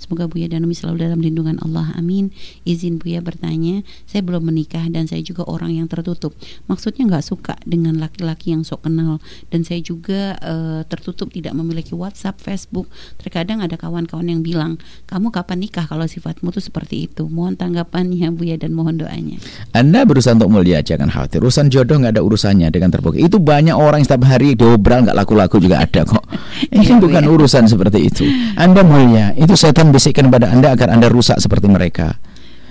Semoga 0.00 0.24
Buya 0.28 0.48
dan 0.48 0.64
Umi 0.64 0.72
selalu 0.72 1.04
dalam 1.04 1.20
lindungan 1.20 1.60
Allah. 1.60 1.92
Amin. 1.96 2.32
Izin 2.64 2.96
Buya 2.96 3.20
bertanya, 3.20 3.84
saya 4.08 4.24
belum 4.24 4.48
menikah 4.48 4.86
dan 4.88 5.04
saya 5.04 5.20
juga 5.20 5.44
orang 5.44 5.76
yang 5.76 5.86
tertutup. 5.90 6.32
Maksudnya 6.70 7.08
nggak 7.08 7.24
suka 7.24 7.54
dengan 7.68 8.00
laki-laki 8.00 8.54
yang 8.56 8.62
sok 8.62 8.88
kenal 8.88 9.20
dan 9.50 9.66
saya 9.66 9.80
juga 9.84 10.36
uh, 10.40 10.82
tertutup 10.86 11.32
tidak 11.32 11.52
memiliki 11.56 11.92
WhatsApp, 11.92 12.40
Facebook. 12.40 12.88
Terkadang 13.20 13.60
ada 13.60 13.74
kawan-kawan 13.74 14.28
yang 14.30 14.40
bilang, 14.40 14.80
kamu 15.10 15.34
kapan 15.34 15.66
nikah 15.66 15.84
kalau 15.84 16.06
sifatmu 16.06 16.54
tuh 16.54 16.62
seperti 16.62 17.10
itu? 17.10 17.26
Mohon 17.26 17.58
tanggapannya 17.58 18.30
Buya 18.38 18.56
dan 18.56 18.72
mohon 18.72 18.96
doanya. 19.02 19.36
Anda 19.74 20.06
berusaha 20.06 20.38
untuk 20.38 20.52
mulia, 20.54 20.80
jangan 20.80 21.10
khawatir. 21.10 21.42
Urusan 21.42 21.68
jodoh 21.68 21.98
nggak 21.98 22.14
ada 22.18 22.22
urusannya 22.22 22.70
dengan 22.70 22.94
terbuka. 22.94 23.18
Itu 23.18 23.42
banyak 23.42 23.74
orang 23.74 24.06
setiap 24.06 24.24
hari 24.30 24.54
dobral 24.54 25.02
nggak 25.04 25.16
laku-laku 25.16 25.58
juga 25.58 25.82
ada 25.82 26.06
kok. 26.06 26.22
Ini 26.74 26.96
Bu, 26.96 27.10
bukan 27.10 27.24
ya. 27.26 27.30
urusan 27.34 27.64
seperti 27.66 27.98
itu. 28.06 28.13
Anda 28.54 28.80
mulia, 28.86 29.34
itu 29.34 29.58
setan 29.58 29.90
bisikkan 29.90 30.30
pada 30.30 30.52
Anda 30.54 30.76
agar 30.76 30.94
Anda 30.94 31.10
rusak 31.10 31.42
seperti 31.42 31.66
mereka. 31.66 32.14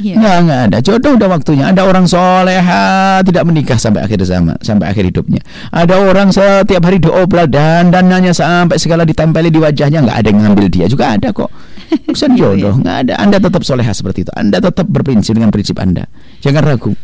Iya. 0.02 0.18
Nggak, 0.18 0.38
nggak 0.50 0.62
ada. 0.70 0.78
Jodoh 0.82 1.12
udah 1.22 1.30
waktunya. 1.30 1.70
Ada 1.70 1.86
orang 1.86 2.10
soleha 2.10 3.22
tidak 3.22 3.44
menikah 3.46 3.78
sampai 3.78 4.02
akhir 4.02 4.26
zaman, 4.26 4.58
sampai 4.58 4.90
akhir 4.90 5.06
hidupnya. 5.14 5.42
Ada 5.70 6.02
orang 6.02 6.34
setiap 6.34 6.82
hari 6.82 6.98
diobral 6.98 7.46
dan 7.46 7.94
dananya 7.94 8.34
sampai 8.34 8.82
segala 8.82 9.06
ditempeli 9.06 9.54
di 9.54 9.62
wajahnya 9.62 10.02
nggak 10.02 10.18
ada 10.26 10.28
yang 10.34 10.40
ngambil 10.50 10.68
dia 10.74 10.86
juga 10.90 11.14
ada 11.14 11.30
kok. 11.30 11.52
Urusan 12.10 12.34
Iya, 12.38 12.58
jodoh 12.58 12.74
nggak 12.82 12.98
ada. 13.06 13.14
Anda 13.22 13.38
tetap 13.38 13.62
soleha 13.62 13.94
seperti 13.94 14.26
itu. 14.26 14.34
Anda 14.34 14.58
tetap 14.58 14.90
berprinsip 14.90 15.38
dengan 15.38 15.54
prinsip 15.54 15.78
Anda. 15.78 16.10
Jangan 16.42 16.66
ragu 16.66 16.98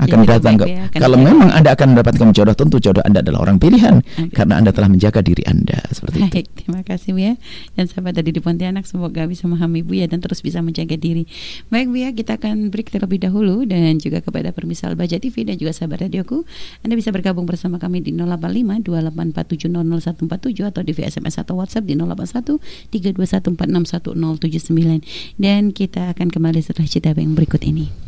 akan 0.00 0.18
Jadi 0.24 0.28
datang 0.28 0.54
ke 0.56 0.64
ya, 0.68 0.88
akan 0.88 1.00
kalau 1.00 1.16
memang 1.20 1.48
Anda 1.52 1.76
akan 1.76 1.86
mendapatkan 1.96 2.28
jodoh 2.32 2.56
tentu 2.56 2.80
jodoh 2.80 3.04
Anda 3.04 3.20
adalah 3.20 3.44
orang 3.44 3.60
pilihan 3.60 4.00
Oke. 4.00 4.32
karena 4.32 4.56
Anda 4.60 4.72
telah 4.72 4.88
menjaga 4.88 5.20
diri 5.20 5.44
Anda 5.44 5.76
seperti 5.92 6.24
itu. 6.24 6.32
Baik, 6.32 6.46
terima 6.56 6.80
kasih 6.86 7.12
Bu 7.12 7.20
ya. 7.20 7.34
Dan 7.76 7.84
sahabat 7.88 8.16
tadi 8.16 8.32
di 8.32 8.40
Pontianak 8.40 8.88
semoga 8.88 9.28
bisa 9.28 9.48
memahami 9.48 9.84
Bu 9.84 9.94
ya 9.98 10.06
dan 10.08 10.24
terus 10.24 10.40
bisa 10.40 10.62
menjaga 10.64 10.96
diri. 10.96 11.28
Baik 11.68 11.92
Bu 11.92 11.96
ya, 12.00 12.08
kita 12.12 12.40
akan 12.40 12.72
break 12.72 12.92
terlebih 12.92 13.20
dahulu 13.20 13.68
dan 13.68 14.00
juga 14.00 14.24
kepada 14.24 14.52
permisal 14.52 14.96
Baja 14.96 15.20
TV 15.20 15.44
dan 15.44 15.60
juga 15.60 15.76
sahabat 15.76 16.08
radioku, 16.08 16.44
Anda 16.84 16.96
bisa 16.96 17.12
bergabung 17.12 17.44
bersama 17.44 17.76
kami 17.76 18.00
di 18.00 18.16
085 18.16 18.82
2847000147 18.84 20.68
atau 20.68 20.82
di 20.82 20.92
via 20.92 21.06
SMS 21.08 21.38
atau 21.40 21.56
WhatsApp 21.58 21.86
di 21.86 21.94
081 21.96 22.58
321461079 22.90 25.38
dan 25.38 25.72
kita 25.72 26.10
akan 26.16 26.28
kembali 26.32 26.60
setelah 26.60 26.88
jeda 26.88 27.14
yang 27.16 27.34
berikut 27.36 27.62
ini. 27.62 28.01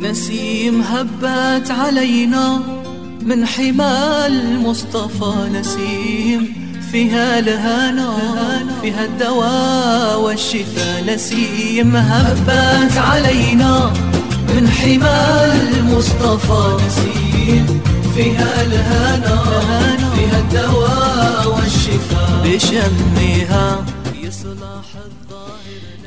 نسيم 0.00 0.82
هبت 0.82 1.70
علينا 1.70 2.60
من 3.22 3.46
حمى 3.46 4.26
المصطفى 4.26 5.48
نسيم 5.52 6.54
فيها 6.92 7.38
الهنا 7.38 8.16
فيها 8.82 9.04
الدواء 9.04 10.20
والشفاء 10.20 11.14
نسيم. 11.14 11.96
هبت 11.96 12.96
علينا 12.96 13.92
من 14.48 14.68
حمى 14.68 15.52
المصطفى 15.52 16.84
نسيم 16.86 17.80
فيها 18.14 18.62
الهنا 18.62 19.42
فيها 20.14 20.38
الدواء 20.38 21.56
والشفاء. 21.56 22.42
بشمها 22.44 23.84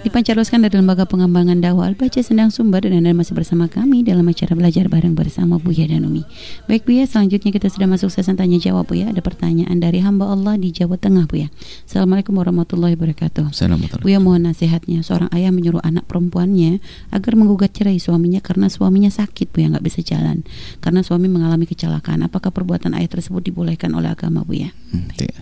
Dipancarloskan 0.06 0.62
dari 0.62 0.78
Lembaga 0.78 1.10
Pengembangan 1.10 1.66
Dakwah 1.66 1.90
Al-Baca 1.90 2.22
Sendang 2.22 2.54
Sumber 2.54 2.78
dan 2.86 2.94
Anda 3.02 3.18
masih 3.18 3.34
bersama 3.34 3.66
kami 3.66 4.06
dalam 4.06 4.22
acara 4.30 4.54
belajar 4.54 4.86
bareng 4.86 5.18
bersama 5.18 5.58
Buya 5.58 5.90
dan 5.90 6.06
Umi. 6.06 6.22
Baik 6.70 6.86
Buya, 6.86 7.10
selanjutnya 7.10 7.50
kita 7.50 7.74
sudah 7.74 7.90
masuk 7.90 8.14
sesi 8.14 8.30
tanya 8.38 8.62
jawab 8.62 8.86
Buya. 8.86 9.10
Ada 9.10 9.26
pertanyaan 9.26 9.82
dari 9.82 10.06
hamba 10.06 10.30
Allah 10.30 10.62
di 10.62 10.70
Jawa 10.70 11.02
Tengah 11.02 11.26
Buya. 11.26 11.50
Assalamualaikum 11.90 12.38
warahmatullahi 12.38 12.94
wabarakatuh. 12.94 13.50
Assalamualaikum. 13.50 14.06
Buya 14.06 14.22
mohon 14.22 14.46
nasihatnya. 14.46 15.02
Seorang 15.02 15.34
ayah 15.34 15.50
menyuruh 15.50 15.82
anak 15.82 16.06
perempuannya 16.06 16.86
agar 17.10 17.34
menggugat 17.34 17.74
cerai 17.74 17.98
suaminya 17.98 18.46
karena 18.46 18.70
suaminya 18.70 19.10
sakit 19.10 19.58
Buya 19.58 19.74
nggak 19.74 19.86
bisa 19.90 20.06
jalan. 20.06 20.46
Karena 20.86 21.02
suami 21.02 21.34
mengalami 21.34 21.66
kecelakaan. 21.66 22.22
Apakah 22.22 22.54
perbuatan 22.54 22.94
ayah 22.94 23.10
tersebut 23.10 23.42
dibolehkan 23.42 23.90
oleh 23.98 24.14
agama 24.14 24.46
Buya? 24.46 24.70
Hmm, 24.94 25.10
ti- 25.18 25.34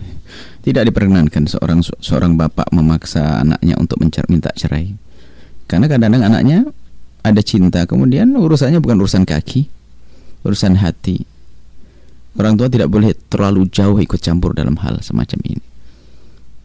Tidak 0.64 0.80
diperkenankan 0.88 1.44
seorang 1.44 1.84
seorang 2.00 2.40
bapak 2.40 2.72
memaksa 2.72 3.44
anaknya 3.44 3.76
untuk 3.76 4.00
mencer 4.00 4.24
minta 4.54 4.70
cerai. 4.70 4.94
Karena 5.66 5.90
kadang-kadang 5.90 6.22
anaknya 6.30 6.58
ada 7.24 7.40
cinta, 7.42 7.82
kemudian 7.88 8.30
urusannya 8.36 8.78
bukan 8.78 9.02
urusan 9.02 9.24
kaki, 9.26 9.66
urusan 10.46 10.78
hati. 10.78 11.26
Orang 12.34 12.58
tua 12.58 12.66
tidak 12.66 12.90
boleh 12.90 13.14
terlalu 13.30 13.66
jauh 13.70 13.98
ikut 13.98 14.18
campur 14.18 14.54
dalam 14.54 14.74
hal 14.82 14.98
semacam 15.02 15.38
ini. 15.46 15.62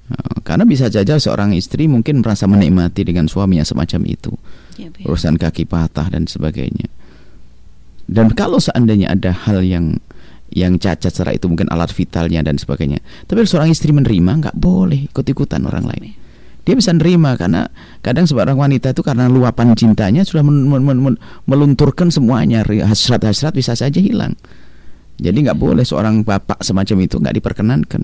Eh, 0.10 0.38
Karena 0.42 0.66
bisa 0.66 0.90
saja 0.90 1.22
seorang 1.22 1.54
istri 1.54 1.86
mungkin 1.86 2.26
merasa 2.26 2.50
menikmati 2.50 3.06
dengan 3.06 3.30
suaminya 3.30 3.62
semacam 3.62 4.02
itu 4.10 4.34
Ya, 4.82 4.90
Buya. 4.90 5.06
urusan 5.06 5.38
kaki 5.38 5.70
patah 5.70 6.10
dan 6.10 6.26
sebagainya. 6.26 6.90
Dan 8.10 8.34
kalau 8.34 8.58
seandainya 8.58 9.14
ada 9.14 9.30
hal 9.30 9.62
yang 9.62 10.02
yang 10.50 10.82
cacat 10.82 11.14
secara 11.14 11.38
itu 11.38 11.46
mungkin 11.46 11.70
alat 11.70 11.94
vitalnya 11.94 12.42
dan 12.42 12.58
sebagainya. 12.58 12.98
Tapi 13.30 13.46
seorang 13.46 13.70
istri 13.70 13.94
menerima 13.94 14.50
nggak 14.50 14.58
boleh 14.58 15.06
ikut-ikutan 15.14 15.62
orang 15.70 15.86
lain. 15.86 16.18
Dia 16.68 16.76
bisa 16.78 16.94
nerima 16.94 17.34
karena 17.40 17.66
kadang 18.06 18.30
seorang 18.30 18.54
wanita 18.60 18.94
itu 18.94 19.02
karena 19.02 19.26
luapan 19.32 19.74
cintanya 19.74 20.22
sudah 20.22 20.46
men- 20.46 20.70
men- 20.70 20.86
men- 20.86 21.02
men- 21.02 21.20
melunturkan 21.50 22.14
semuanya 22.14 22.62
hasrat-hasrat 22.62 23.56
bisa 23.56 23.74
saja 23.74 23.98
hilang. 23.98 24.38
Jadi 25.20 25.50
nggak 25.50 25.60
boleh 25.60 25.84
seorang 25.84 26.24
bapak 26.24 26.64
semacam 26.64 26.98
itu 27.04 27.16
nggak 27.20 27.36
diperkenankan. 27.42 28.04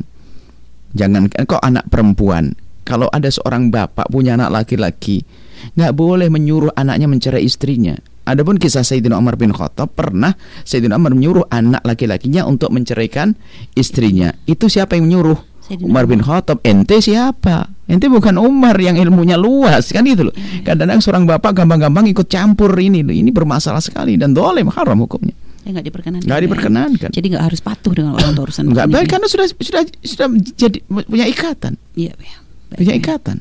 Jangan 0.96 1.28
kok 1.32 1.64
anak 1.64 1.88
perempuan. 1.92 2.56
Kalau 2.86 3.10
ada 3.10 3.28
seorang 3.28 3.74
bapak 3.74 4.08
punya 4.14 4.38
anak 4.38 4.64
laki-laki, 4.64 5.26
nggak 5.74 5.94
boleh 5.98 6.30
menyuruh 6.30 6.72
anaknya 6.78 7.10
mencerai 7.10 7.42
istrinya. 7.42 7.98
Adapun 8.26 8.58
kisah 8.58 8.82
Sayyidina 8.82 9.22
Umar 9.22 9.38
bin 9.38 9.54
Khattab 9.54 9.94
pernah 9.94 10.34
Sayyidina 10.66 10.98
Umar 10.98 11.14
menyuruh 11.14 11.46
anak 11.50 11.86
laki-lakinya 11.86 12.46
untuk 12.50 12.74
menceraikan 12.74 13.38
istrinya. 13.78 14.34
Itu 14.50 14.66
siapa 14.66 14.98
yang 14.98 15.06
menyuruh? 15.10 15.38
Sayyidina 15.66 15.86
Umar 15.86 16.06
bin 16.10 16.26
Khattab. 16.26 16.62
Ente 16.66 17.02
siapa? 17.02 17.75
Ente 17.86 18.10
bukan 18.10 18.42
Umar 18.42 18.74
yang 18.82 18.98
ilmunya 18.98 19.38
luas 19.38 19.94
kan 19.94 20.02
itu 20.10 20.26
loh. 20.26 20.34
Kadang-kadang 20.66 21.00
seorang 21.06 21.24
bapak 21.30 21.54
gampang-gampang 21.54 22.10
ikut 22.10 22.26
campur 22.26 22.74
ini. 22.82 23.06
Ini 23.06 23.30
bermasalah 23.30 23.78
sekali 23.78 24.18
dan 24.18 24.34
dolim 24.34 24.74
haram 24.74 25.06
hukumnya. 25.06 25.38
Ya, 25.66 25.74
nggak 25.74 25.86
diperkenankan. 25.90 26.26
Nggak 26.26 26.38
ya. 26.38 26.44
diperkenankan. 26.46 27.10
Jadi 27.14 27.26
nggak 27.34 27.46
harus 27.46 27.62
patuh 27.62 27.94
dengan 27.94 28.18
orang 28.18 28.38
tua 28.38 28.46
urusan 28.50 28.70
begini, 28.70 28.90
baik 28.90 29.08
karena 29.10 29.28
sudah 29.30 29.46
sudah 29.50 29.82
sudah 30.06 30.28
jadi 30.54 30.78
punya 30.86 31.26
ikatan, 31.26 31.74
Iya, 31.98 32.14
ya. 32.22 32.38
Baik, 32.70 32.78
punya 32.82 32.94
ya. 32.94 33.00
ikatan. 33.02 33.38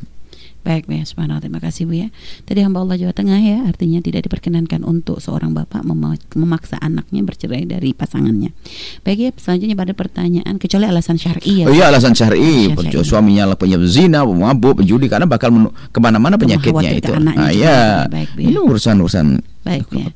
Baik, 0.64 0.88
Bu 0.88 0.96
ya. 0.96 1.04
Subhanallah. 1.04 1.44
Terima 1.44 1.60
kasih, 1.60 1.84
Bu 1.84 1.92
ya. 1.94 2.08
Tadi 2.42 2.64
hamba 2.64 2.80
Allah 2.80 2.96
Jawa 2.96 3.12
Tengah 3.12 3.36
ya, 3.36 3.68
artinya 3.68 4.00
tidak 4.00 4.24
diperkenankan 4.24 4.80
untuk 4.80 5.20
seorang 5.20 5.52
bapak 5.52 5.84
mema- 5.84 6.16
memaksa 6.32 6.80
anaknya 6.80 7.20
bercerai 7.20 7.68
dari 7.68 7.92
pasangannya. 7.92 8.48
Baik 9.04 9.18
ya, 9.20 9.30
selanjutnya 9.36 9.76
pada 9.76 9.92
pertanyaan 9.92 10.56
kecuali 10.56 10.88
alasan 10.88 11.20
syar'i 11.20 11.62
ya. 11.62 11.68
Oh 11.68 11.74
iya 11.74 11.92
alasan 11.92 12.16
syar'i, 12.16 12.72
syar'i. 12.72 13.04
suaminya 13.04 13.44
lah 13.44 13.56
punya 13.60 13.76
zina, 13.84 14.24
mabuk, 14.24 14.80
penjudi 14.80 15.06
karena 15.06 15.28
bakal 15.28 15.52
menu- 15.52 15.76
ke 15.92 15.98
mana-mana 16.00 16.40
penyakitnya 16.40 16.90
itu. 16.96 17.12
Anaknya 17.12 17.44
Ah, 17.44 17.50
iya. 17.52 17.78
Baik, 18.08 18.32
Bu 18.32 18.40
ya. 18.40 18.46
Ini 18.48 18.58
urusan 18.58 18.96
urusan. 18.98 19.26
Baik, 19.64 19.84
ya. 19.92 20.08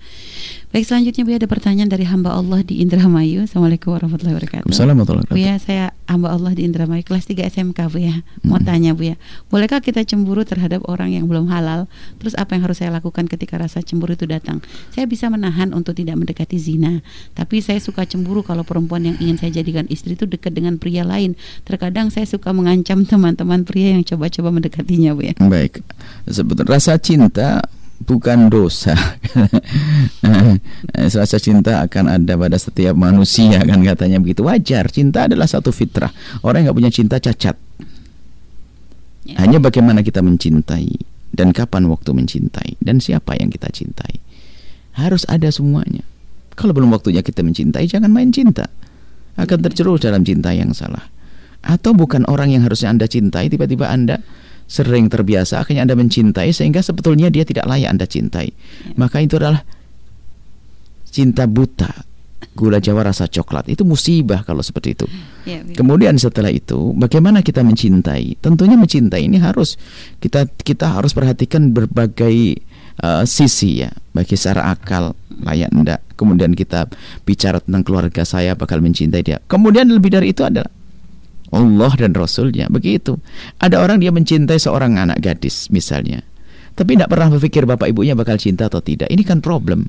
Baik, 0.69 0.85
selanjutnya 0.85 1.25
Bu 1.25 1.33
ya, 1.33 1.41
ada 1.41 1.49
pertanyaan 1.49 1.89
dari 1.89 2.05
hamba 2.05 2.37
Allah 2.37 2.61
di 2.61 2.85
Indramayu. 2.85 3.49
Assalamualaikum 3.49 3.89
warahmatullahi 3.89 4.37
wabarakatuh. 4.37 4.69
Waalaikumsalam 4.69 5.01
warahmatullahi 5.01 5.25
Bu 5.25 5.33
wabarakatuh. 5.33 5.49
ya, 5.49 5.65
saya 5.65 5.85
hamba 6.05 6.29
Allah 6.29 6.53
di 6.53 6.63
Indramayu 6.69 7.09
kelas 7.09 7.25
3 7.25 7.49
SMK 7.49 7.89
Bu 7.89 7.97
ya. 8.05 8.21
Mau 8.45 8.61
Mm. 8.61 8.69
tanya 8.69 8.93
Bu 8.93 9.09
ya, 9.09 9.17
bolehkah 9.49 9.81
kita 9.81 10.05
cemburu 10.05 10.45
terhadap 10.45 10.85
orang 10.85 11.17
yang 11.17 11.25
belum 11.25 11.49
halal? 11.49 11.89
Terus 12.21 12.37
apa 12.37 12.53
yang 12.53 12.69
harus 12.69 12.85
saya 12.85 12.93
lakukan 12.93 13.25
ketika 13.27 13.57
rasa 13.57 13.81
cemburu 13.81 14.13
itu 14.13 14.29
datang? 14.29 14.61
Saya 14.93 15.09
bisa 15.09 15.33
menahan 15.33 15.73
untuk 15.73 15.97
tidak 15.97 16.21
mendekati 16.21 16.61
zina, 16.61 17.01
tapi 17.33 17.65
saya 17.65 17.81
suka 17.81 18.05
cemburu 18.05 18.45
kalau 18.45 18.61
perempuan 18.61 19.09
yang 19.09 19.17
ingin 19.17 19.41
saya 19.41 19.57
jadikan 19.57 19.89
istri 19.89 20.21
itu 20.21 20.29
dekat 20.29 20.53
dengan 20.53 20.77
pria 20.77 21.01
lain. 21.01 21.33
Terkadang 21.65 22.13
saya 22.13 22.29
suka 22.29 22.53
mengancam 22.53 23.09
teman-teman 23.09 23.65
pria 23.65 23.97
yang 23.97 24.05
coba-coba 24.05 24.53
mendekatinya 24.53 25.17
Bu 25.17 25.25
ya. 25.25 25.35
Baik. 25.41 25.81
Sebetulnya 26.29 26.77
rasa 26.77 27.01
cinta 27.01 27.65
bukan 28.05 28.51
dosa. 28.53 28.95
rasa 30.95 31.39
cinta 31.43 31.83
akan 31.83 32.19
ada 32.21 32.35
pada 32.39 32.59
setiap 32.59 32.95
manusia 32.95 33.59
kan 33.63 33.81
katanya 33.83 34.23
begitu 34.23 34.47
wajar. 34.47 34.87
Cinta 34.93 35.27
adalah 35.27 35.51
satu 35.51 35.75
fitrah. 35.75 36.11
Orang 36.45 36.63
yang 36.63 36.71
nggak 36.71 36.79
punya 36.79 36.93
cinta 36.93 37.17
cacat. 37.19 37.57
Ya. 39.29 39.37
Hanya 39.45 39.59
bagaimana 39.61 40.01
kita 40.01 40.25
mencintai 40.25 40.95
dan 41.35 41.53
kapan 41.53 41.87
waktu 41.93 42.11
mencintai 42.17 42.81
dan 42.81 43.03
siapa 43.03 43.37
yang 43.37 43.53
kita 43.53 43.69
cintai. 43.69 44.23
Harus 44.97 45.29
ada 45.29 45.47
semuanya. 45.53 46.03
Kalau 46.59 46.75
belum 46.75 46.91
waktunya 46.91 47.23
kita 47.23 47.47
mencintai 47.47 47.87
jangan 47.87 48.11
main 48.11 48.35
cinta. 48.35 48.67
Akan 49.39 49.63
terjerumus 49.63 50.03
dalam 50.03 50.27
cinta 50.27 50.51
yang 50.51 50.75
salah. 50.75 51.07
Atau 51.63 51.95
bukan 51.95 52.27
orang 52.27 52.51
yang 52.51 52.67
harusnya 52.67 52.91
Anda 52.91 53.07
cintai 53.07 53.47
tiba-tiba 53.47 53.87
Anda 53.87 54.19
sering 54.69 55.09
terbiasa 55.09 55.65
akhirnya 55.65 55.89
Anda 55.89 55.97
mencintai 55.97 56.53
sehingga 56.53 56.85
sebetulnya 56.85 57.33
dia 57.33 57.43
tidak 57.49 57.65
layak 57.65 57.89
Anda 57.89 58.05
cintai. 58.05 58.53
Maka 59.01 59.25
itu 59.25 59.41
adalah 59.41 59.65
cinta 61.09 61.49
buta 61.49 62.07
gula 62.59 62.83
jawa 62.83 63.07
rasa 63.07 63.31
coklat 63.31 63.71
itu 63.71 63.87
musibah 63.87 64.43
kalau 64.43 64.63
seperti 64.63 64.99
itu. 64.99 65.07
Ya, 65.47 65.63
ya. 65.63 65.75
Kemudian 65.79 66.19
setelah 66.19 66.51
itu 66.51 66.93
bagaimana 66.99 67.41
kita 67.43 67.63
mencintai? 67.63 68.39
Tentunya 68.43 68.75
mencintai 68.75 69.23
ini 69.25 69.39
harus 69.39 69.79
kita 70.19 70.47
kita 70.51 70.99
harus 70.99 71.15
perhatikan 71.15 71.71
berbagai 71.71 72.59
uh, 73.03 73.23
sisi 73.23 73.87
ya, 73.87 73.91
bagi 74.11 74.35
secara 74.35 74.75
akal 74.75 75.15
layak 75.43 75.71
enggak. 75.71 76.01
Kemudian 76.19 76.59
kita 76.59 76.91
bicara 77.23 77.63
tentang 77.63 77.87
keluarga 77.87 78.27
saya 78.27 78.59
bakal 78.59 78.83
mencintai 78.83 79.23
dia. 79.23 79.39
Kemudian 79.47 79.87
lebih 79.87 80.11
dari 80.11 80.35
itu 80.35 80.43
adalah 80.43 80.67
Allah 81.53 81.93
dan 81.97 82.13
Rasulnya 82.13 82.69
begitu. 82.69 83.17
Ada 83.61 83.81
orang 83.81 84.01
dia 84.01 84.13
mencintai 84.13 84.61
seorang 84.61 85.01
anak 85.01 85.21
gadis 85.21 85.73
misalnya, 85.73 86.25
tapi 86.77 86.97
tidak 86.97 87.11
pernah 87.13 87.29
berpikir 87.35 87.65
bapak 87.65 87.93
ibunya 87.93 88.17
bakal 88.17 88.37
cinta 88.37 88.69
atau 88.69 88.81
tidak. 88.81 89.09
Ini 89.09 89.23
kan 89.25 89.43
problem. 89.43 89.89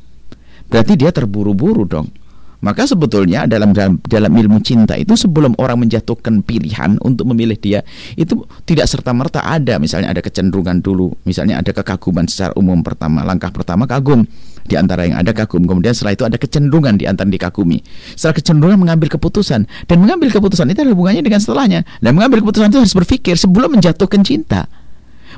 Berarti 0.69 0.93
dia 0.99 1.09
terburu-buru 1.09 1.83
dong. 1.85 2.13
Maka 2.59 2.83
sebetulnya 2.83 3.47
dalam, 3.47 3.71
dalam 3.71 4.03
dalam 4.03 4.31
ilmu 4.35 4.59
cinta 4.59 4.99
itu 4.99 5.15
sebelum 5.15 5.55
orang 5.55 5.87
menjatuhkan 5.87 6.43
pilihan 6.43 6.99
untuk 6.99 7.31
memilih 7.31 7.55
dia 7.55 7.79
itu 8.19 8.43
tidak 8.67 8.91
serta 8.91 9.15
merta 9.15 9.39
ada 9.47 9.79
misalnya 9.79 10.11
ada 10.11 10.19
kecenderungan 10.19 10.83
dulu, 10.83 11.15
misalnya 11.23 11.63
ada 11.63 11.71
kekaguman 11.71 12.27
secara 12.27 12.51
umum 12.59 12.83
pertama, 12.83 13.23
langkah 13.23 13.47
pertama 13.47 13.87
kagum 13.87 14.27
di 14.69 14.77
antara 14.77 15.07
yang 15.07 15.17
ada 15.17 15.33
kagum, 15.33 15.65
kemudian 15.65 15.97
setelah 15.97 16.13
itu 16.13 16.23
ada 16.29 16.37
kecenderungan 16.37 16.99
di 16.99 17.09
antara 17.09 17.25
dikagumi. 17.25 17.81
Setelah 18.13 18.37
kecenderungan 18.37 18.77
mengambil 18.77 19.09
keputusan 19.17 19.65
dan 19.65 19.97
mengambil 19.97 20.29
keputusan 20.29 20.69
itu 20.69 20.79
ada 20.85 20.91
hubungannya 20.93 21.25
dengan 21.25 21.41
setelahnya. 21.41 21.81
Dan 21.97 22.13
mengambil 22.13 22.45
keputusan 22.45 22.69
itu 22.69 22.77
harus 22.85 22.93
berpikir 22.93 23.33
sebelum 23.33 23.73
menjatuhkan 23.73 24.21
cinta 24.21 24.69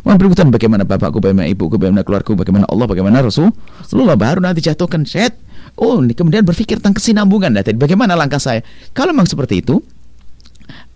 keputusan 0.02 0.49
bagaimana 0.49 0.84
bapakku, 0.84 1.22
bagaimana 1.22 1.47
ibuku, 1.47 1.78
bagaimana 1.78 2.02
keluargaku, 2.02 2.34
bagaimana 2.34 2.66
Allah, 2.68 2.86
bagaimana 2.89 3.22
Rasul. 3.22 3.54
Rasulullah 3.82 4.18
baru 4.18 4.41
nanti 4.41 4.66
jatuhkan 4.66 5.06
set 5.06 5.38
Oh, 5.80 6.04
ini 6.04 6.12
kemudian 6.12 6.43
berpikir 6.43 6.84
tentang 6.84 6.99
kesinambungan. 6.99 7.56
Nah, 7.56 7.64
bagaimana 7.64 8.18
langkah 8.18 8.41
saya? 8.41 8.60
Kalau 8.91 9.16
memang 9.16 9.30
seperti 9.30 9.64
itu, 9.64 9.80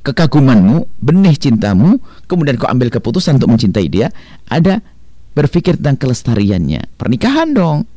kekagumanmu, 0.04 1.00
benih 1.00 1.36
cintamu, 1.40 1.98
kemudian 2.28 2.60
kau 2.60 2.68
ambil 2.68 2.92
keputusan 2.92 3.40
untuk 3.40 3.56
mencintai 3.56 3.88
dia, 3.88 4.12
ada 4.52 4.84
berpikir 5.34 5.80
tentang 5.80 5.98
kelestariannya. 6.00 6.92
Pernikahan 7.00 7.56
dong. 7.56 7.88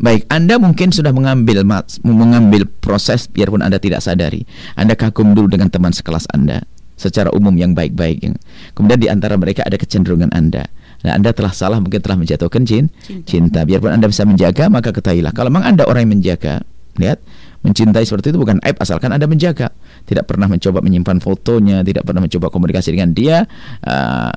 Baik, 0.00 0.24
Anda 0.32 0.56
mungkin 0.56 0.96
sudah 0.96 1.12
mengambil 1.12 1.60
mengambil 2.00 2.64
proses 2.80 3.28
biarpun 3.28 3.60
Anda 3.60 3.76
tidak 3.76 4.00
sadari. 4.00 4.48
Anda 4.72 4.96
kagum 4.96 5.36
dulu 5.36 5.52
dengan 5.52 5.68
teman 5.68 5.92
sekelas 5.92 6.24
Anda 6.32 6.64
secara 7.00 7.32
umum 7.32 7.56
yang 7.56 7.72
baik-baik. 7.72 8.36
Kemudian 8.76 9.00
di 9.00 9.08
antara 9.08 9.40
mereka 9.40 9.64
ada 9.64 9.80
kecenderungan 9.80 10.28
Anda. 10.36 10.68
Nah, 11.00 11.16
Anda 11.16 11.32
telah 11.32 11.56
salah 11.56 11.80
mungkin 11.80 12.04
telah 12.04 12.20
menjatuhkan 12.20 12.68
jin, 12.68 12.92
cinta. 13.00 13.24
cinta. 13.24 13.60
Biarpun 13.64 13.88
Anda 13.88 14.12
bisa 14.12 14.28
menjaga, 14.28 14.68
maka 14.68 14.92
ketahuilah 14.92 15.32
kalau 15.32 15.48
memang 15.48 15.72
Anda 15.72 15.88
orang 15.88 16.04
yang 16.04 16.20
menjaga, 16.20 16.60
lihat, 17.00 17.24
mencintai 17.64 18.04
seperti 18.04 18.36
itu 18.36 18.38
bukan 18.40 18.60
aib 18.60 18.76
asalkan 18.76 19.08
Anda 19.08 19.24
menjaga. 19.24 19.72
Tidak 20.04 20.28
pernah 20.28 20.44
mencoba 20.44 20.84
menyimpan 20.84 21.24
fotonya, 21.24 21.80
tidak 21.80 22.04
pernah 22.04 22.20
mencoba 22.20 22.52
komunikasi 22.52 22.92
dengan 22.92 23.16
dia. 23.16 23.48
Uh, 23.80 24.28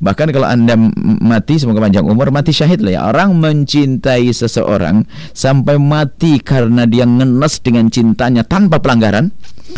Bahkan 0.00 0.32
kalau 0.32 0.48
Anda 0.48 0.80
mati 1.20 1.60
semoga 1.60 1.84
panjang 1.84 2.08
umur 2.08 2.32
mati 2.32 2.56
syahid 2.56 2.80
lah 2.80 2.92
ya. 2.96 3.00
Orang 3.12 3.36
mencintai 3.36 4.32
seseorang 4.32 5.04
sampai 5.36 5.76
mati 5.76 6.40
karena 6.40 6.88
dia 6.88 7.04
ngenes 7.04 7.60
dengan 7.60 7.92
cintanya 7.92 8.40
tanpa 8.40 8.80
pelanggaran 8.80 9.28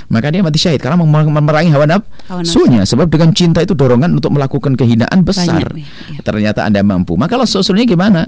maka 0.08 0.32
dia 0.32 0.40
mati 0.44 0.58
syahid 0.58 0.80
karena 0.80 0.98
memerangi 1.00 1.70
hawa 1.72 1.86
nafsunya 1.86 2.82
sebab 2.84 3.08
dengan 3.08 3.32
cinta 3.32 3.60
itu 3.62 3.72
dorongan 3.76 4.12
untuk 4.12 4.32
melakukan 4.32 4.76
kehinaan 4.76 5.22
besar 5.22 5.68
Banyak, 5.68 6.18
ya. 6.18 6.20
ternyata 6.24 6.66
anda 6.66 6.80
mampu 6.84 7.14
maka 7.16 7.36
kalau 7.36 7.46
solusinya 7.48 7.84
gimana 7.84 8.22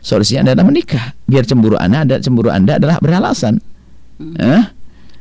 solusinya 0.00 0.50
anda 0.50 0.64
menikah 0.64 1.16
biar 1.26 1.44
cemburu 1.46 1.80
anda 1.80 2.04
ada 2.04 2.16
cemburu 2.20 2.52
anda 2.52 2.76
adalah 2.76 3.00
beralasan 3.00 3.60
hmm. 4.18 4.36
eh? 4.40 4.64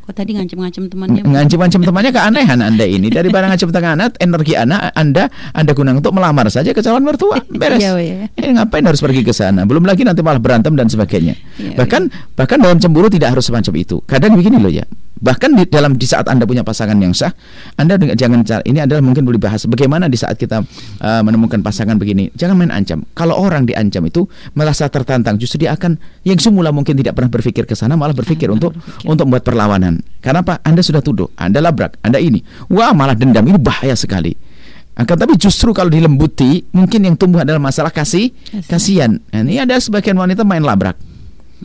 Kok 0.09 0.17
tadi 0.17 0.33
ngancem-ngancem 0.33 0.89
temannya? 0.89 1.21
Ngancem-ngancem 1.21 1.85
temannya 1.85 2.09
keanehan 2.09 2.57
Anda 2.65 2.81
ini. 2.81 3.13
dari 3.13 3.29
barang 3.29 3.53
tengah 3.61 3.93
anak, 3.93 4.17
energi 4.17 4.57
anak 4.57 4.89
Anda 4.97 5.29
Anda 5.53 5.69
gunakan 5.77 6.01
untuk 6.01 6.17
melamar 6.17 6.49
saja 6.49 6.73
ke 6.73 6.81
calon 6.81 7.05
mertua. 7.05 7.37
Beres. 7.61 7.77
Iya, 7.77 7.93
iya. 8.01 8.25
Eh, 8.33 8.49
ngapain 8.49 8.81
harus 8.81 9.05
pergi 9.05 9.21
ke 9.21 9.29
sana? 9.37 9.69
Belum 9.69 9.85
lagi 9.85 10.01
nanti 10.01 10.25
malah 10.25 10.41
berantem 10.41 10.73
dan 10.73 10.89
sebagainya. 10.89 11.37
Iya, 11.61 11.77
bahkan 11.77 12.09
iya. 12.09 12.25
bahkan 12.33 12.57
dalam 12.57 12.81
cemburu 12.81 13.05
tidak 13.13 13.37
harus 13.37 13.53
semacam 13.53 13.69
itu. 13.77 14.01
Kadang 14.09 14.33
begini 14.33 14.57
loh 14.57 14.73
ya. 14.73 14.81
Bahkan 15.19 15.51
di 15.51 15.67
dalam 15.67 15.99
di 15.99 16.07
saat 16.07 16.31
Anda 16.31 16.47
punya 16.47 16.63
pasangan 16.63 16.95
yang 16.95 17.11
sah, 17.11 17.35
Anda 17.75 17.99
jangan 17.99 18.39
cara 18.47 18.63
ini 18.63 18.79
adalah 18.79 19.03
mungkin 19.03 19.27
boleh 19.27 19.35
bahas 19.35 19.67
bagaimana 19.67 20.07
di 20.07 20.15
saat 20.15 20.39
kita 20.39 20.63
uh, 21.03 21.21
menemukan 21.27 21.59
pasangan 21.59 21.99
begini. 21.99 22.31
Jangan 22.39 22.55
main 22.55 22.71
ancam. 22.71 23.03
Kalau 23.19 23.35
orang 23.35 23.67
diancam 23.67 24.07
itu 24.07 24.23
merasa 24.55 24.87
tertantang, 24.87 25.35
justru 25.35 25.67
dia 25.67 25.75
akan 25.75 25.99
yang 26.23 26.39
semula 26.39 26.71
mungkin 26.71 26.95
tidak 26.95 27.19
pernah 27.19 27.27
berpikir 27.27 27.67
ke 27.67 27.75
sana 27.75 27.99
malah 27.99 28.15
berpikir 28.15 28.47
untuk 28.47 28.71
berpikir. 28.71 29.11
untuk 29.11 29.23
membuat 29.27 29.43
perlawanan. 29.43 29.99
Karena 30.23 30.39
apa? 30.39 30.63
Anda 30.63 30.79
sudah 30.79 31.03
tuduh, 31.03 31.27
Anda 31.35 31.59
labrak, 31.59 31.99
Anda 31.99 32.23
ini. 32.23 32.39
Wah, 32.71 32.95
malah 32.95 33.15
dendam. 33.19 33.43
Ini 33.43 33.59
bahaya 33.59 33.99
sekali. 33.99 34.31
Akan 34.99 35.15
tapi 35.15 35.39
justru 35.39 35.71
kalau 35.71 35.87
dilembuti, 35.87 36.63
mungkin 36.75 37.07
yang 37.07 37.15
tumbuh 37.15 37.39
adalah 37.43 37.59
masalah 37.59 37.87
kasih, 37.87 38.35
kasihan. 38.67 39.15
Nah, 39.31 39.47
ini 39.47 39.55
ada 39.55 39.79
sebagian 39.79 40.19
wanita 40.19 40.43
main 40.43 40.59
labrak. 40.59 40.99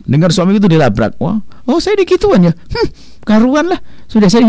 Dengar 0.07 0.31
suami 0.31 0.55
itu 0.55 0.71
dilabrak. 0.71 1.19
Wah, 1.19 1.43
oh 1.67 1.79
saya 1.83 1.99
dikituan 1.99 2.47
ya. 2.47 2.53
Hmm, 2.55 2.87
karuan 3.25 3.67
lah. 3.67 3.81
Sudah 4.05 4.29
saya 4.29 4.45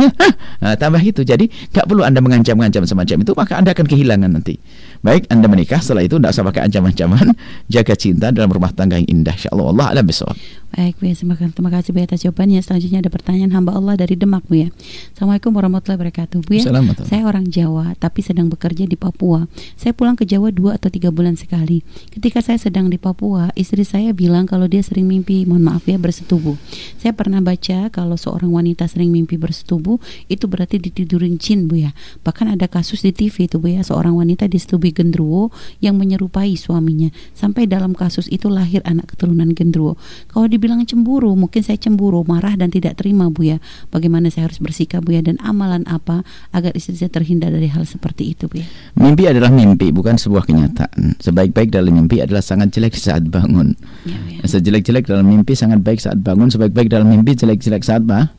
nah, 0.62 0.76
tambah 0.76 1.00
itu. 1.00 1.24
Jadi 1.24 1.48
nggak 1.48 1.88
perlu 1.88 2.04
anda 2.04 2.20
mengancam-ancam 2.20 2.84
semacam 2.84 3.16
itu 3.24 3.32
maka 3.32 3.56
anda 3.56 3.72
akan 3.72 3.86
kehilangan 3.88 4.30
nanti. 4.30 4.60
Baik 5.00 5.26
anda 5.32 5.48
menikah 5.48 5.80
setelah 5.80 6.04
itu 6.04 6.20
tidak 6.20 6.36
usah 6.36 6.44
pakai 6.44 6.62
ancaman-ancaman. 6.68 7.32
Jaga 7.72 7.94
cinta 7.96 8.28
dalam 8.30 8.52
rumah 8.52 8.70
tangga 8.70 9.00
yang 9.00 9.08
indah 9.08 9.34
insyaallah 9.34 9.66
Allah. 9.72 9.86
Alam 9.96 10.04
besok 10.06 10.36
Baik 10.74 10.98
Bu 10.98 11.06
ya, 11.06 11.14
terima 11.14 11.70
kasih 11.70 11.94
Bu 11.94 12.02
ya 12.02 12.06
atas 12.10 12.20
jawabannya. 12.26 12.58
Selanjutnya 12.58 12.98
ada 12.98 13.10
pertanyaan 13.12 13.54
hamba 13.54 13.78
Allah 13.78 13.94
dari 13.94 14.18
Demak 14.18 14.42
Bu 14.50 14.66
ya. 14.66 14.68
Assalamualaikum 15.14 15.54
warahmatullahi 15.54 15.98
wabarakatuh 16.02 16.38
Bu 16.42 16.52
ya. 16.58 16.66
Saya 17.06 17.22
orang 17.22 17.46
Jawa 17.46 17.94
tapi 17.96 18.20
sedang 18.26 18.50
bekerja 18.50 18.82
di 18.84 18.98
Papua. 18.98 19.46
Saya 19.78 19.94
pulang 19.94 20.18
ke 20.18 20.26
Jawa 20.26 20.50
dua 20.50 20.74
atau 20.74 20.90
tiga 20.90 21.14
bulan 21.14 21.38
sekali. 21.38 21.86
Ketika 22.10 22.42
saya 22.42 22.58
sedang 22.58 22.90
di 22.90 22.98
Papua, 22.98 23.54
istri 23.54 23.86
saya 23.86 24.10
bilang 24.10 24.50
kalau 24.50 24.66
dia 24.66 24.82
sering 24.82 25.06
mimpi, 25.06 25.46
mohon 25.46 25.62
maaf 25.62 25.86
ya, 25.86 26.02
bersetubuh. 26.02 26.58
Saya 26.98 27.14
pernah 27.14 27.38
baca 27.38 27.88
kalau 27.94 28.18
seorang 28.18 28.50
wanita 28.50 28.90
sering 28.90 29.14
mimpi 29.14 29.38
bersetubuh 29.38 30.02
itu 30.26 30.44
berarti 30.50 30.82
ditidurin 30.82 31.38
jin 31.38 31.70
Bu 31.70 31.78
ya. 31.78 31.94
Bahkan 32.26 32.58
ada 32.58 32.66
kasus 32.66 33.06
di 33.06 33.14
TV 33.14 33.46
itu 33.46 33.62
Bu 33.62 33.70
ya, 33.70 33.86
seorang 33.86 34.18
wanita 34.18 34.50
disetubuhi 34.50 34.90
gendruwo 34.90 35.54
yang 35.78 35.94
menyerupai 35.94 36.58
suaminya. 36.58 37.14
Sampai 37.38 37.70
dalam 37.70 37.94
kasus 37.94 38.26
itu 38.28 38.50
lahir 38.50 38.82
anak 38.82 39.14
keturunan 39.14 39.54
gendruwo. 39.54 39.94
Kalau 40.26 40.50
dibilang 40.56 40.82
cemburu, 40.88 41.36
mungkin 41.36 41.60
saya 41.60 41.76
cemburu, 41.76 42.24
marah 42.24 42.56
dan 42.56 42.72
tidak 42.72 42.96
terima 42.96 43.28
Bu 43.28 43.46
ya. 43.46 43.62
Bagaimana 43.92 44.32
saya 44.32 44.48
harus 44.48 44.58
bersikap 44.58 45.04
Bu 45.04 45.14
ya 45.14 45.22
dan 45.22 45.36
amalan 45.44 45.84
apa 45.86 46.24
agar 46.50 46.72
istri 46.74 46.96
saya 46.96 47.12
terhindar 47.12 47.52
dari 47.52 47.68
hal 47.68 47.84
seperti 47.84 48.32
itu 48.32 48.48
Bu 48.48 48.64
ya. 48.64 48.66
Mimpi 48.96 49.28
adalah 49.28 49.52
mimpi, 49.52 49.92
bukan 49.92 50.16
sebuah 50.16 50.48
kenyataan. 50.48 51.20
Sebaik-baik 51.20 51.68
dalam 51.68 51.92
mimpi 51.92 52.24
adalah 52.24 52.40
sangat 52.40 52.72
jelek 52.72 52.96
saat 52.96 53.28
bangun. 53.28 53.76
Ya, 54.08 54.18
ya. 54.26 54.40
Sejelek-jelek 54.48 55.04
dalam 55.06 55.28
mimpi 55.28 55.52
sangat 55.52 55.84
baik 55.84 56.00
saat 56.00 56.18
bangun, 56.18 56.48
sebaik-baik 56.48 56.88
dalam 56.88 57.06
mimpi 57.06 57.36
jelek-jelek 57.36 57.84
saat 57.84 58.02
bah? 58.02 58.32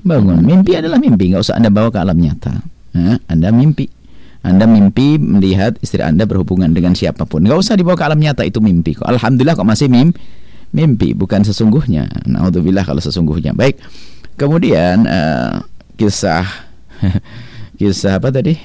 bangun. 0.00 0.40
Mimpi 0.40 0.76
adalah 0.76 0.96
mimpi, 0.96 1.32
nggak 1.32 1.44
usah 1.44 1.60
Anda 1.60 1.68
bawa 1.68 1.92
ke 1.92 1.98
alam 2.00 2.16
nyata. 2.16 2.52
Nah, 2.96 3.22
anda 3.30 3.54
mimpi. 3.54 3.86
Anda 4.40 4.64
mimpi 4.64 5.20
melihat 5.20 5.76
istri 5.84 6.00
Anda 6.00 6.24
berhubungan 6.24 6.72
dengan 6.72 6.96
siapa 6.96 7.28
pun. 7.28 7.44
Nggak 7.44 7.60
usah 7.60 7.74
dibawa 7.76 7.92
ke 7.92 8.04
alam 8.08 8.16
nyata 8.16 8.40
itu 8.48 8.56
mimpi 8.58 8.96
kok. 8.96 9.04
Alhamdulillah 9.04 9.52
kok 9.52 9.68
masih 9.68 9.92
mimpi 9.92 10.16
mimpi 10.70 11.14
bukan 11.14 11.42
sesungguhnya. 11.42 12.06
Naudzubillah 12.26 12.86
kalau 12.86 13.02
sesungguhnya. 13.02 13.54
Baik. 13.54 13.78
Kemudian 14.38 15.04
uh, 15.04 15.60
kisah 15.98 16.46
kisah 17.78 18.16
apa 18.16 18.32
tadi? 18.32 18.56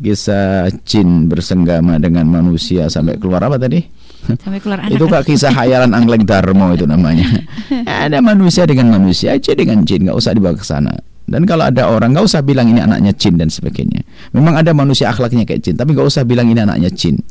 Kisah 0.00 0.72
jin 0.84 1.28
bersenggama 1.28 2.00
dengan 2.00 2.24
manusia 2.24 2.88
sampai 2.88 3.20
keluar 3.20 3.44
apa 3.44 3.60
tadi? 3.60 4.00
Sampai 4.44 4.60
keluar 4.60 4.84
anak. 4.84 4.96
itu 4.96 5.04
kak 5.08 5.24
kisah 5.24 5.52
hayalan 5.52 5.96
Angling 5.96 6.28
Darmo 6.28 6.76
itu 6.76 6.84
namanya. 6.84 7.24
ada 8.04 8.20
manusia 8.20 8.68
dengan 8.68 8.92
manusia 9.00 9.32
aja 9.36 9.56
dengan 9.56 9.80
jin, 9.84 10.06
nggak 10.06 10.16
usah 10.16 10.36
dibawa 10.36 10.54
ke 10.56 10.64
sana. 10.64 10.92
Dan 11.30 11.46
kalau 11.46 11.70
ada 11.70 11.88
orang 11.88 12.12
nggak 12.12 12.26
usah 12.26 12.42
bilang 12.42 12.68
ini 12.68 12.82
anaknya 12.82 13.14
jin 13.14 13.38
dan 13.38 13.48
sebagainya. 13.48 14.02
Memang 14.34 14.58
ada 14.58 14.74
manusia 14.74 15.08
akhlaknya 15.08 15.46
kayak 15.46 15.62
jin, 15.62 15.74
tapi 15.78 15.94
nggak 15.94 16.04
usah 16.04 16.26
bilang 16.26 16.50
ini 16.50 16.60
anaknya 16.60 16.90
jin. 16.90 17.22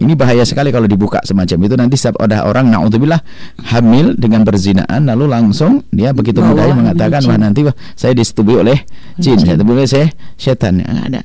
Ini 0.00 0.16
bahaya 0.16 0.40
sekali 0.48 0.72
kalau 0.72 0.88
dibuka 0.88 1.20
semacam 1.28 1.58
itu 1.68 1.74
nanti 1.76 1.94
setiap 2.00 2.24
ada 2.24 2.48
orang 2.48 2.72
naudzubillah 2.72 3.20
hamil 3.68 4.16
dengan 4.16 4.48
berzinaan 4.48 5.04
lalu 5.04 5.28
langsung 5.28 5.84
dia 5.92 6.16
begitu 6.16 6.40
mudahnya 6.40 6.72
mengatakan 6.72 7.20
wah 7.28 7.36
nanti 7.36 7.68
wah 7.68 7.76
saya 7.92 8.16
disetubui 8.16 8.64
oleh 8.64 8.80
jin, 9.20 9.36
saya 9.36 9.60
disetubui 9.60 9.84
oleh 9.84 10.08
setan. 10.40 10.80
Nggak 10.80 11.06
ada. 11.12 11.20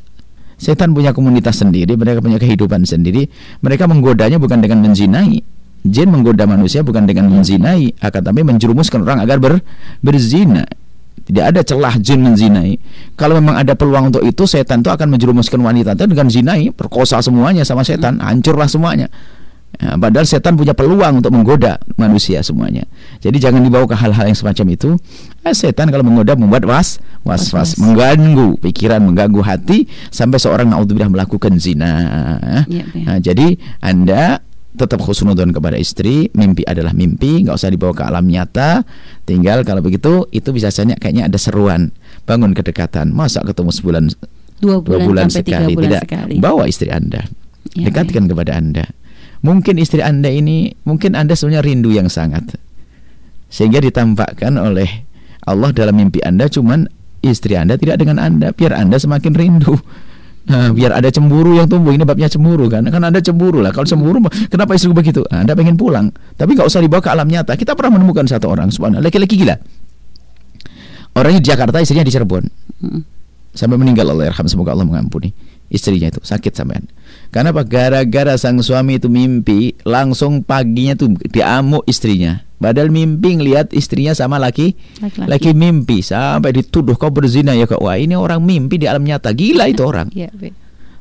Setan 0.59 0.91
punya 0.91 1.15
komunitas 1.15 1.59
sendiri, 1.59 1.95
mereka 1.95 2.19
punya 2.19 2.35
kehidupan 2.35 2.83
sendiri. 2.83 3.27
Mereka 3.63 3.87
menggodanya 3.87 4.39
bukan 4.39 4.59
dengan 4.59 4.83
menzinai. 4.83 5.39
Jin 5.85 6.09
menggoda 6.11 6.43
manusia 6.43 6.81
bukan 6.81 7.07
dengan 7.07 7.31
menzinai, 7.31 7.95
akan 8.01 8.21
tapi 8.27 8.41
menjerumuskan 8.41 9.05
orang 9.05 9.21
agar 9.21 9.37
ber, 9.37 9.61
berzina. 10.01 10.67
Tidak 11.25 11.41
ada 11.41 11.65
celah 11.65 11.97
jin 11.97 12.21
menzinai. 12.21 12.77
Kalau 13.17 13.41
memang 13.41 13.57
ada 13.57 13.73
peluang 13.73 14.13
untuk 14.13 14.21
itu, 14.21 14.45
setan 14.45 14.85
itu 14.85 14.93
akan 14.93 15.09
menjerumuskan 15.09 15.57
wanita 15.57 15.97
itu 15.97 16.05
dengan 16.05 16.29
zinai, 16.29 16.69
perkosa 16.69 17.17
semuanya 17.25 17.65
sama 17.65 17.81
setan, 17.81 18.21
hancurlah 18.21 18.69
semuanya. 18.69 19.09
Ya, 19.75 19.99
padahal 19.99 20.23
setan 20.23 20.55
punya 20.55 20.71
peluang 20.71 21.19
untuk 21.19 21.35
menggoda 21.35 21.75
manusia 21.99 22.39
semuanya. 22.39 22.87
Jadi 23.19 23.43
jangan 23.43 23.59
dibawa 23.59 23.83
ke 23.83 23.95
hal-hal 23.97 24.31
yang 24.31 24.37
semacam 24.37 24.65
itu. 24.71 24.95
Eh, 25.43 25.51
setan 25.51 25.91
kalau 25.91 26.05
menggoda 26.05 26.37
membuat 26.39 26.63
was 26.63 27.03
was 27.27 27.51
was, 27.51 27.75
mengganggu 27.75 28.55
pikiran, 28.63 29.03
mengganggu 29.03 29.43
hati 29.43 29.89
sampai 30.13 30.39
seorang 30.39 30.71
naudzubillah 30.71 31.11
melakukan 31.11 31.59
zina. 31.59 31.91
Ya, 32.71 32.87
ya. 32.87 33.03
Nah, 33.03 33.17
jadi 33.19 33.59
Anda 33.83 34.39
tetap 34.75 34.99
khusnudon 35.01 35.55
kepada 35.55 35.79
istri, 35.79 36.29
mimpi 36.35 36.67
adalah 36.67 36.91
mimpi, 36.91 37.47
nggak 37.47 37.55
usah 37.55 37.71
dibawa 37.71 37.95
ke 37.95 38.03
alam 38.03 38.27
nyata. 38.27 38.83
Tinggal 39.23 39.63
kalau 39.63 39.81
begitu 39.81 40.27
itu 40.29 40.51
bisa 40.51 40.69
saja 40.69 40.93
kayaknya 40.99 41.31
ada 41.31 41.39
seruan, 41.39 41.95
bangun 42.27 42.51
kedekatan. 42.51 43.15
Masa 43.15 43.41
ketemu 43.41 43.71
sebulan 43.71 44.03
dua 44.59 44.83
bulan, 44.83 44.85
dua 44.85 44.97
bulan 45.07 45.27
sekali, 45.31 45.73
bulan 45.73 45.83
tidak 45.89 46.03
sekali. 46.05 46.35
bawa 46.37 46.63
istri 46.67 46.91
Anda. 46.91 47.23
Ya, 47.73 47.89
dekatkan 47.89 48.27
ya. 48.27 48.29
kepada 48.29 48.51
Anda 48.55 48.85
Mungkin 49.45 49.77
istri 49.77 50.01
Anda 50.01 50.33
ini, 50.33 50.73
mungkin 50.89 51.13
Anda 51.13 51.37
sebenarnya 51.37 51.61
rindu 51.61 51.93
yang 51.93 52.09
sangat. 52.09 52.57
Sehingga 53.53 53.77
ditampakkan 53.77 54.57
oleh 54.57 55.05
Allah 55.45 55.69
dalam 55.69 55.93
mimpi 56.01 56.17
Anda 56.25 56.49
cuman 56.49 56.89
istri 57.21 57.53
Anda 57.53 57.77
tidak 57.77 58.01
dengan 58.01 58.17
Anda, 58.17 58.57
biar 58.57 58.73
Anda 58.73 58.97
semakin 58.97 59.37
rindu. 59.37 59.77
Nah, 60.45 60.69
biar 60.69 60.93
ada 60.93 61.09
cemburu 61.09 61.57
yang 61.57 61.65
tumbuh. 61.65 61.89
Ini 61.89 62.05
babnya 62.05 62.29
cemburu 62.29 62.69
kan? 62.69 62.85
Kan 62.85 63.01
anda 63.01 63.17
cemburu 63.17 63.65
lah. 63.65 63.73
Kalau 63.73 63.89
cemburu 63.89 64.21
kenapa 64.45 64.77
istri 64.77 64.93
begitu? 64.93 65.25
Nah, 65.33 65.41
anda 65.41 65.57
pengen 65.57 65.73
pulang. 65.73 66.13
Tapi 66.37 66.53
nggak 66.53 66.69
usah 66.69 66.85
dibawa 66.85 67.01
ke 67.01 67.09
alam 67.09 67.25
nyata. 67.25 67.57
Kita 67.57 67.73
pernah 67.73 67.97
menemukan 67.97 68.29
satu 68.29 68.53
orang 68.53 68.69
subhanallah. 68.69 69.01
Laki-laki 69.01 69.41
gila. 69.41 69.57
Orangnya 71.17 71.41
di 71.41 71.49
Jakarta 71.49 71.81
istrinya 71.81 72.05
di 72.05 72.13
Cirebon. 72.13 72.45
Hmm. 72.75 73.01
sampai 73.55 73.79
meninggal 73.79 74.03
Allah 74.11 74.27
yarham 74.27 74.51
semoga 74.51 74.75
Allah 74.75 74.83
mengampuni 74.83 75.31
istrinya 75.75 76.07
itu 76.07 76.23
sakit 76.23 76.55
sampean 76.55 76.87
karena 77.35 77.51
apa? 77.51 77.67
Gara-gara 77.67 78.39
sang 78.39 78.63
suami 78.63 78.95
itu 78.95 79.11
mimpi, 79.11 79.75
langsung 79.83 80.39
paginya 80.39 80.95
tuh 80.95 81.19
diamuk 81.19 81.83
istrinya. 81.83 82.47
Padahal 82.55 82.87
mimpi 82.87 83.35
ngelihat 83.35 83.75
istrinya 83.75 84.15
sama 84.15 84.39
laki 84.39 84.79
laki 85.27 85.51
mimpi 85.51 85.99
sampai 85.99 86.55
dituduh 86.55 86.95
kau 86.95 87.11
berzina 87.11 87.51
ya 87.51 87.67
kak. 87.67 87.83
Wah 87.83 87.99
ini 87.99 88.15
orang 88.15 88.39
mimpi 88.39 88.79
di 88.79 88.87
alam 88.87 89.03
nyata 89.03 89.35
gila 89.35 89.67
itu 89.67 89.83
orang. 89.83 90.07
Ya, 90.15 90.31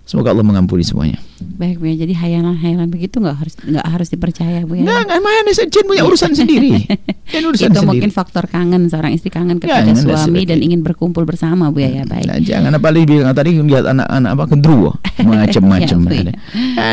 Semoga 0.05 0.35
Allah 0.35 0.45
mengampuni 0.45 0.83
semuanya. 0.83 1.23
Baik 1.55 1.77
Bu 1.79 1.87
ya, 1.87 2.03
jadi 2.03 2.15
hayalan-hayalan 2.17 2.89
begitu 2.91 3.23
nggak 3.23 3.37
harus 3.37 3.55
nggak 3.61 3.87
harus 3.87 4.09
dipercaya 4.11 4.65
Bu 4.67 4.81
ya. 4.81 4.85
Nggak 4.89 5.01
nggak 5.07 5.21
mana 5.23 5.51
jin 5.55 5.85
punya 5.87 6.03
urusan 6.03 6.33
sendiri. 6.35 6.83
Kan 7.33 7.43
urusan 7.47 7.71
Itu 7.71 7.81
sendiri. 7.81 7.89
mungkin 7.89 8.11
faktor 8.11 8.45
kangen 8.51 8.91
seorang 8.91 9.13
istri 9.17 9.31
kangen 9.33 9.63
kepada 9.63 9.87
ya, 9.87 9.97
suami 9.97 10.45
dan 10.45 10.61
ingin 10.61 10.85
berkumpul 10.85 11.23
bersama 11.25 11.71
Bu 11.71 11.85
ya 11.85 12.03
ya 12.03 12.05
baik. 12.05 12.27
Nah, 12.27 12.39
jangan 12.43 12.73
apalagi 12.77 13.05
bilang 13.07 13.33
tadi 13.33 13.57
lihat 13.57 13.85
anak-anak 13.87 14.31
apa 14.35 14.45
gendruwo 14.51 14.93
macam-macam. 15.25 15.99
ya, 16.11 16.23
ya. 16.27 16.35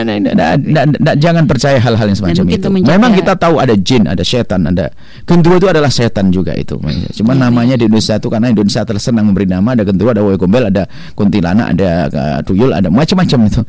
nah, 0.05 0.15
nah, 0.17 0.53
nah, 0.55 0.83
nah, 0.87 1.15
jangan 1.17 1.43
percaya 1.49 1.81
hal-hal 1.81 2.05
yang 2.07 2.17
semacam 2.17 2.43
itu. 2.47 2.67
Memang 2.69 3.11
kita 3.17 3.33
tahu 3.35 3.57
ada 3.57 3.73
jin, 3.73 4.05
ada 4.05 4.21
setan, 4.21 4.69
ada 4.69 4.93
gendruwo 5.25 5.57
itu 5.57 5.67
adalah 5.67 5.89
setan 5.89 6.29
juga 6.29 6.53
itu. 6.53 6.77
Cuma 7.17 7.33
ya, 7.33 7.49
namanya 7.49 7.75
di 7.75 7.89
Indonesia 7.89 8.15
itu 8.17 8.27
karena 8.29 8.53
Indonesia 8.53 8.81
tersenang 8.85 9.25
memberi 9.29 9.47
nama 9.49 9.73
ada 9.73 9.83
gendruwo, 9.83 10.11
ada 10.13 10.21
woy 10.21 10.37
gombel, 10.37 10.69
ada 10.69 10.85
kuntilanak, 11.17 11.75
ada 11.77 11.89
uh, 12.11 12.39
tuyul, 12.45 12.71
ada 12.71 12.87
macam-macam 12.87 13.39
itu. 13.47 13.61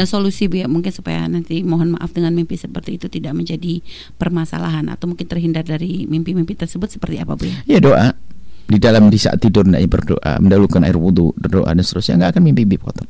Dan 0.00 0.08
solusi 0.08 0.48
Bu 0.48 0.56
ya 0.56 0.64
mungkin 0.64 0.88
supaya 0.88 1.28
nanti 1.28 1.60
mohon 1.60 1.92
maaf 1.92 2.16
dengan 2.16 2.32
mimpi 2.32 2.56
seperti 2.56 2.96
itu 2.96 3.12
tidak 3.12 3.36
menjadi 3.36 3.84
permasalahan 4.16 4.88
atau 4.88 5.12
mungkin 5.12 5.28
terhindar 5.28 5.60
dari 5.60 6.08
mimpi-mimpi 6.08 6.56
tersebut 6.56 6.88
seperti 6.88 7.20
apa 7.20 7.36
Bu 7.36 7.44
ya? 7.44 7.60
Ya 7.68 7.84
doa 7.84 8.16
di 8.64 8.80
dalam 8.80 9.12
di 9.12 9.20
saat 9.20 9.44
tidur 9.44 9.68
tidak 9.68 9.84
berdoa 9.92 10.40
mendahulukan 10.40 10.88
air 10.88 10.96
wudhu 10.96 11.36
berdoa 11.36 11.68
dan 11.68 11.84
seterusnya 11.84 12.16
nggak 12.16 12.30
akan 12.32 12.42
mimpi-mimpi 12.48 12.80
kotor. 12.80 13.04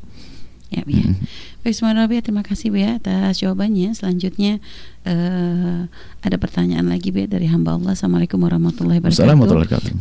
Ya, 0.74 0.82
ya. 0.82 1.02
Hmm. 1.06 1.14
Baik, 1.62 1.74
semuanya 1.78 2.10
terima 2.26 2.42
kasih 2.42 2.74
Bu 2.74 2.82
ya 2.82 2.98
atas 2.98 3.38
jawabannya. 3.38 3.94
Selanjutnya 3.94 4.58
uh, 5.06 5.88
ada 6.20 6.36
pertanyaan 6.36 6.84
lagi 6.84 7.08
Bu 7.08 7.24
dari 7.24 7.48
hamba 7.48 7.80
Allah. 7.80 7.96
Assalamualaikum 7.96 8.36
warahmatullahi 8.36 9.00
wabarakatuh. 9.00 9.16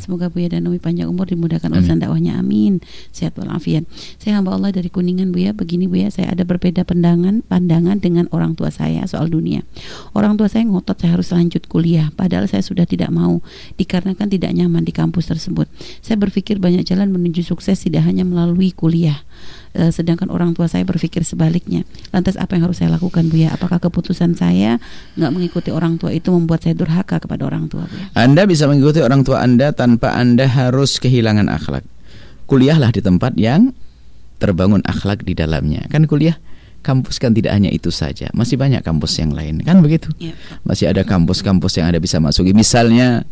Semoga 0.03 0.27
Bu 0.27 0.43
ya 0.43 0.51
dan 0.51 0.67
Umi 0.67 0.81
panjang 0.81 1.07
umur 1.07 1.31
dimudahkan 1.31 1.71
urusan 1.71 2.03
dakwahnya. 2.03 2.35
Amin. 2.35 2.83
Sehat 3.15 3.39
walafiat. 3.39 3.87
Saya 4.19 4.39
hamba 4.39 4.55
Allah 4.55 4.75
dari 4.75 4.91
Kuningan 4.91 5.31
Bu 5.31 5.39
ya. 5.39 5.55
Begini 5.55 5.87
Bu 5.87 6.03
ya, 6.03 6.11
saya 6.11 6.35
ada 6.35 6.43
berbeda 6.43 6.83
pandangan 6.83 7.45
pandangan 7.47 8.03
dengan 8.03 8.27
orang 8.35 8.59
tua 8.59 8.67
saya 8.67 9.07
soal 9.07 9.31
dunia. 9.31 9.63
Orang 10.11 10.35
tua 10.35 10.51
saya 10.51 10.67
ngotot 10.67 10.99
saya 10.99 11.15
harus 11.15 11.31
lanjut 11.31 11.63
kuliah, 11.71 12.11
padahal 12.19 12.51
saya 12.51 12.59
sudah 12.59 12.83
tidak 12.83 13.07
mau 13.15 13.39
dikarenakan 13.79 14.27
tidak 14.27 14.51
nyaman 14.51 14.83
di 14.83 14.91
kampus 14.91 15.31
tersebut. 15.31 15.71
Saya 16.03 16.19
berpikir 16.19 16.59
banyak 16.59 16.83
jalan 16.83 17.15
menuju 17.15 17.47
sukses 17.47 17.79
tidak 17.79 18.03
hanya 18.03 18.27
melalui 18.27 18.75
kuliah. 18.75 19.23
E, 19.69 19.93
sedangkan 19.93 20.33
orang 20.33 20.57
tua 20.57 20.65
saya 20.65 20.81
berpikir 20.81 21.21
sebaliknya. 21.21 21.85
Lantas 22.09 22.35
apa 22.35 22.57
yang 22.57 22.67
harus 22.67 22.81
saya 22.81 22.89
lakukan 22.89 23.29
Bu 23.29 23.45
ya? 23.45 23.53
Apakah 23.53 23.77
keputusan 23.77 24.33
saya 24.33 24.81
nggak 25.17 25.31
mengikuti 25.31 25.69
orang 25.69 25.99
tua 25.99 26.15
itu 26.15 26.31
membuat 26.31 26.63
saya 26.63 26.75
durhaka 26.75 27.19
kepada 27.19 27.43
orang 27.45 27.67
tua. 27.67 27.85
Anda 28.15 28.47
bisa 28.47 28.65
mengikuti 28.65 29.03
orang 29.03 29.25
tua 29.27 29.43
Anda 29.43 29.75
tanpa 29.75 30.15
Anda 30.15 30.47
harus 30.47 30.97
kehilangan 30.97 31.51
akhlak. 31.51 31.83
Kuliahlah 32.49 32.89
di 32.89 33.01
tempat 33.03 33.37
yang 33.37 33.75
terbangun 34.39 34.81
akhlak 34.87 35.21
di 35.21 35.35
dalamnya. 35.35 35.85
Kan 35.91 36.07
kuliah 36.07 36.39
kampus 36.79 37.19
kan 37.19 37.35
tidak 37.35 37.51
hanya 37.53 37.67
itu 37.69 37.91
saja, 37.91 38.31
masih 38.31 38.55
banyak 38.55 38.79
kampus 38.79 39.19
yang 39.19 39.35
lain, 39.35 39.59
kan 39.67 39.83
begitu? 39.83 40.09
Ya. 40.15 40.31
Masih 40.63 40.87
ada 40.87 41.03
kampus-kampus 41.03 41.75
yang 41.75 41.91
Anda 41.91 41.99
bisa 41.99 42.23
masuki. 42.23 42.55
Misalnya 42.55 43.27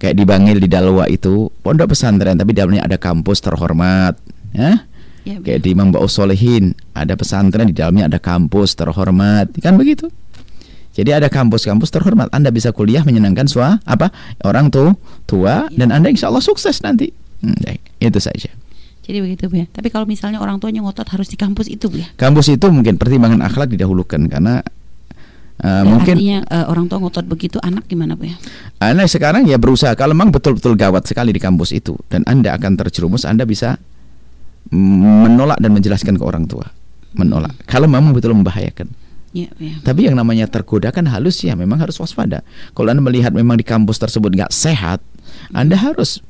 kayak 0.00 0.16
di 0.16 0.24
Bangil 0.24 0.56
di 0.60 0.68
Dalwa 0.68 1.04
itu 1.08 1.52
pondok 1.60 1.92
pesantren 1.92 2.36
tapi 2.36 2.56
dalamnya 2.56 2.88
ada 2.88 2.96
kampus 2.96 3.44
terhormat, 3.44 4.16
ya. 4.56 4.88
Ya, 5.26 5.42
kayak 5.42 5.66
di 5.66 5.74
Imam 5.74 5.90
Solehin 6.06 6.70
ada 6.94 7.18
pesantren 7.18 7.66
di 7.66 7.74
dalamnya 7.74 8.06
ada 8.06 8.22
kampus 8.22 8.78
terhormat, 8.78 9.50
kan 9.58 9.74
begitu? 9.74 10.06
Jadi 10.96 11.12
ada 11.12 11.28
kampus-kampus 11.28 11.92
terhormat. 11.92 12.32
Anda 12.32 12.48
bisa 12.48 12.72
kuliah 12.72 13.04
menyenangkan 13.04 13.44
sua 13.44 13.76
apa 13.84 14.08
orang 14.48 14.72
tuh 14.72 14.96
tua 15.28 15.68
dan 15.76 15.92
Anda 15.92 16.08
insya 16.08 16.32
Allah 16.32 16.40
sukses 16.40 16.80
nanti. 16.80 17.12
Hmm, 17.44 17.52
itu 18.00 18.16
saja. 18.16 18.48
Jadi 19.04 19.18
begitu 19.20 19.52
Bu 19.52 19.60
ya. 19.60 19.66
Tapi 19.68 19.92
kalau 19.92 20.08
misalnya 20.08 20.40
orang 20.40 20.56
tuanya 20.56 20.80
ngotot 20.80 21.06
harus 21.12 21.28
di 21.28 21.36
kampus 21.36 21.68
itu 21.68 21.92
Bu 21.92 22.00
ya. 22.00 22.08
Kampus 22.16 22.48
itu 22.48 22.66
mungkin 22.72 22.96
pertimbangan 22.96 23.44
akhlak 23.44 23.68
didahulukan 23.72 24.24
karena 24.32 24.64
Uh, 25.56 25.88
mungkin 25.88 26.20
artinya 26.20 26.44
uh, 26.52 26.68
orang 26.68 26.84
tua 26.84 27.00
ngotot 27.00 27.24
begitu 27.24 27.56
anak 27.64 27.88
gimana 27.88 28.12
bu 28.12 28.28
ya? 28.28 28.36
Anak 28.76 29.08
sekarang 29.08 29.48
ya 29.48 29.56
berusaha 29.56 29.96
kalau 29.96 30.12
memang 30.12 30.28
betul-betul 30.28 30.76
gawat 30.76 31.08
sekali 31.08 31.32
di 31.32 31.40
kampus 31.40 31.72
itu 31.72 31.96
dan 32.12 32.28
anda 32.28 32.52
akan 32.52 32.76
terjerumus 32.76 33.24
anda 33.24 33.48
bisa 33.48 33.80
menolak 34.68 35.56
dan 35.56 35.72
menjelaskan 35.72 36.20
ke 36.20 36.24
orang 36.28 36.44
tua 36.44 36.68
menolak 37.16 37.56
kalau 37.64 37.88
memang 37.88 38.12
betul 38.12 38.36
membahayakan 38.36 38.92
Ya, 39.36 39.52
ya. 39.60 39.76
Tapi 39.84 40.08
yang 40.08 40.16
namanya 40.16 40.48
tergoda 40.48 40.88
kan 40.88 41.04
halus 41.12 41.44
ya, 41.44 41.52
memang 41.52 41.76
harus 41.76 42.00
waspada. 42.00 42.40
Kalau 42.72 42.88
anda 42.88 43.04
melihat 43.04 43.36
memang 43.36 43.60
di 43.60 43.68
kampus 43.68 44.00
tersebut 44.00 44.32
nggak 44.32 44.48
sehat, 44.48 45.04
anda 45.52 45.76
harus 45.76 46.24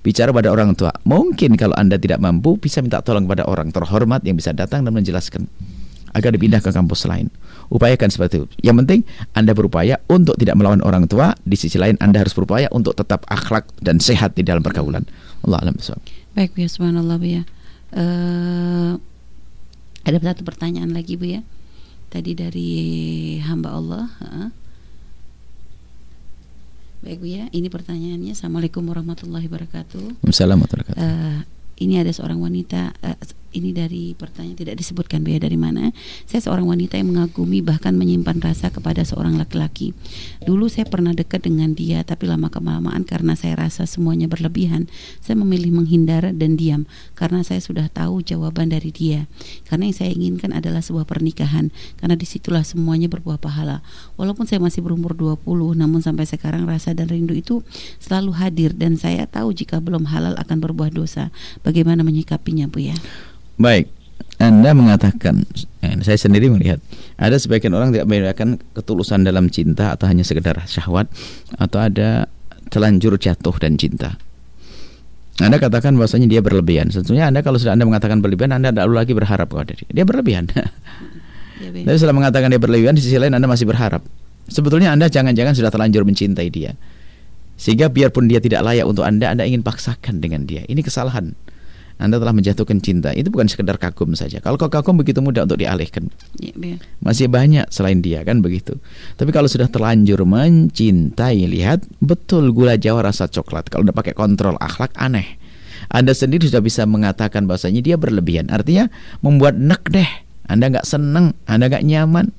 bicara 0.00 0.32
pada 0.32 0.48
orang 0.48 0.72
tua. 0.72 0.88
Mungkin 1.04 1.60
kalau 1.60 1.76
anda 1.76 2.00
tidak 2.00 2.24
mampu, 2.24 2.56
bisa 2.56 2.80
minta 2.80 3.04
tolong 3.04 3.28
pada 3.28 3.44
orang 3.44 3.68
terhormat 3.68 4.24
yang 4.24 4.40
bisa 4.40 4.56
datang 4.56 4.80
dan 4.80 4.96
menjelaskan 4.96 5.44
agar 6.16 6.32
dipindah 6.32 6.64
ke 6.64 6.72
kampus 6.72 7.04
lain. 7.04 7.28
Upayakan 7.68 8.08
seperti 8.08 8.40
itu. 8.40 8.48
Yang 8.64 8.76
penting 8.80 9.00
Anda 9.36 9.52
berupaya 9.52 10.00
untuk 10.08 10.40
tidak 10.40 10.56
melawan 10.56 10.80
orang 10.80 11.04
tua. 11.04 11.36
Di 11.44 11.52
sisi 11.52 11.76
lain 11.76 12.00
Anda 12.00 12.24
harus 12.24 12.32
berupaya 12.32 12.72
untuk 12.72 12.96
tetap 12.96 13.28
akhlak 13.28 13.68
dan 13.84 14.00
sehat 14.00 14.32
di 14.32 14.40
dalam 14.40 14.64
pergaulan. 14.64 15.04
Allah 15.44 15.68
alam 15.68 15.76
Baik 16.32 16.56
ya 16.56 16.64
subhanallah 16.64 17.20
bu 17.20 17.28
ya. 17.28 17.42
Uh, 17.92 18.96
ada 20.08 20.16
satu 20.16 20.48
pertanyaan 20.48 20.96
lagi 20.96 21.20
bu 21.20 21.28
ya 21.28 21.40
tadi 22.08 22.32
dari 22.32 22.72
hamba 23.44 23.72
Allah. 23.76 24.06
Baik 26.98 27.22
Bu 27.22 27.30
ya, 27.30 27.46
ini 27.54 27.70
pertanyaannya. 27.70 28.34
Assalamualaikum 28.34 28.82
warahmatullahi 28.82 29.46
wabarakatuh. 29.46 30.26
Assalamualaikum 30.26 30.82
warahmatullahi 30.82 30.98
wabarakatuh. 30.98 30.98
Uh, 30.98 31.40
ini 31.78 31.94
ada 32.02 32.10
seorang 32.10 32.42
wanita 32.42 32.90
uh, 33.06 33.16
ini 33.52 33.72
dari 33.72 34.12
pertanyaan 34.12 34.58
tidak 34.58 34.76
disebutkan 34.76 35.24
ya 35.24 35.40
dari 35.40 35.56
mana. 35.56 35.92
Saya 36.28 36.44
seorang 36.44 36.68
wanita 36.68 37.00
yang 37.00 37.12
mengagumi 37.12 37.64
bahkan 37.64 37.96
menyimpan 37.96 38.40
rasa 38.44 38.68
kepada 38.68 39.04
seorang 39.04 39.40
laki-laki. 39.40 39.96
Dulu 40.44 40.68
saya 40.68 40.84
pernah 40.84 41.16
dekat 41.16 41.48
dengan 41.48 41.72
dia 41.72 42.04
tapi 42.04 42.28
lama 42.28 42.52
kelamaan 42.52 43.04
karena 43.08 43.32
saya 43.36 43.56
rasa 43.56 43.88
semuanya 43.88 44.28
berlebihan, 44.28 44.88
saya 45.24 45.40
memilih 45.40 45.72
menghindar 45.72 46.32
dan 46.36 46.60
diam 46.60 46.84
karena 47.16 47.40
saya 47.40 47.60
sudah 47.60 47.88
tahu 47.88 48.20
jawaban 48.20 48.68
dari 48.68 48.92
dia. 48.92 49.24
Karena 49.64 49.88
yang 49.88 49.96
saya 49.96 50.10
inginkan 50.12 50.52
adalah 50.52 50.84
sebuah 50.84 51.08
pernikahan 51.08 51.72
karena 51.96 52.16
di 52.16 52.26
situlah 52.28 52.64
semuanya 52.64 53.08
berbuah 53.08 53.40
pahala. 53.40 53.80
Walaupun 54.20 54.44
saya 54.44 54.60
masih 54.60 54.84
berumur 54.84 55.16
20 55.16 55.44
namun 55.76 56.04
sampai 56.04 56.28
sekarang 56.28 56.68
rasa 56.68 56.92
dan 56.92 57.08
rindu 57.08 57.32
itu 57.32 57.64
selalu 58.02 58.36
hadir 58.36 58.76
dan 58.76 59.00
saya 59.00 59.24
tahu 59.24 59.56
jika 59.56 59.80
belum 59.80 60.08
halal 60.08 60.36
akan 60.36 60.58
berbuah 60.60 60.92
dosa 60.92 61.30
bagaimana 61.62 62.04
menyikapinya 62.04 62.68
Bu 62.68 62.82
ya? 62.92 62.96
Baik, 63.58 63.90
anda 64.38 64.70
mengatakan, 64.70 65.42
eh, 65.82 65.98
saya 66.06 66.14
sendiri 66.14 66.46
melihat 66.46 66.78
ada 67.18 67.34
sebagian 67.34 67.74
orang 67.74 67.90
tidak 67.90 68.06
membedakan 68.06 68.62
ketulusan 68.70 69.26
dalam 69.26 69.50
cinta 69.50 69.98
atau 69.98 70.06
hanya 70.06 70.22
sekedar 70.22 70.62
syahwat 70.70 71.10
atau 71.58 71.82
ada 71.82 72.30
telanjur 72.70 73.18
jatuh 73.18 73.54
dan 73.58 73.74
cinta. 73.74 74.14
Anda 75.38 75.58
katakan 75.58 75.94
bahwasanya 75.94 76.26
dia 76.30 76.42
berlebihan. 76.42 76.90
Tentunya 76.90 77.30
Anda 77.30 77.42
kalau 77.42 77.58
sudah 77.58 77.74
Anda 77.74 77.86
mengatakan 77.86 78.18
berlebihan, 78.22 78.54
Anda 78.54 78.74
tidak 78.74 78.90
lagi 78.90 79.14
berharap 79.14 79.46
kepada 79.50 79.74
dia. 79.74 79.88
Dia 79.90 80.04
berlebihan. 80.06 80.46
Ya. 81.58 81.74
Tapi 81.74 81.98
setelah 81.98 82.14
mengatakan 82.14 82.54
dia 82.54 82.62
berlebihan 82.62 82.94
di 82.94 83.02
sisi 83.02 83.18
lain 83.18 83.34
Anda 83.34 83.50
masih 83.50 83.66
berharap. 83.66 84.06
Sebetulnya 84.46 84.94
Anda 84.94 85.10
jangan-jangan 85.10 85.58
sudah 85.58 85.74
terlanjur 85.74 86.06
mencintai 86.06 86.46
dia. 86.54 86.78
Sehingga 87.58 87.90
biarpun 87.90 88.30
dia 88.30 88.38
tidak 88.38 88.62
layak 88.62 88.86
untuk 88.86 89.02
Anda, 89.02 89.34
Anda 89.34 89.42
ingin 89.42 89.66
paksakan 89.66 90.22
dengan 90.22 90.46
dia. 90.46 90.62
Ini 90.70 90.78
kesalahan. 90.86 91.34
Anda 91.98 92.22
telah 92.22 92.30
menjatuhkan 92.30 92.78
cinta. 92.78 93.10
Itu 93.10 93.34
bukan 93.34 93.50
sekedar 93.50 93.74
kagum 93.76 94.14
saja. 94.14 94.38
Kalau 94.38 94.54
kau 94.54 94.70
kagum 94.70 94.98
begitu 94.98 95.18
mudah 95.18 95.42
untuk 95.42 95.58
dialihkan. 95.58 96.06
Ya, 96.38 96.54
Be. 96.54 96.78
Masih 97.02 97.26
banyak 97.26 97.66
selain 97.74 97.98
dia 97.98 98.22
kan 98.22 98.38
begitu. 98.38 98.78
Tapi 99.18 99.34
kalau 99.34 99.50
sudah 99.50 99.66
terlanjur 99.66 100.22
mencintai, 100.22 101.42
lihat 101.50 101.82
betul 101.98 102.54
gula 102.54 102.78
Jawa 102.78 103.10
rasa 103.10 103.26
coklat. 103.26 103.66
Kalau 103.66 103.82
udah 103.82 103.96
pakai 103.96 104.14
kontrol 104.14 104.54
akhlak 104.62 104.94
aneh. 104.94 105.36
Anda 105.90 106.14
sendiri 106.14 106.46
sudah 106.46 106.62
bisa 106.62 106.86
mengatakan 106.86 107.50
bahwasanya 107.50 107.82
dia 107.82 107.96
berlebihan. 107.98 108.46
Artinya 108.48 108.86
membuat 109.20 109.58
nek 109.58 109.82
deh. 109.90 110.10
Anda 110.48 110.72
nggak 110.72 110.86
seneng, 110.88 111.36
Anda 111.44 111.68
nggak 111.68 111.84
nyaman, 111.84 112.32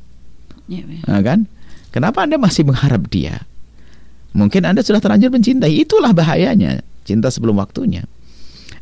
Ya, 0.69 0.85
Be. 0.85 1.01
Nah, 1.09 1.21
kan? 1.25 1.49
Kenapa 1.89 2.21
Anda 2.21 2.37
masih 2.37 2.61
mengharap 2.69 3.09
dia? 3.09 3.41
Mungkin 4.37 4.69
Anda 4.69 4.85
sudah 4.85 5.01
terlanjur 5.01 5.33
mencintai. 5.33 5.81
Itulah 5.81 6.13
bahayanya 6.13 6.85
cinta 7.01 7.33
sebelum 7.33 7.57
waktunya. 7.57 8.05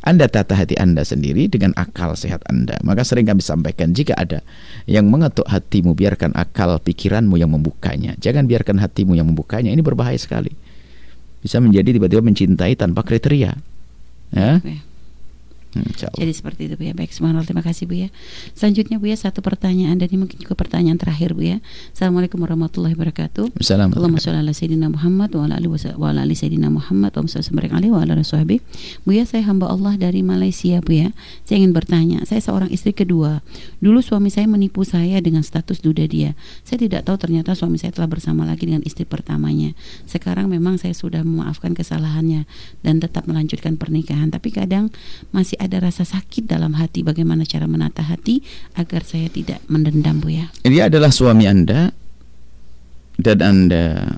Anda 0.02 0.30
tata 0.30 0.54
hati 0.54 0.78
Anda 0.78 1.02
sendiri 1.02 1.50
dengan 1.50 1.74
akal 1.74 2.14
sehat 2.14 2.46
Anda. 2.46 2.78
Maka 2.86 3.02
sering 3.02 3.26
kami 3.26 3.42
sampaikan 3.42 3.92
jika 3.92 4.14
ada 4.14 4.40
yang 4.86 5.10
mengetuk 5.10 5.46
hatimu, 5.46 5.92
biarkan 5.92 6.32
akal 6.38 6.78
pikiranmu 6.78 7.34
yang 7.36 7.50
membukanya. 7.50 8.14
Jangan 8.18 8.46
biarkan 8.46 8.78
hatimu 8.78 9.18
yang 9.18 9.26
membukanya. 9.28 9.74
Ini 9.74 9.82
berbahaya 9.82 10.18
sekali. 10.18 10.54
Bisa 11.42 11.62
menjadi 11.62 11.94
tiba-tiba 11.94 12.22
mencintai 12.22 12.74
tanpa 12.74 13.06
kriteria. 13.06 13.52
Ya, 14.34 14.60
Be. 14.60 14.87
Hmm. 15.76 15.84
Jadi 15.92 16.32
seperti 16.32 16.60
itu 16.64 16.74
Bu 16.80 16.88
ya. 16.88 16.96
Baik, 16.96 17.12
subhanallah 17.12 17.44
terima 17.44 17.60
kasih 17.60 17.84
Bu 17.84 18.00
ya. 18.00 18.08
Selanjutnya 18.56 18.96
Bu 18.96 19.12
ya 19.12 19.16
satu 19.20 19.44
pertanyaan 19.44 20.00
dan 20.00 20.08
ini 20.08 20.24
mungkin 20.24 20.40
juga 20.40 20.56
pertanyaan 20.56 20.96
terakhir 20.96 21.36
Bu 21.36 21.44
ya. 21.44 21.60
Assalamualaikum 21.92 22.40
warahmatullahi 22.40 22.96
wabarakatuh. 22.96 23.52
Assalamualaikum. 23.60 24.00
Allahumma 24.00 24.20
sholli 24.24 24.80
ala 24.80 24.88
Muhammad 24.88 25.30
wa 25.36 25.42
ala 25.44 25.54
alihi 25.60 25.92
wa 26.00 26.08
ala 26.08 26.24
ali 26.24 26.34
Muhammad 26.56 27.12
wa 27.12 27.28
sallallahu 27.28 27.68
alaihi 27.68 27.92
wa 27.92 28.00
ala 28.00 28.16
alihi 28.16 28.56
Bu 29.04 29.10
ya, 29.12 29.28
saya 29.28 29.44
hamba 29.44 29.68
Allah 29.68 30.00
dari 30.00 30.24
Malaysia 30.24 30.80
Bu 30.80 30.96
ya. 30.96 31.12
Saya 31.44 31.60
ingin 31.60 31.76
bertanya, 31.76 32.24
saya 32.24 32.40
seorang 32.40 32.72
istri 32.72 32.96
kedua. 32.96 33.44
Dulu 33.84 34.00
suami 34.00 34.32
saya 34.32 34.48
menipu 34.48 34.88
saya 34.88 35.20
dengan 35.20 35.44
status 35.44 35.84
duda 35.84 36.08
dia. 36.08 36.32
Saya 36.64 36.80
tidak 36.80 37.04
tahu 37.04 37.20
ternyata 37.20 37.52
suami 37.52 37.76
saya 37.76 37.92
telah 37.92 38.08
bersama 38.08 38.48
lagi 38.48 38.64
dengan 38.64 38.80
istri 38.88 39.04
pertamanya. 39.04 39.76
Sekarang 40.08 40.48
memang 40.48 40.80
saya 40.80 40.96
sudah 40.96 41.20
memaafkan 41.20 41.76
kesalahannya 41.76 42.48
dan 42.80 43.04
tetap 43.04 43.28
melanjutkan 43.28 43.76
pernikahan, 43.76 44.32
tapi 44.32 44.48
kadang 44.48 44.88
masih 45.28 45.58
ada 45.60 45.67
rasa 45.76 46.08
sakit 46.08 46.48
dalam 46.48 46.72
hati. 46.80 47.04
Bagaimana 47.04 47.44
cara 47.44 47.68
menata 47.68 48.00
hati 48.00 48.40
agar 48.72 49.04
saya 49.04 49.28
tidak 49.28 49.60
mendendam 49.68 50.24
Bu 50.24 50.32
ya? 50.32 50.48
Dia 50.64 50.88
adalah 50.88 51.12
suami 51.12 51.44
Anda 51.44 51.92
dan 53.20 53.38
Anda 53.44 54.16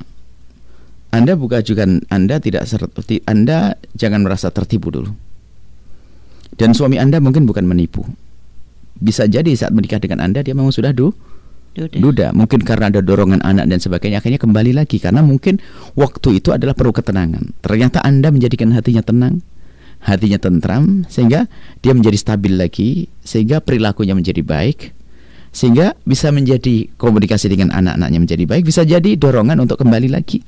Anda 1.10 1.34
bukan 1.34 1.66
juga 1.66 1.90
Anda 2.06 2.38
tidak 2.38 2.70
seperti 2.70 3.26
Anda 3.26 3.74
jangan 3.98 4.22
merasa 4.22 4.54
tertipu 4.54 4.94
dulu. 4.94 5.10
Dan 6.54 6.70
suami 6.70 7.02
Anda 7.02 7.18
mungkin 7.18 7.42
bukan 7.50 7.66
menipu. 7.66 8.06
Bisa 8.94 9.26
jadi 9.26 9.50
saat 9.58 9.74
menikah 9.74 9.98
dengan 9.98 10.22
Anda 10.22 10.46
dia 10.46 10.54
memang 10.54 10.70
sudah 10.70 10.94
du, 10.94 11.10
Duda. 11.70 11.96
duda. 12.02 12.26
Mungkin 12.34 12.66
karena 12.66 12.90
ada 12.90 12.98
dorongan 12.98 13.46
anak 13.46 13.70
dan 13.70 13.78
sebagainya 13.78 14.18
akhirnya 14.18 14.42
kembali 14.42 14.74
lagi 14.74 14.98
karena 14.98 15.22
mungkin 15.22 15.62
waktu 15.94 16.42
itu 16.42 16.50
adalah 16.50 16.74
perlu 16.74 16.90
ketenangan. 16.90 17.54
Ternyata 17.62 18.02
Anda 18.02 18.34
menjadikan 18.34 18.74
hatinya 18.74 19.06
tenang, 19.06 19.38
hatinya 20.00 20.40
tentram 20.40 21.04
sehingga 21.06 21.46
dia 21.84 21.92
menjadi 21.92 22.16
stabil 22.16 22.56
lagi, 22.56 23.06
sehingga 23.20 23.60
perilakunya 23.60 24.16
menjadi 24.16 24.40
baik, 24.40 24.96
sehingga 25.52 25.98
bisa 26.08 26.32
menjadi 26.32 26.88
komunikasi 26.96 27.52
dengan 27.52 27.74
anak-anaknya 27.74 28.20
menjadi 28.22 28.44
baik, 28.48 28.62
bisa 28.66 28.82
jadi 28.86 29.16
dorongan 29.16 29.60
untuk 29.60 29.80
kembali 29.80 30.08
lagi. 30.10 30.40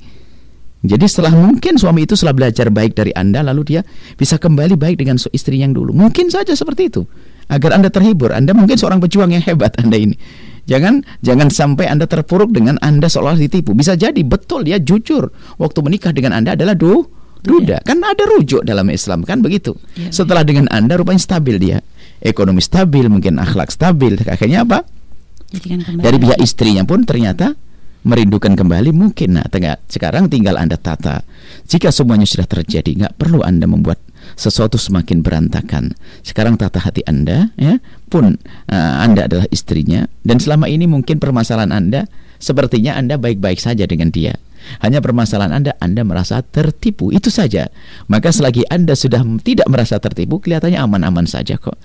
Jadi 0.83 1.05
setelah 1.07 1.31
mungkin 1.31 1.79
suami 1.79 2.03
itu 2.03 2.19
setelah 2.19 2.35
belajar 2.35 2.67
baik 2.67 2.91
dari 2.91 3.15
Anda 3.15 3.39
lalu 3.39 3.63
dia 3.63 3.81
bisa 4.19 4.35
kembali 4.35 4.75
baik 4.75 4.99
dengan 4.99 5.15
istri 5.31 5.63
yang 5.63 5.71
dulu. 5.71 5.95
Mungkin 5.95 6.27
saja 6.27 6.51
seperti 6.51 6.91
itu. 6.91 7.07
Agar 7.47 7.79
Anda 7.79 7.87
terhibur. 7.87 8.35
Anda 8.35 8.51
mungkin 8.51 8.75
seorang 8.75 8.99
pejuang 8.99 9.31
yang 9.31 9.43
hebat 9.47 9.79
Anda 9.79 9.95
ini. 9.95 10.19
Jangan 10.67 11.03
jangan 11.23 11.47
sampai 11.47 11.87
Anda 11.87 12.03
terpuruk 12.03 12.51
dengan 12.51 12.75
Anda 12.83 13.07
seolah 13.07 13.39
ditipu. 13.39 13.71
Bisa 13.71 13.95
jadi 13.95 14.19
betul 14.27 14.67
dia 14.67 14.75
jujur 14.75 15.31
waktu 15.55 15.79
menikah 15.79 16.11
dengan 16.11 16.35
Anda 16.35 16.59
adalah 16.59 16.75
du 16.75 17.07
duda. 17.43 17.77
Kan 17.83 18.01
ada 18.01 18.23
rujuk 18.25 18.63
dalam 18.63 18.87
Islam 18.89 19.27
kan 19.27 19.43
begitu. 19.43 19.75
Iya, 19.99 20.09
Setelah 20.09 20.47
dengan 20.47 20.71
Anda 20.71 20.95
rupanya 20.97 21.19
stabil 21.19 21.59
dia. 21.59 21.83
Ekonomi 22.23 22.63
stabil, 22.63 23.05
mungkin 23.11 23.35
akhlak 23.37 23.69
stabil. 23.69 24.15
Akhirnya 24.23 24.63
apa? 24.63 24.87
Dari 25.99 26.17
pihak 26.17 26.39
istrinya 26.39 26.81
pun 26.87 27.03
ternyata 27.03 27.53
merindukan 28.03 28.53
kembali 28.53 28.91
mungkin 28.91 29.39
nah 29.39 29.47
tengah 29.47 29.79
sekarang 29.87 30.27
tinggal 30.27 30.59
anda 30.59 30.75
tata 30.75 31.23
jika 31.71 31.87
semuanya 31.87 32.27
sudah 32.27 32.43
terjadi 32.43 32.91
nggak 32.99 33.15
perlu 33.15 33.39
anda 33.47 33.63
membuat 33.63 33.95
sesuatu 34.35 34.75
semakin 34.75 35.23
berantakan 35.23 35.95
sekarang 36.19 36.59
tata 36.59 36.83
hati 36.83 36.99
anda 37.07 37.55
ya 37.55 37.79
pun 38.11 38.35
uh, 38.67 38.93
anda 38.99 39.27
adalah 39.31 39.47
istrinya 39.55 40.03
dan 40.27 40.43
selama 40.43 40.67
ini 40.67 40.83
mungkin 40.83 41.15
permasalahan 41.19 41.71
anda 41.71 42.11
sepertinya 42.43 42.99
anda 42.99 43.15
baik-baik 43.15 43.63
saja 43.63 43.87
dengan 43.87 44.11
dia 44.11 44.35
hanya 44.81 44.99
permasalahan 44.99 45.53
anda 45.63 45.71
anda 45.79 46.01
merasa 46.03 46.43
tertipu 46.43 47.09
itu 47.09 47.27
saja 47.31 47.69
maka 48.07 48.29
selagi 48.31 48.63
anda 48.67 48.93
sudah 48.93 49.23
tidak 49.41 49.67
merasa 49.71 49.97
tertipu 49.99 50.39
kelihatannya 50.39 50.79
aman-aman 50.79 51.25
saja 51.25 51.55
kok 51.57 51.75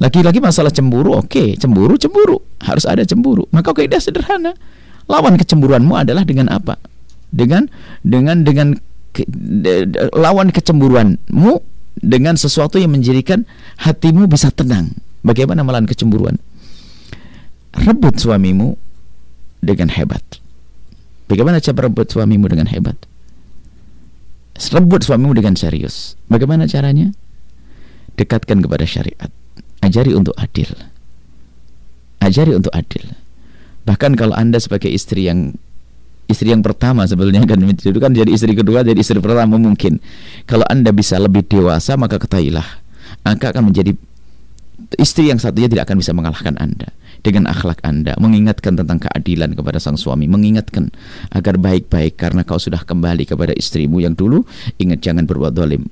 lagi-lagi 0.00 0.40
masalah 0.40 0.72
cemburu, 0.72 1.12
oke, 1.12 1.60
cemburu, 1.60 2.00
cemburu, 2.00 2.40
harus 2.64 2.88
ada 2.88 3.04
cemburu. 3.04 3.44
Maka 3.52 3.76
kaidah 3.76 4.00
sederhana. 4.00 4.56
Lawan 5.04 5.36
kecemburuanmu 5.36 5.92
adalah 5.92 6.24
dengan 6.24 6.48
apa? 6.48 6.80
Dengan 7.28 7.68
dengan 8.00 8.40
dengan 8.40 8.80
ke- 9.12 9.28
de- 9.28 9.84
de- 9.84 10.08
lawan 10.16 10.54
kecemburuanmu 10.56 11.52
dengan 12.00 12.38
sesuatu 12.40 12.80
yang 12.80 12.96
menjadikan 12.96 13.44
hatimu 13.84 14.24
bisa 14.24 14.48
tenang. 14.48 14.96
Bagaimana 15.20 15.60
melawan 15.60 15.84
kecemburuan? 15.84 16.40
Rebut 17.76 18.16
suamimu 18.16 18.80
dengan 19.60 19.92
hebat. 19.92 20.39
Bagaimana 21.30 21.62
cara 21.62 21.86
rebut 21.86 22.10
suamimu 22.10 22.50
dengan 22.50 22.66
hebat? 22.66 22.98
Rebut 24.58 25.06
suamimu 25.06 25.32
dengan 25.38 25.54
serius. 25.54 26.18
Bagaimana 26.26 26.66
caranya? 26.66 27.14
Dekatkan 28.18 28.58
kepada 28.60 28.82
syariat 28.82 29.30
ajari 29.80 30.12
untuk 30.12 30.36
adil. 30.36 30.70
Ajari 32.20 32.52
untuk 32.52 32.72
adil. 32.76 33.16
Bahkan 33.88 34.14
kalau 34.14 34.36
Anda 34.36 34.60
sebagai 34.60 34.92
istri 34.92 35.26
yang 35.26 35.56
istri 36.30 36.54
yang 36.54 36.62
pertama 36.62 37.02
sebetulnya 37.10 37.42
kan 37.42 37.58
itu 37.58 37.98
kan 37.98 38.14
jadi 38.14 38.30
istri 38.30 38.54
kedua 38.54 38.86
jadi 38.86 39.00
istri 39.00 39.18
pertama 39.18 39.56
mungkin. 39.56 39.98
Kalau 40.44 40.62
Anda 40.68 40.92
bisa 40.92 41.16
lebih 41.16 41.48
dewasa 41.48 41.96
maka 41.96 42.20
ketahuilah 42.20 42.64
Anda 43.24 43.50
akan 43.50 43.72
menjadi 43.72 43.96
istri 45.00 45.32
yang 45.32 45.40
satunya 45.40 45.66
tidak 45.66 45.90
akan 45.90 45.96
bisa 45.98 46.12
mengalahkan 46.12 46.54
Anda 46.60 46.92
dengan 47.20 47.48
akhlak 47.48 47.84
Anda, 47.84 48.16
mengingatkan 48.16 48.76
tentang 48.80 49.00
keadilan 49.00 49.52
kepada 49.52 49.76
sang 49.76 50.00
suami, 50.00 50.24
mengingatkan 50.28 50.88
agar 51.32 51.60
baik-baik 51.60 52.16
karena 52.16 52.44
kau 52.44 52.56
sudah 52.56 52.80
kembali 52.84 53.28
kepada 53.28 53.52
istrimu 53.52 54.00
yang 54.00 54.16
dulu, 54.16 54.44
ingat 54.80 55.04
jangan 55.04 55.28
berbuat 55.28 55.52
dolim. 55.52 55.88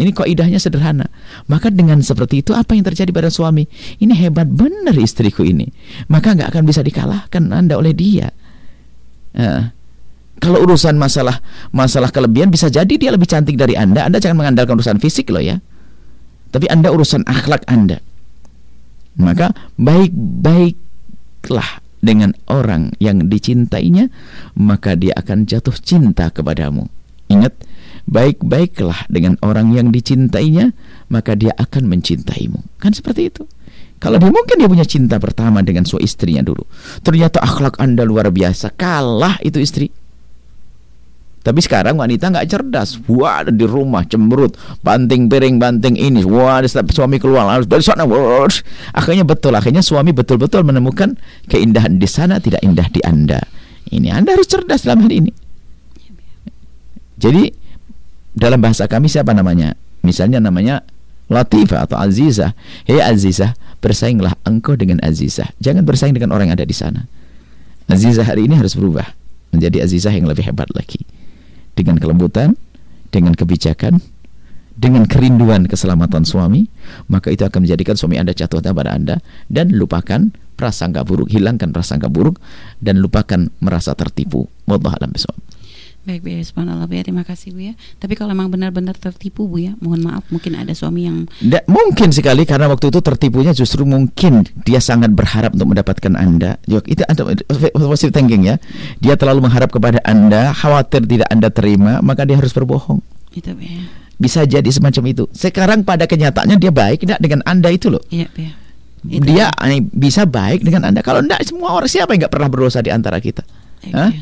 Ini 0.00 0.16
kaidahnya 0.16 0.56
sederhana. 0.56 1.12
Maka 1.44 1.68
dengan 1.68 2.00
seperti 2.00 2.40
itu 2.40 2.56
apa 2.56 2.72
yang 2.72 2.88
terjadi 2.88 3.12
pada 3.12 3.28
suami? 3.28 3.68
Ini 4.00 4.16
hebat 4.16 4.48
benar 4.48 4.96
istriku 4.96 5.44
ini. 5.44 5.68
Maka 6.08 6.32
nggak 6.32 6.56
akan 6.56 6.64
bisa 6.64 6.80
dikalahkan 6.80 7.52
Anda 7.52 7.76
oleh 7.76 7.92
dia. 7.92 8.32
Eh, 9.36 9.62
kalau 10.40 10.64
urusan 10.64 10.96
masalah 10.96 11.44
masalah 11.68 12.08
kelebihan 12.08 12.48
bisa 12.48 12.72
jadi 12.72 12.88
dia 12.96 13.12
lebih 13.12 13.28
cantik 13.28 13.60
dari 13.60 13.76
Anda. 13.76 14.08
Anda 14.08 14.16
jangan 14.16 14.40
mengandalkan 14.40 14.80
urusan 14.80 14.96
fisik 15.04 15.28
loh 15.28 15.44
ya. 15.44 15.60
Tapi 16.48 16.64
Anda 16.72 16.88
urusan 16.88 17.28
akhlak 17.28 17.68
Anda. 17.68 18.00
Maka 19.18 19.50
baik-baiklah 19.74 21.70
dengan 22.00 22.32
orang 22.48 22.94
yang 23.02 23.28
dicintainya, 23.28 24.08
maka 24.56 24.96
dia 24.96 25.12
akan 25.16 25.44
jatuh 25.44 25.76
cinta 25.76 26.32
kepadamu. 26.32 26.88
Ingat, 27.30 27.54
baik-baiklah 28.08 29.06
dengan 29.06 29.36
orang 29.44 29.70
yang 29.76 29.92
dicintainya, 29.94 30.72
maka 31.12 31.36
dia 31.36 31.54
akan 31.54 31.86
mencintaimu. 31.86 32.60
Kan 32.80 32.96
seperti 32.96 33.30
itu. 33.30 33.44
Kalau 34.00 34.16
dia 34.16 34.32
mungkin 34.32 34.56
dia 34.56 34.64
punya 34.64 34.88
cinta 34.88 35.20
pertama 35.20 35.60
dengan 35.60 35.84
suami 35.84 36.08
istrinya 36.08 36.40
dulu. 36.40 36.64
Ternyata 37.04 37.44
akhlak 37.44 37.76
Anda 37.76 38.08
luar 38.08 38.32
biasa, 38.32 38.72
kalah 38.72 39.36
itu 39.44 39.60
istri. 39.60 39.92
Tapi 41.40 41.60
sekarang 41.64 41.96
wanita 41.96 42.28
nggak 42.28 42.46
cerdas. 42.52 43.00
Wah, 43.08 43.40
ada 43.40 43.52
di 43.52 43.64
rumah 43.64 44.04
cemberut, 44.04 44.52
banting 44.84 45.24
piring, 45.32 45.56
banting 45.56 45.96
ini. 45.96 46.20
Wah, 46.20 46.60
ada 46.60 46.68
suami 46.68 47.16
keluar 47.16 47.48
harus 47.48 47.64
dari 47.64 47.80
sana. 47.80 48.04
Wah, 48.04 48.44
akhirnya 48.92 49.24
betul, 49.24 49.56
akhirnya 49.56 49.80
suami 49.80 50.12
betul-betul 50.12 50.60
menemukan 50.68 51.16
keindahan 51.48 51.96
di 51.96 52.04
sana 52.04 52.44
tidak 52.44 52.60
indah 52.60 52.84
di 52.92 53.00
Anda. 53.00 53.40
Ini 53.88 54.12
Anda 54.12 54.36
harus 54.36 54.52
cerdas 54.52 54.84
dalam 54.84 55.08
hal 55.08 55.12
ini. 55.16 55.32
Jadi 57.20 57.52
dalam 58.36 58.60
bahasa 58.60 58.84
kami 58.84 59.08
siapa 59.08 59.32
namanya? 59.32 59.72
Misalnya 60.04 60.44
namanya 60.44 60.84
Latifah 61.30 61.86
atau 61.86 61.96
Azizah. 61.96 62.52
Hei 62.84 62.98
Azizah, 62.98 63.54
bersainglah 63.78 64.34
engkau 64.44 64.74
dengan 64.74 64.98
Azizah. 65.00 65.46
Jangan 65.62 65.86
bersaing 65.86 66.12
dengan 66.12 66.34
orang 66.34 66.50
yang 66.50 66.58
ada 66.58 66.66
di 66.66 66.74
sana. 66.74 67.06
Azizah 67.86 68.26
hari 68.26 68.50
ini 68.50 68.58
harus 68.58 68.74
berubah 68.74 69.06
menjadi 69.54 69.86
Azizah 69.86 70.10
yang 70.10 70.26
lebih 70.26 70.46
hebat 70.46 70.66
lagi. 70.74 71.00
Dengan 71.80 71.96
kelembutan, 71.96 72.60
dengan 73.08 73.32
kebijakan, 73.32 74.04
dengan 74.76 75.08
kerinduan 75.08 75.64
keselamatan 75.64 76.28
suami, 76.28 76.68
maka 77.08 77.32
itu 77.32 77.40
akan 77.40 77.64
menjadikan 77.64 77.96
suami 77.96 78.20
Anda 78.20 78.36
jatuh 78.36 78.60
pada 78.60 78.92
Anda 78.92 79.16
dan 79.48 79.72
lupakan 79.72 80.28
prasangka 80.60 81.08
buruk, 81.08 81.32
hilangkan 81.32 81.72
prasangka 81.72 82.12
buruk 82.12 82.36
dan 82.84 83.00
lupakan 83.00 83.48
merasa 83.64 83.96
tertipu. 83.96 84.44
Wallahu 84.68 84.92
a'lam 84.92 85.16
bishawab. 85.16 85.49
Baik 86.10 86.26
Bu 86.26 86.34
ya, 86.34 86.42
subhanallah 86.42 86.90
Bu 86.90 86.98
ya, 86.98 87.06
terima 87.06 87.22
kasih 87.22 87.54
Bu 87.54 87.70
ya. 87.70 87.78
Tapi 88.02 88.18
kalau 88.18 88.34
memang 88.34 88.50
benar-benar 88.50 88.98
tertipu 88.98 89.46
Bu 89.46 89.62
ya, 89.62 89.78
mohon 89.78 90.02
maaf 90.02 90.26
mungkin 90.34 90.58
ada 90.58 90.74
suami 90.74 91.06
yang 91.06 91.30
Nggak, 91.38 91.70
mungkin 91.70 92.10
sekali 92.10 92.42
karena 92.42 92.66
waktu 92.66 92.90
itu 92.90 92.98
tertipunya 92.98 93.54
justru 93.54 93.86
mungkin 93.86 94.42
dia 94.66 94.82
sangat 94.82 95.14
berharap 95.14 95.54
untuk 95.54 95.70
mendapatkan 95.70 96.10
Anda. 96.18 96.58
Itu 96.66 97.06
Anda 97.06 97.38
positive 97.78 98.10
thinking 98.10 98.42
ya. 98.50 98.58
Dia 98.98 99.14
terlalu 99.14 99.46
mengharap 99.46 99.70
kepada 99.70 100.02
Anda, 100.02 100.50
khawatir 100.50 101.06
tidak 101.06 101.30
Anda 101.30 101.46
terima, 101.46 102.02
maka 102.02 102.26
dia 102.26 102.34
harus 102.34 102.50
berbohong. 102.50 102.98
itu 103.30 103.54
Bu 103.54 103.62
ya. 103.62 103.86
Bisa 104.18 104.42
jadi 104.42 104.66
semacam 104.66 105.14
itu. 105.14 105.30
Sekarang 105.30 105.86
pada 105.86 106.10
kenyataannya 106.10 106.58
dia 106.58 106.74
baik 106.74 107.06
tidak 107.06 107.22
dengan 107.22 107.46
Anda 107.46 107.70
itu 107.70 107.86
loh. 107.86 108.02
Iya 108.10 108.26
Bu 108.34 108.40
ya. 108.42 108.52
Itu. 109.06 109.30
Dia 109.30 109.46
bisa 109.94 110.26
baik 110.26 110.66
dengan 110.66 110.90
Anda. 110.90 111.06
Kalau 111.06 111.22
tidak 111.22 111.46
semua 111.46 111.70
orang 111.70 111.86
siapa 111.86 112.12
yang 112.12 112.26
nggak 112.26 112.34
pernah 112.34 112.50
berdosa 112.50 112.82
di 112.82 112.90
antara 112.90 113.22
kita? 113.22 113.46
Hah? 113.88 114.12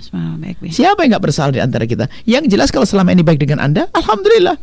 Siapa 0.71 1.03
yang 1.03 1.19
nggak 1.19 1.25
bersalah 1.25 1.51
di 1.51 1.59
antara 1.59 1.83
kita? 1.83 2.07
Yang 2.23 2.55
jelas 2.55 2.69
kalau 2.71 2.87
selama 2.87 3.11
ini 3.11 3.27
baik 3.27 3.43
dengan 3.43 3.59
Anda, 3.59 3.91
alhamdulillah. 3.91 4.55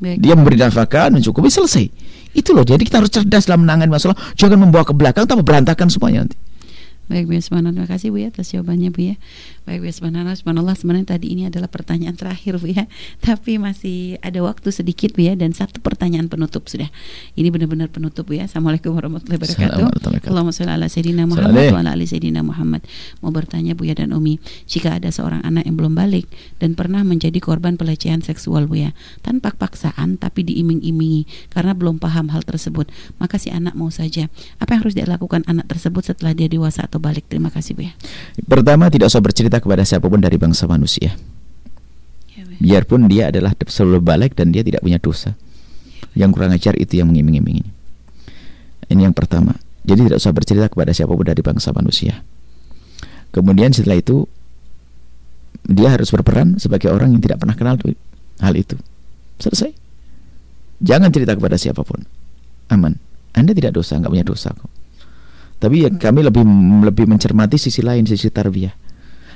Baik. 0.00 0.16
Dia 0.22 0.34
memberi 0.38 0.56
nafkah, 0.56 1.10
mencukupi 1.10 1.50
selesai. 1.50 1.86
Itu 2.30 2.54
loh. 2.54 2.62
Jadi 2.62 2.86
kita 2.86 3.02
harus 3.02 3.10
cerdas 3.10 3.50
dalam 3.50 3.66
menangani 3.66 3.90
masalah. 3.90 4.14
Jangan 4.38 4.62
membawa 4.62 4.86
ke 4.86 4.94
belakang, 4.94 5.26
tambah 5.26 5.42
berantakan 5.42 5.90
semuanya 5.90 6.24
nanti. 6.24 6.38
Baik 7.10 7.26
Bu 7.26 7.34
ya, 7.34 7.42
subhanallah. 7.42 7.74
Terima 7.74 7.90
kasih 7.90 8.08
Bu 8.14 8.22
ya 8.22 8.30
atas 8.30 8.54
jawabannya 8.54 8.94
Bu 8.94 9.02
ya. 9.02 9.14
Baik 9.66 9.82
Bu 9.82 9.90
ya, 9.90 9.94
subhanallah. 9.98 10.78
Sebenarnya 10.78 11.06
tadi 11.10 11.34
ini 11.34 11.50
adalah 11.50 11.66
pertanyaan 11.66 12.14
terakhir 12.14 12.62
Bu 12.62 12.70
ya. 12.70 12.86
Tapi 13.26 13.58
masih 13.58 14.22
ada 14.22 14.38
waktu 14.46 14.70
sedikit 14.70 15.18
Bu 15.18 15.26
ya 15.26 15.34
dan 15.34 15.50
satu 15.50 15.82
pertanyaan 15.82 16.30
penutup 16.30 16.70
sudah. 16.70 16.86
Ini 17.34 17.50
benar-benar 17.50 17.90
penutup 17.90 18.30
Bu 18.30 18.38
ya. 18.38 18.46
Assalamualaikum 18.46 18.94
warahmatullahi 18.94 19.42
wabarakatuh. 19.42 20.30
Allahumma 20.30 20.54
sholli 20.54 20.70
ala 20.70 20.86
sayyidina 20.86 21.26
Muhammad 21.26 21.64
wa 21.74 21.80
ala 21.82 21.90
ali 21.98 22.06
sayyidina 22.06 22.46
Muhammad. 22.46 22.86
Mau 23.26 23.34
bertanya 23.34 23.74
Bu 23.74 23.90
ya 23.90 23.98
dan 23.98 24.14
Umi, 24.14 24.38
jika 24.70 24.94
ada 24.94 25.10
seorang 25.10 25.42
anak 25.42 25.66
yang 25.66 25.74
belum 25.74 25.98
balik 25.98 26.30
dan 26.62 26.78
pernah 26.78 27.02
menjadi 27.02 27.42
korban 27.42 27.74
pelecehan 27.74 28.22
seksual 28.22 28.70
Bu 28.70 28.86
ya, 28.86 28.94
tanpa 29.26 29.50
paksaan 29.50 30.14
tapi 30.14 30.46
diiming-imingi 30.46 31.26
karena 31.50 31.74
belum 31.74 31.98
paham 31.98 32.30
hal 32.30 32.46
tersebut, 32.46 32.86
maka 33.18 33.34
si 33.34 33.50
anak 33.50 33.74
mau 33.74 33.90
saja. 33.90 34.30
Apa 34.62 34.78
yang 34.78 34.86
harus 34.86 34.94
dilakukan 34.94 35.42
anak 35.50 35.66
tersebut 35.66 36.06
setelah 36.06 36.38
dia 36.38 36.46
dewasa 36.46 36.86
atau 36.86 36.99
balik? 37.00 37.26
Terima 37.26 37.48
kasih 37.48 37.72
Bu 37.74 37.88
ya. 37.88 37.92
Pertama, 38.46 38.92
tidak 38.92 39.08
usah 39.08 39.24
bercerita 39.24 39.58
kepada 39.58 39.82
siapa 39.82 40.06
pun 40.06 40.20
dari 40.20 40.36
bangsa 40.36 40.68
manusia. 40.68 41.16
Ya, 42.30 42.42
Bu 42.44 42.52
ya. 42.54 42.58
Biarpun 42.60 43.08
dia 43.08 43.32
adalah 43.32 43.56
selalu 43.56 44.00
balik 44.04 44.36
dan 44.36 44.52
dia 44.52 44.60
tidak 44.60 44.84
punya 44.84 45.00
dosa. 45.00 45.34
Yang 46.12 46.30
kurang 46.36 46.52
ajar 46.52 46.74
itu 46.76 47.00
yang 47.00 47.08
mengiming-imingi. 47.10 47.64
Ini 48.90 49.08
yang 49.08 49.14
pertama. 49.14 49.56
Jadi 49.86 50.06
tidak 50.10 50.18
usah 50.20 50.34
bercerita 50.34 50.66
kepada 50.68 50.92
siapa 50.92 51.10
pun 51.14 51.24
dari 51.24 51.40
bangsa 51.40 51.72
manusia. 51.72 52.20
Kemudian 53.30 53.70
setelah 53.70 53.98
itu 53.98 54.26
dia 55.64 55.94
harus 55.94 56.10
berperan 56.10 56.58
sebagai 56.58 56.90
orang 56.90 57.14
yang 57.14 57.22
tidak 57.22 57.38
pernah 57.40 57.54
kenal 57.54 57.78
hal 58.42 58.54
itu. 58.58 58.76
Selesai. 59.38 59.70
Jangan 60.82 61.12
cerita 61.12 61.36
kepada 61.36 61.54
siapa 61.60 61.84
pun. 61.84 62.02
Aman. 62.72 62.96
Anda 63.30 63.54
tidak 63.54 63.78
dosa, 63.78 64.00
nggak 64.00 64.10
punya 64.10 64.26
dosa 64.26 64.50
kok. 64.50 64.79
Tapi 65.60 65.84
ya 65.84 65.88
kami 65.92 66.24
lebih 66.24 66.42
lebih 66.88 67.04
mencermati 67.04 67.60
sisi 67.60 67.84
lain, 67.84 68.08
sisi 68.08 68.32
tarbiyah. 68.32 68.72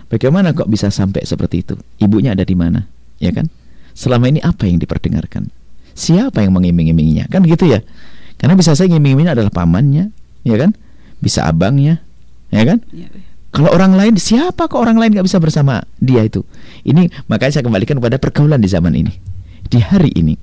Bagaimana 0.09 0.57
kok 0.57 0.69
bisa 0.73 0.89
sampai 0.89 1.29
seperti 1.29 1.61
itu? 1.61 1.77
Ibunya 2.01 2.33
ada 2.33 2.45
di 2.49 2.57
mana? 2.57 2.89
Ya 3.21 3.29
kan? 3.31 3.53
Selama 3.93 4.33
ini 4.33 4.41
apa 4.41 4.65
yang 4.65 4.81
diperdengarkan? 4.81 5.53
Siapa 5.93 6.41
yang 6.41 6.57
mengiming-iminginya? 6.57 7.29
Kan 7.29 7.45
gitu 7.45 7.69
ya. 7.69 7.85
Karena 8.41 8.57
bisa 8.57 8.73
saya 8.73 8.89
ngiming-imingnya 8.91 9.37
adalah 9.37 9.53
pamannya, 9.53 10.11
ya 10.43 10.57
kan? 10.59 10.75
Bisa 11.21 11.47
abangnya, 11.47 12.03
ya 12.51 12.65
kan? 12.67 12.83
Ya, 12.91 13.07
Bu 13.13 13.21
ya. 13.21 13.33
Kalau 13.55 13.71
orang 13.71 13.95
lain 13.95 14.19
siapa 14.19 14.67
kok 14.67 14.83
orang 14.83 14.99
lain 14.99 15.15
nggak 15.15 15.31
bisa 15.31 15.39
bersama 15.39 15.79
dia 16.03 16.27
itu? 16.27 16.43
Ini 16.83 17.07
makanya 17.31 17.61
saya 17.61 17.65
kembalikan 17.65 18.03
kepada 18.03 18.19
pergaulan 18.19 18.59
di 18.59 18.67
zaman 18.67 18.99
ini, 18.99 19.15
di 19.71 19.79
hari 19.79 20.11
ini. 20.19 20.35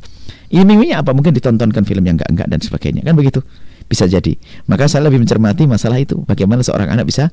Iming-imingnya 0.47 1.03
apa? 1.03 1.11
Mungkin 1.11 1.35
ditontonkan 1.35 1.83
film 1.83 2.07
yang 2.07 2.15
enggak-enggak 2.15 2.47
dan 2.47 2.59
sebagainya, 2.63 3.03
kan 3.03 3.19
begitu? 3.19 3.43
Bisa 3.91 4.07
jadi. 4.07 4.39
Maka 4.71 4.87
saya 4.87 5.11
lebih 5.11 5.19
mencermati 5.19 5.67
masalah 5.67 5.99
itu. 5.99 6.23
Bagaimana 6.23 6.63
seorang 6.63 6.87
anak 6.95 7.11
bisa 7.11 7.27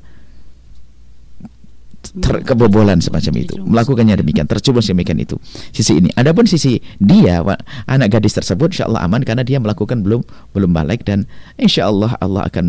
ter- 2.19 2.43
kebobolan 2.43 2.99
semacam 2.99 3.33
itu. 3.39 3.55
Melakukannya 3.63 4.19
demikian 4.19 4.43
tercubur 4.43 4.83
demikian 4.83 5.23
itu. 5.23 5.39
Sisi 5.71 6.03
ini. 6.03 6.11
Adapun 6.19 6.43
sisi 6.51 6.83
dia 6.99 7.39
anak 7.87 8.19
gadis 8.19 8.35
tersebut 8.35 8.75
insya 8.75 8.91
Allah 8.91 9.07
aman 9.07 9.23
karena 9.23 9.47
dia 9.47 9.55
melakukan 9.55 10.03
belum 10.03 10.19
belum 10.51 10.71
balik 10.75 11.07
dan 11.07 11.23
insya 11.55 11.87
Allah 11.87 12.19
Allah 12.19 12.43
akan 12.51 12.65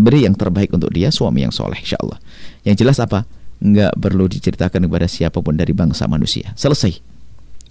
beri 0.00 0.24
yang 0.24 0.32
terbaik 0.32 0.72
untuk 0.72 0.88
dia 0.88 1.12
suami 1.12 1.44
yang 1.44 1.52
soleh 1.52 1.76
insya 1.76 2.00
Allah 2.00 2.16
yang 2.64 2.76
jelas 2.80 2.96
apa? 2.96 3.28
Nggak 3.60 3.92
perlu 4.00 4.24
diceritakan 4.24 4.88
kepada 4.88 5.04
siapa 5.04 5.40
pun 5.44 5.56
dari 5.56 5.76
bangsa 5.76 6.08
manusia. 6.08 6.56
Selesai. 6.56 7.12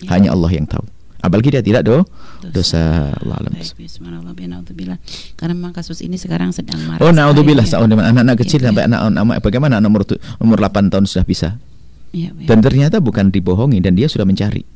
Ya. 0.04 0.20
hanya 0.20 0.36
Allah 0.36 0.52
yang 0.52 0.68
tahu 0.68 0.84
apalagi 1.24 1.56
dia 1.56 1.64
tidak 1.64 1.88
do 1.88 2.04
dosa 2.52 3.16
Allah 3.24 3.40
alam 3.40 3.52
Baik, 3.56 3.80
bismillah, 3.80 4.20
naudzubillah. 4.20 5.00
Karena 5.40 5.54
memang 5.56 5.72
kasus 5.72 6.04
ini 6.04 6.20
sekarang 6.20 6.52
sedang 6.52 6.84
marak. 6.84 7.00
Oh, 7.00 7.16
naudzubillah, 7.16 7.64
ya. 7.64 7.80
anak-anak 7.80 8.36
kecil 8.44 8.60
ya. 8.60 8.70
sampai 8.70 8.92
anak, 8.92 9.00
anak 9.00 9.40
bagaimana 9.40 9.80
anak 9.80 9.88
umur 9.88 10.04
umur 10.44 10.58
8 10.60 10.92
tahun 10.92 11.08
sudah 11.08 11.26
bisa. 11.26 11.50
Iya, 12.12 12.36
ya. 12.36 12.48
Dan 12.52 12.60
ternyata 12.60 13.00
bukan 13.00 13.32
dibohongi 13.32 13.80
dan 13.80 13.96
dia 13.96 14.12
sudah 14.12 14.28
mencari. 14.28 14.68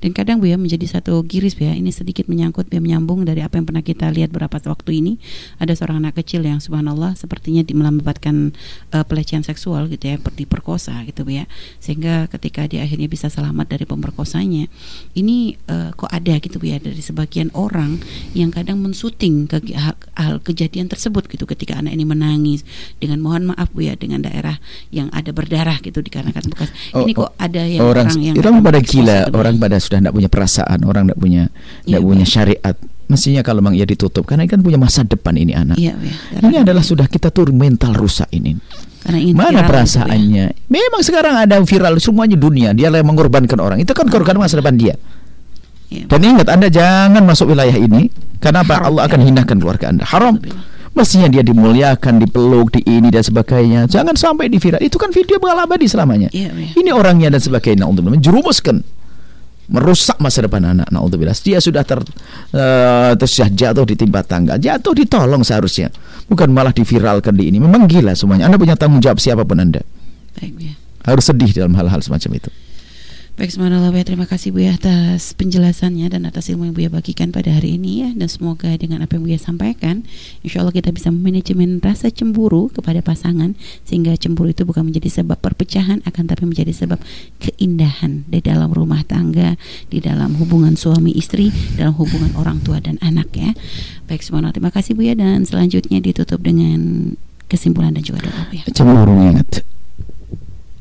Dan 0.00 0.16
kadang 0.16 0.38
Bu 0.40 0.48
ya 0.48 0.56
menjadi 0.56 0.86
satu 0.86 1.20
giris 1.26 1.58
Bu 1.58 1.66
ya. 1.66 1.74
Ini 1.74 1.90
sedikit 1.90 2.30
menyangkut 2.30 2.70
Bu 2.70 2.78
ya, 2.78 2.82
menyambung 2.82 3.26
dari 3.26 3.42
apa 3.42 3.58
yang 3.58 3.66
pernah 3.66 3.82
kita 3.82 4.08
lihat 4.14 4.30
beberapa 4.30 4.56
waktu 4.64 4.90
ini. 5.02 5.12
Ada 5.58 5.74
seorang 5.74 6.00
anak 6.06 6.22
kecil 6.22 6.46
yang 6.46 6.62
subhanallah 6.62 7.18
sepertinya 7.18 7.66
di- 7.66 7.74
mendapatkan 7.74 8.54
eh, 8.94 9.04
pelecehan 9.04 9.42
seksual 9.42 9.90
gitu 9.90 10.14
ya, 10.14 10.16
diperkosa 10.16 11.02
gitu 11.04 11.26
Bu 11.26 11.34
ya. 11.42 11.44
Sehingga 11.82 12.30
ketika 12.30 12.64
dia 12.70 12.86
akhirnya 12.86 13.10
bisa 13.10 13.26
selamat 13.28 13.74
dari 13.74 13.84
pemerkosanya, 13.84 14.70
ini 15.18 15.58
eh, 15.66 15.90
kok 15.92 16.08
ada 16.08 16.34
gitu 16.38 16.62
Bu 16.62 16.70
ya 16.70 16.78
dari 16.78 17.02
sebagian 17.02 17.50
orang 17.52 17.98
yang 18.32 18.54
kadang 18.54 18.78
mensuting 18.80 19.50
ke 19.50 19.58
hal, 19.74 19.98
hal 20.14 20.38
kejadian 20.38 20.86
tersebut 20.86 21.26
gitu 21.26 21.44
ketika 21.44 21.78
anak 21.78 21.92
ini 21.96 22.06
menangis 22.06 22.62
dengan 23.02 23.18
mohon 23.20 23.50
maaf 23.50 23.68
Bu 23.74 23.84
ya 23.84 23.98
dengan 23.98 24.22
daerah 24.22 24.56
yang 24.94 25.10
ada 25.10 25.34
berdarah 25.34 25.82
gitu 25.82 25.98
dikarenakan 25.98 26.44
bekas. 26.54 26.70
ini 26.94 27.12
Oh, 27.14 27.26
kok 27.26 27.30
ada 27.38 27.62
yang 27.66 27.82
orang 27.82 28.06
orang 28.10 28.20
yang 28.20 28.34
orang 28.38 28.54
pada 28.60 28.80
gila, 28.84 29.18
gitu, 29.26 29.36
orang 29.38 29.56
pada 29.58 29.76
sudah 29.80 29.93
tidak 30.00 30.14
punya 30.14 30.30
perasaan, 30.32 30.78
orang 30.82 31.06
tidak 31.06 31.18
punya 31.20 31.42
tidak 31.84 31.86
Iya, 31.86 31.98
Bu. 32.00 32.10
punya 32.10 32.26
syariat. 32.26 32.76
Mestinya 33.04 33.44
kalau 33.44 33.60
memang 33.60 33.76
ia 33.76 33.84
ditutup 33.84 34.24
karena 34.24 34.48
kan 34.48 34.64
punya 34.64 34.80
masa 34.80 35.04
depan 35.04 35.36
ini 35.36 35.52
anak. 35.52 35.76
Bu 35.76 35.84
ya. 35.84 35.94
Ini 36.40 36.56
adalah 36.64 36.80
sudah 36.80 37.04
kita 37.04 37.28
tuh 37.28 37.52
mental 37.52 37.92
rusak 37.92 38.26
ini. 38.32 38.56
Karena 39.04 39.20
ingin 39.20 39.36
Mana 39.36 39.50
gitu 39.52 39.60
ya. 39.60 39.68
perasaannya? 39.68 40.46
Memang 40.72 41.02
sekarang 41.04 41.34
ada 41.36 41.60
viral 41.60 42.00
semuanya 42.00 42.40
dunia. 42.40 42.72
Dia 42.72 42.88
yang 42.88 43.04
mengorbankan 43.04 43.60
orang. 43.60 43.76
Itu 43.76 43.92
kan 43.92 44.08
korban 44.08 44.40
masa 44.40 44.56
depan 44.56 44.80
dia. 44.80 44.96
Iya. 45.92 46.08
Dan 46.08 46.20
ingat 46.24 46.48
Anda 46.48 46.72
jangan 46.72 47.20
masuk 47.28 47.52
wilayah 47.52 47.76
ini 47.76 48.08
karena 48.40 48.64
apa? 48.64 48.80
Haram, 48.80 48.88
Allah 48.96 49.02
ya. 49.04 49.08
akan 49.12 49.20
hinakan 49.28 49.56
keluarga 49.60 49.84
Anda. 49.92 50.04
Haram. 50.08 50.40
Mestinya 50.94 51.26
dia 51.26 51.42
dimuliakan, 51.42 52.22
dipeluk, 52.22 52.70
di 52.78 52.80
ini 52.86 53.10
dan 53.10 53.20
sebagainya. 53.20 53.90
Jangan 53.90 54.14
sampai 54.14 54.46
di 54.46 54.62
viral. 54.62 54.78
Itu 54.78 54.94
kan 54.96 55.10
video 55.10 55.42
bakal 55.42 55.66
abadi 55.66 55.90
selamanya. 55.90 56.30
Iya, 56.30 56.54
iya. 56.54 56.70
Ini 56.72 56.90
orangnya 56.94 57.34
dan 57.34 57.42
sebagainya. 57.42 57.82
Untuk 57.84 58.06
menjerumuskan 58.06 58.78
merusak 59.70 60.20
masa 60.20 60.44
depan 60.44 60.62
anak 60.64 60.88
naudzubillah. 60.92 61.36
Dia 61.38 61.60
sudah 61.60 61.84
ter 61.84 62.00
eh, 62.52 63.12
terus 63.16 63.32
jatuh 63.36 63.84
ditimpa 63.84 64.24
tangga. 64.24 64.56
Jatuh 64.60 64.92
ditolong 64.92 65.44
seharusnya. 65.44 65.92
Bukan 66.24 66.48
malah 66.50 66.72
diviralkan 66.72 67.36
di 67.36 67.52
ini. 67.52 67.60
Memang 67.60 67.84
gila 67.84 68.16
semuanya. 68.16 68.48
Anda 68.48 68.56
punya 68.56 68.76
tanggung 68.76 69.04
jawab 69.04 69.20
siapa 69.20 69.44
pun 69.44 69.60
anda. 69.60 69.84
Baik, 70.34 70.54
ya. 70.58 70.74
harus 71.06 71.24
sedih 71.30 71.50
dalam 71.54 71.78
hal-hal 71.78 72.02
semacam 72.02 72.42
itu 72.42 72.50
Baik, 73.34 73.50
subhanallah 73.50 73.90
ya. 73.90 74.06
Terima 74.06 74.30
kasih 74.30 74.54
Bu 74.54 74.62
ya 74.62 74.78
atas 74.78 75.34
penjelasannya 75.34 76.06
dan 76.06 76.22
atas 76.22 76.54
ilmu 76.54 76.70
yang 76.70 76.74
Bu 76.78 76.86
ya 76.86 76.90
bagikan 76.94 77.34
pada 77.34 77.50
hari 77.50 77.74
ini 77.82 78.06
ya. 78.06 78.08
Dan 78.14 78.30
semoga 78.30 78.70
dengan 78.78 79.02
apa 79.02 79.18
yang 79.18 79.26
Bu 79.26 79.34
ya 79.34 79.42
sampaikan, 79.42 80.06
insya 80.46 80.62
Allah 80.62 80.70
kita 80.70 80.94
bisa 80.94 81.10
manajemen 81.10 81.82
rasa 81.82 82.14
cemburu 82.14 82.70
kepada 82.70 83.02
pasangan 83.02 83.58
sehingga 83.82 84.14
cemburu 84.14 84.54
itu 84.54 84.62
bukan 84.62 84.86
menjadi 84.86 85.18
sebab 85.18 85.42
perpecahan, 85.42 86.06
akan 86.06 86.24
tapi 86.30 86.46
menjadi 86.46 86.70
sebab 86.70 87.02
keindahan 87.42 88.22
di 88.30 88.38
dalam 88.38 88.70
rumah 88.70 89.02
tangga, 89.02 89.58
di 89.90 89.98
dalam 89.98 90.38
hubungan 90.38 90.78
suami 90.78 91.10
istri, 91.18 91.50
dalam 91.74 91.98
hubungan 91.98 92.38
orang 92.38 92.62
tua 92.62 92.78
dan 92.78 93.02
anak 93.02 93.34
ya. 93.34 93.50
Baik, 94.06 94.22
subhanallah. 94.22 94.54
Terima 94.54 94.70
kasih 94.70 94.94
Bu 94.94 95.10
ya 95.10 95.18
dan 95.18 95.42
selanjutnya 95.42 95.98
ditutup 95.98 96.38
dengan 96.38 97.18
kesimpulan 97.50 97.98
dan 97.98 98.06
juga 98.06 98.30
doa 98.30 98.46
Bu 98.46 98.62
ya. 98.62 98.64
cemburu 98.70 99.10
ingat 99.18 99.66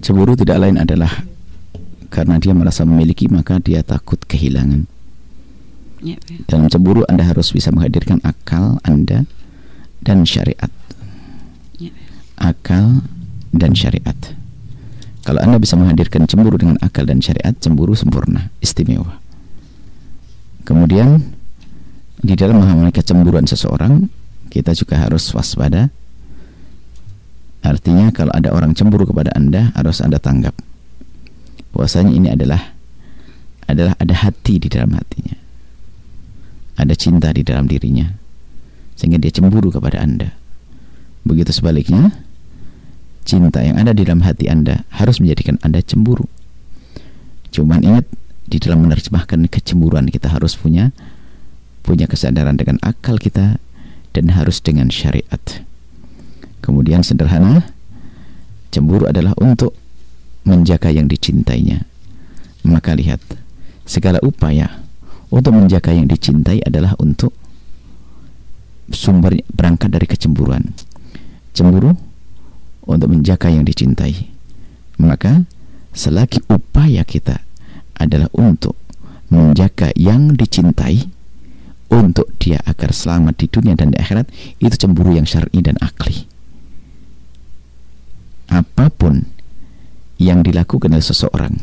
cemburu 0.06 0.38
tidak 0.38 0.62
lain 0.62 0.78
adalah 0.78 1.34
karena 2.14 2.38
dia 2.38 2.53
merasa 2.53 2.86
memiliki 2.86 3.26
maka 3.26 3.57
dia 3.57 3.82
takut 3.82 4.22
kehilangan 4.22 4.86
Ya, 6.03 6.20
ya. 6.28 6.43
Dalam 6.51 6.68
cemburu 6.68 7.07
Anda 7.07 7.24
harus 7.24 7.55
bisa 7.55 7.72
menghadirkan 7.72 8.20
akal 8.28 8.76
Anda 8.84 9.24
dan 10.03 10.28
syariat. 10.28 10.68
Ya. 11.80 11.95
Akal 12.36 13.07
dan 13.55 13.72
syariat. 13.72 14.16
Kalau 15.24 15.39
Anda 15.39 15.64
bisa 15.64 15.80
menghadirkan 15.80 16.28
cemburu 16.28 16.59
dengan 16.59 16.76
akal 16.84 17.07
dan 17.07 17.24
syariat, 17.24 17.55
cemburu 17.55 17.95
sempurna, 17.95 18.51
istimewa. 18.59 19.16
Kemudian 20.68 21.24
di 22.20 22.36
dalam 22.36 22.59
memahami 22.59 22.91
kecemburuan 22.91 23.47
seseorang, 23.47 24.11
kita 24.51 24.76
juga 24.76 24.99
harus 24.99 25.24
waspada. 25.32 25.88
Artinya 27.64 28.11
kalau 28.11 28.36
ada 28.36 28.51
orang 28.51 28.76
cemburu 28.76 29.07
kepada 29.07 29.32
Anda, 29.39 29.72
harus 29.80 30.03
Anda 30.03 30.20
tanggap. 30.20 30.72
Bahwasanya 31.74 32.13
ini 32.13 32.30
adalah 32.30 32.74
adalah 33.65 33.97
ada 33.97 34.13
hati 34.13 34.61
di 34.61 34.69
dalam 34.69 34.93
hatinya 34.93 35.43
ada 36.78 36.93
cinta 36.97 37.30
di 37.30 37.45
dalam 37.45 37.69
dirinya 37.69 38.09
sehingga 38.93 39.17
dia 39.17 39.34
cemburu 39.34 39.74
kepada 39.74 40.01
Anda. 40.01 40.38
Begitu 41.26 41.49
sebaliknya, 41.49 42.13
cinta 43.26 43.63
yang 43.65 43.80
ada 43.82 43.95
di 43.95 44.05
dalam 44.05 44.21
hati 44.21 44.51
Anda 44.51 44.86
harus 44.93 45.17
menjadikan 45.17 45.57
Anda 45.65 45.82
cemburu. 45.82 46.30
Cuman 47.49 47.82
ingat 47.82 48.05
di 48.45 48.57
dalam 48.61 48.86
menerjemahkan 48.86 49.49
kecemburuan 49.49 50.11
kita 50.11 50.30
harus 50.30 50.53
punya 50.59 50.93
punya 51.84 52.05
kesadaran 52.07 52.55
dengan 52.55 52.78
akal 52.86 53.17
kita 53.17 53.57
dan 54.13 54.26
harus 54.34 54.61
dengan 54.61 54.93
syariat. 54.93 55.41
Kemudian 56.63 57.03
sederhana, 57.03 57.65
cemburu 58.71 59.09
adalah 59.09 59.36
untuk 59.41 59.76
menjaga 60.43 60.91
yang 60.91 61.07
dicintainya. 61.07 61.87
Maka 62.63 62.95
lihat, 62.95 63.19
segala 63.83 64.19
upaya 64.23 64.83
untuk 65.33 65.55
menjaga 65.55 65.91
yang 65.91 66.07
dicintai 66.07 66.63
adalah 66.63 66.95
untuk 66.99 67.35
sumber 68.91 69.39
berangkat 69.51 69.89
dari 69.91 70.07
kecemburuan. 70.07 70.75
Cemburu 71.55 71.95
untuk 72.87 73.09
menjaga 73.11 73.49
yang 73.51 73.63
dicintai. 73.63 74.29
Maka 74.99 75.47
selagi 75.95 76.43
upaya 76.47 77.01
kita 77.03 77.41
adalah 77.97 78.29
untuk 78.35 78.77
menjaga 79.33 79.89
yang 79.97 80.37
dicintai 80.37 81.09
untuk 81.93 82.29
dia 82.41 82.61
agar 82.65 82.89
selamat 82.89 83.37
di 83.37 83.45
dunia 83.49 83.73
dan 83.77 83.93
di 83.93 83.97
akhirat 84.01 84.29
itu 84.61 84.75
cemburu 84.77 85.13
yang 85.13 85.29
syar'i 85.29 85.61
dan 85.61 85.77
akli. 85.81 86.25
Apa 88.49 88.89
pun 88.93 89.29
yang 90.24 90.39
dilakukan 90.39 90.95
oleh 90.95 91.03
seseorang 91.03 91.59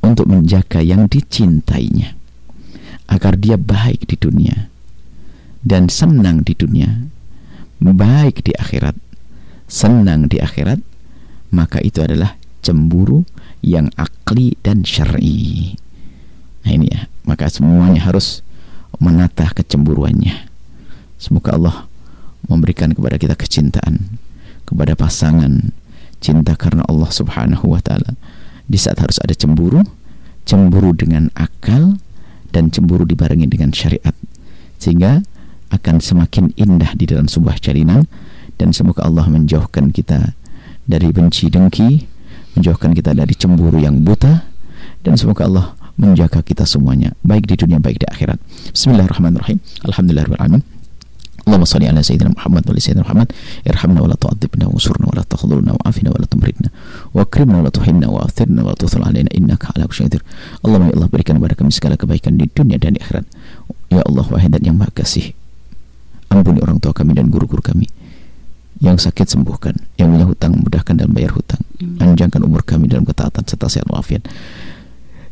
untuk 0.00 0.24
menjaga 0.24 0.80
yang 0.80 1.04
dicintainya 1.04 2.16
agar 3.12 3.36
dia 3.36 3.60
baik 3.60 4.08
di 4.08 4.16
dunia 4.16 4.72
dan 5.60 5.92
senang 5.92 6.40
di 6.46 6.56
dunia, 6.56 7.10
baik 7.82 8.46
di 8.46 8.56
akhirat, 8.56 8.96
senang 9.68 10.30
di 10.30 10.40
akhirat, 10.40 10.80
maka 11.52 11.82
itu 11.82 12.00
adalah 12.00 12.38
cemburu 12.64 13.26
yang 13.60 13.90
akli 13.98 14.54
dan 14.62 14.86
syar'i. 14.86 15.74
Nah 16.62 16.70
ini 16.70 16.86
ya, 16.90 17.10
maka 17.26 17.50
semuanya 17.50 18.06
harus 18.06 18.46
menata 19.02 19.50
kecemburuannya. 19.52 20.48
Semoga 21.18 21.58
Allah 21.58 21.76
memberikan 22.46 22.94
kepada 22.94 23.18
kita 23.18 23.34
kecintaan 23.34 24.22
kepada 24.66 24.98
pasangan, 24.98 25.70
cinta 26.20 26.56
karena 26.56 26.82
Allah 26.88 27.10
Subhanahu 27.12 27.72
wa 27.72 27.80
taala. 27.80 28.16
Di 28.66 28.78
saat 28.80 28.98
harus 28.98 29.22
ada 29.22 29.34
cemburu, 29.36 29.84
cemburu 30.42 30.90
dengan 30.90 31.30
akal, 31.38 32.02
dan 32.56 32.72
cemburu 32.72 33.04
dibarengi 33.04 33.44
dengan 33.44 33.68
syariat 33.68 34.16
sehingga 34.80 35.20
akan 35.68 36.00
semakin 36.00 36.56
indah 36.56 36.96
di 36.96 37.04
dalam 37.04 37.28
sebuah 37.28 37.60
jalinan 37.60 38.08
dan 38.56 38.72
semoga 38.72 39.04
Allah 39.04 39.28
menjauhkan 39.28 39.92
kita 39.92 40.32
dari 40.88 41.12
benci 41.12 41.52
dengki 41.52 42.08
menjauhkan 42.56 42.96
kita 42.96 43.12
dari 43.12 43.36
cemburu 43.36 43.76
yang 43.76 44.00
buta 44.00 44.48
dan 45.04 45.20
semoga 45.20 45.44
Allah 45.44 45.66
menjaga 46.00 46.40
kita 46.40 46.64
semuanya 46.64 47.12
baik 47.20 47.44
di 47.44 47.60
dunia 47.60 47.76
baik 47.76 48.00
di 48.00 48.06
akhirat. 48.08 48.40
Bismillahirrahmanirrahim 48.72 49.60
Allahumma 51.46 51.66
salli 51.70 51.86
ala 51.86 52.02
sayyidina 52.02 52.34
Muhammad 52.34 52.66
wa 52.66 52.70
ala 52.74 52.80
sayyidina 52.82 53.04
Muhammad 53.06 53.28
irhamna 53.62 53.98
wa 54.02 54.08
la 54.10 54.16
tu'adzibna 54.18 54.64
wa 54.66 54.74
wa 54.74 55.14
la 55.14 55.72
wa 55.72 55.82
afina 55.86 56.10
wa 56.10 56.18
la 56.18 56.26
tumridna 56.26 56.68
wa 57.14 57.22
akrimna 57.22 57.56
wa 57.62 57.64
la 57.64 57.70
tuhinna 57.70 58.06
wa 58.10 58.20
athirna 58.26 58.60
wa 58.66 58.74
tuthul 58.74 59.06
alaina 59.06 59.30
innaka 59.30 59.70
ala 59.78 59.86
kulli 59.86 60.10
syai'in 60.10 60.22
Allahumma 60.66 60.90
ya 60.90 60.94
Allah 60.98 61.08
berikan 61.08 61.38
kepada 61.38 61.54
kami 61.54 61.70
segala 61.70 61.94
kebaikan 61.94 62.34
di 62.34 62.50
dunia 62.50 62.76
ya 62.82 62.90
yang 64.58 64.76
ampuni 66.26 66.58
orang 66.58 66.82
tua 66.82 66.90
kami 66.90 67.14
dan 67.14 67.30
guru-guru 67.30 67.62
kami 67.62 67.86
yang 68.76 69.00
sakit 69.00 69.24
sembuhkan, 69.24 69.72
yang 69.96 70.12
punya 70.12 70.28
hutang 70.28 70.52
mudahkan 70.60 71.00
dalam 71.00 71.16
bayar 71.16 71.32
hutang, 71.32 71.64
panjangkan 71.96 72.44
umur 72.44 72.60
kami 72.60 72.92
dalam 72.92 73.08
ketaatan 73.08 73.40
serta 73.48 73.72
sehat 73.72 73.88
walafiat. 73.88 74.28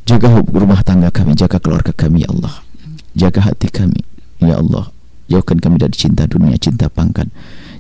Jaga 0.08 0.40
rumah 0.48 0.80
tangga 0.80 1.12
kami, 1.12 1.36
jaga 1.36 1.60
keluarga 1.60 1.92
kami 1.92 2.24
ya 2.24 2.32
Allah. 2.32 2.64
Jaga 3.12 3.44
hati 3.44 3.68
kami 3.68 4.00
ya 4.40 4.56
Allah 4.60 4.93
jauhkan 5.28 5.56
kami 5.60 5.76
dari 5.80 5.94
cinta 5.96 6.28
dunia, 6.28 6.56
cinta 6.60 6.88
pangkat. 6.92 7.28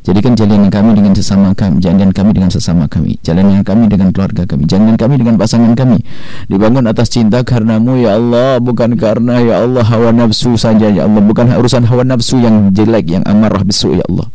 Jadikan 0.04 0.36
jalinan 0.36 0.68
kami 0.68 0.92
dengan 0.92 1.16
sesama 1.16 1.56
kami, 1.56 1.80
jalinan 1.80 2.12
kami 2.12 2.36
dengan 2.36 2.52
sesama 2.52 2.84
kami, 2.84 3.16
jalinan 3.24 3.64
kami 3.64 3.88
dengan 3.88 4.12
keluarga 4.12 4.44
kami, 4.44 4.68
jalinan 4.68 5.00
kami 5.00 5.16
dengan 5.16 5.40
pasangan 5.40 5.72
kami. 5.72 5.96
Dibangun 6.44 6.84
atas 6.84 7.08
cinta 7.08 7.40
karenamu 7.40 8.04
ya 8.04 8.20
Allah, 8.20 8.60
bukan 8.60 9.00
karena 9.00 9.40
ya 9.40 9.64
Allah 9.64 9.80
hawa 9.80 10.12
nafsu 10.12 10.60
saja 10.60 10.92
ya 10.92 11.08
Allah, 11.08 11.24
bukan 11.24 11.48
urusan 11.56 11.88
hawa 11.88 12.04
nafsu 12.04 12.36
yang 12.36 12.68
jelek, 12.76 13.16
yang 13.16 13.24
amarah 13.24 13.64
bisu 13.64 13.96
ya 13.96 14.04
Allah. 14.12 14.28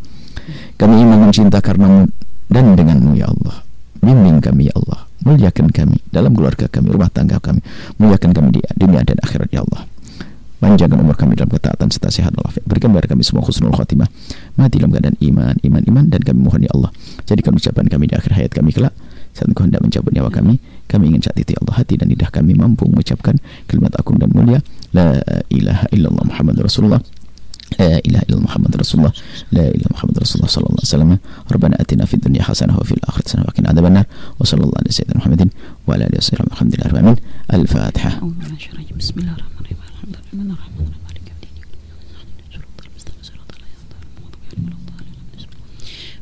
Kami 0.81 1.05
ingin 1.05 1.29
cinta 1.29 1.61
karenamu 1.61 2.09
dan 2.49 2.73
denganmu 2.73 3.13
ya 3.13 3.29
Allah. 3.29 3.61
Bimbing 4.01 4.41
kami 4.41 4.73
ya 4.73 4.73
Allah, 4.73 5.05
muliakan 5.21 5.69
kami 5.69 6.01
dalam 6.09 6.33
keluarga 6.33 6.65
kami, 6.65 6.97
rumah 6.97 7.13
tangga 7.13 7.37
kami, 7.37 7.61
muliakan 8.01 8.33
kami 8.33 8.57
di 8.57 8.61
dunia 8.73 9.05
dan 9.05 9.21
akhirat 9.21 9.53
ya 9.53 9.61
Allah 9.61 9.85
panjangkan 10.62 10.96
umur 10.96 11.16
kami 11.18 11.36
dalam 11.36 11.52
ketaatan 11.52 11.92
serta 11.92 12.08
sehat 12.08 12.32
walafiat 12.32 12.64
berikan 12.64 12.88
kepada 12.94 13.10
kami 13.12 13.22
semua 13.26 13.44
khusnul 13.44 13.74
khatimah 13.76 14.08
mati 14.56 14.80
dalam 14.80 14.96
keadaan 14.96 15.16
iman 15.20 15.54
iman 15.60 15.82
iman 15.92 16.04
dan 16.08 16.20
kami 16.24 16.38
mohon 16.40 16.60
ya 16.64 16.72
Allah 16.72 16.90
jadikan 17.28 17.52
ucapan 17.52 17.84
kami 17.90 18.08
di 18.08 18.14
akhir 18.16 18.32
hayat 18.32 18.52
kami 18.54 18.72
kelak 18.72 18.94
saat 19.34 19.50
engkau 19.50 19.66
hendak 19.66 19.82
mencabut 19.82 20.14
nyawa 20.14 20.30
kami 20.32 20.56
kami 20.88 21.10
ingin 21.12 21.20
saat 21.20 21.36
itu 21.36 21.52
ya 21.52 21.60
Allah 21.60 21.84
hati 21.84 22.00
dan 22.00 22.08
lidah 22.08 22.30
kami 22.32 22.56
mampu 22.56 22.88
mengucapkan 22.88 23.36
kalimat 23.68 23.92
agung 23.98 24.16
dan 24.16 24.30
mulia 24.32 24.62
la 24.94 25.20
ilaha 25.52 25.84
illallah 25.92 26.24
Muhammad 26.32 26.56
Rasulullah 26.62 27.02
لا 27.80 27.98
إله 27.98 28.22
إلا 28.30 28.38
محمد 28.38 28.76
رسول 28.76 29.00
الله 29.00 29.12
لا 29.52 29.66
إله 29.66 29.88
محمد 29.90 30.18
رسول 30.18 30.36
الله 30.36 30.52
صلى 30.52 30.62
الله 30.62 30.78
عليه 30.84 30.94
وسلم 30.94 31.10
ربنا 31.52 31.74
أتنا 31.80 32.04
في 32.04 32.14
الدنيا 32.14 32.42
حسنة 32.42 32.76
وفي 32.78 32.92
الآخرة 32.92 33.24
حسنة 33.24 33.42
وقنا 33.48 33.68
عذاب 33.68 33.86
النار 33.86 34.06
وصلى 34.38 34.62
الله 34.62 34.78
على 34.78 34.90
سيدنا 34.92 35.16
محمد 35.18 35.48
وعلى 35.88 36.06
آله 36.06 36.18
وصحبه 36.18 36.46
الحمد 36.54 36.70
لله 36.76 36.86
رب 36.86 36.92
العالمين 36.94 37.16
الفاتحة 37.50 38.10
بسم 38.94 39.16
الله 39.18 39.32
الرحمن 39.32 39.58
الرحيم 39.58 39.77
Menara, 40.31 40.69
menara. 40.77 40.98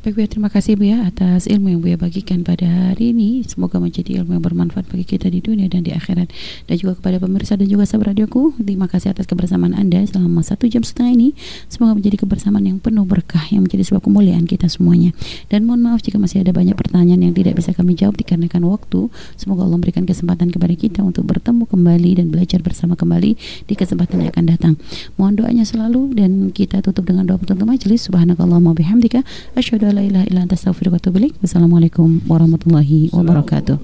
Baik 0.08 0.16
Bu 0.16 0.24
ya, 0.24 0.32
terima 0.32 0.48
kasih 0.48 0.80
Bu 0.80 0.88
ya 0.88 1.04
atas 1.04 1.52
ilmu 1.52 1.68
yang 1.68 1.84
Bu 1.84 1.92
ya 1.92 2.00
bagikan 2.00 2.40
pada 2.40 2.64
hari 2.64 3.12
ini. 3.12 3.44
Semoga 3.44 3.76
menjadi 3.76 4.24
ilmu 4.24 4.40
yang 4.40 4.44
bermanfaat 4.48 4.88
bagi 4.88 5.04
kita 5.04 5.28
di 5.28 5.44
dunia 5.44 5.68
dan 5.68 5.84
di 5.84 5.92
akhirat. 5.92 6.32
Dan 6.64 6.76
juga 6.80 6.96
kepada 6.96 7.20
pemirsa 7.20 7.60
dan 7.60 7.68
juga 7.68 7.84
sahabat 7.84 8.16
radioku, 8.16 8.56
terima 8.56 8.88
kasih 8.88 9.12
atas 9.12 9.28
kebersamaan 9.28 9.76
Anda 9.76 10.08
selama 10.08 10.48
satu 10.48 10.72
jam 10.72 10.88
setengah 10.88 11.12
ini. 11.12 11.36
Semoga 11.68 12.00
menjadi 12.00 12.24
kebersamaan 12.24 12.64
yang 12.64 12.80
penuh 12.80 13.04
berkah, 13.04 13.52
yang 13.52 13.68
menjadi 13.68 13.84
sebuah 13.84 14.00
kemuliaan 14.00 14.48
kita 14.48 14.72
semuanya. 14.72 15.12
Dan 15.52 15.68
mohon 15.68 15.84
maaf 15.84 16.00
jika 16.00 16.16
masih 16.16 16.40
ada 16.40 16.56
banyak 16.56 16.80
pertanyaan 16.80 17.28
yang 17.28 17.36
tidak 17.36 17.60
bisa 17.60 17.76
kami 17.76 18.00
jawab 18.00 18.16
dikarenakan 18.16 18.64
waktu. 18.64 19.12
Semoga 19.36 19.68
Allah 19.68 19.76
memberikan 19.76 20.08
kesempatan 20.08 20.56
kepada 20.56 20.72
kita 20.72 21.04
untuk 21.04 21.28
bertemu 21.28 21.68
kembali 21.68 22.24
dan 22.24 22.32
belajar 22.32 22.64
bersama 22.64 22.96
kembali 22.96 23.36
di 23.68 23.74
kesempatan 23.76 24.24
yang 24.24 24.32
akan 24.32 24.46
datang. 24.56 24.74
Mohon 25.20 25.44
doanya 25.44 25.68
selalu 25.68 26.16
dan 26.16 26.56
kita 26.56 26.80
tutup 26.80 27.04
dengan 27.04 27.28
doa 27.28 27.36
penutup 27.36 27.68
majelis. 27.68 28.08
Subhanakallahumma 28.08 28.72
bihamdika 28.72 29.28
asyhadu 29.52 29.97
la 29.98 30.04
ilaha 30.10 30.26
illa 30.30 30.42
anta 30.46 30.56
astaghfiruka 30.60 30.96
wa 30.96 31.02
atubu 31.02 31.18
ilaik. 31.20 31.34
Wassalamualaikum 31.44 32.10
warahmatullahi 32.30 33.10
wabarakatuh. 33.18 33.78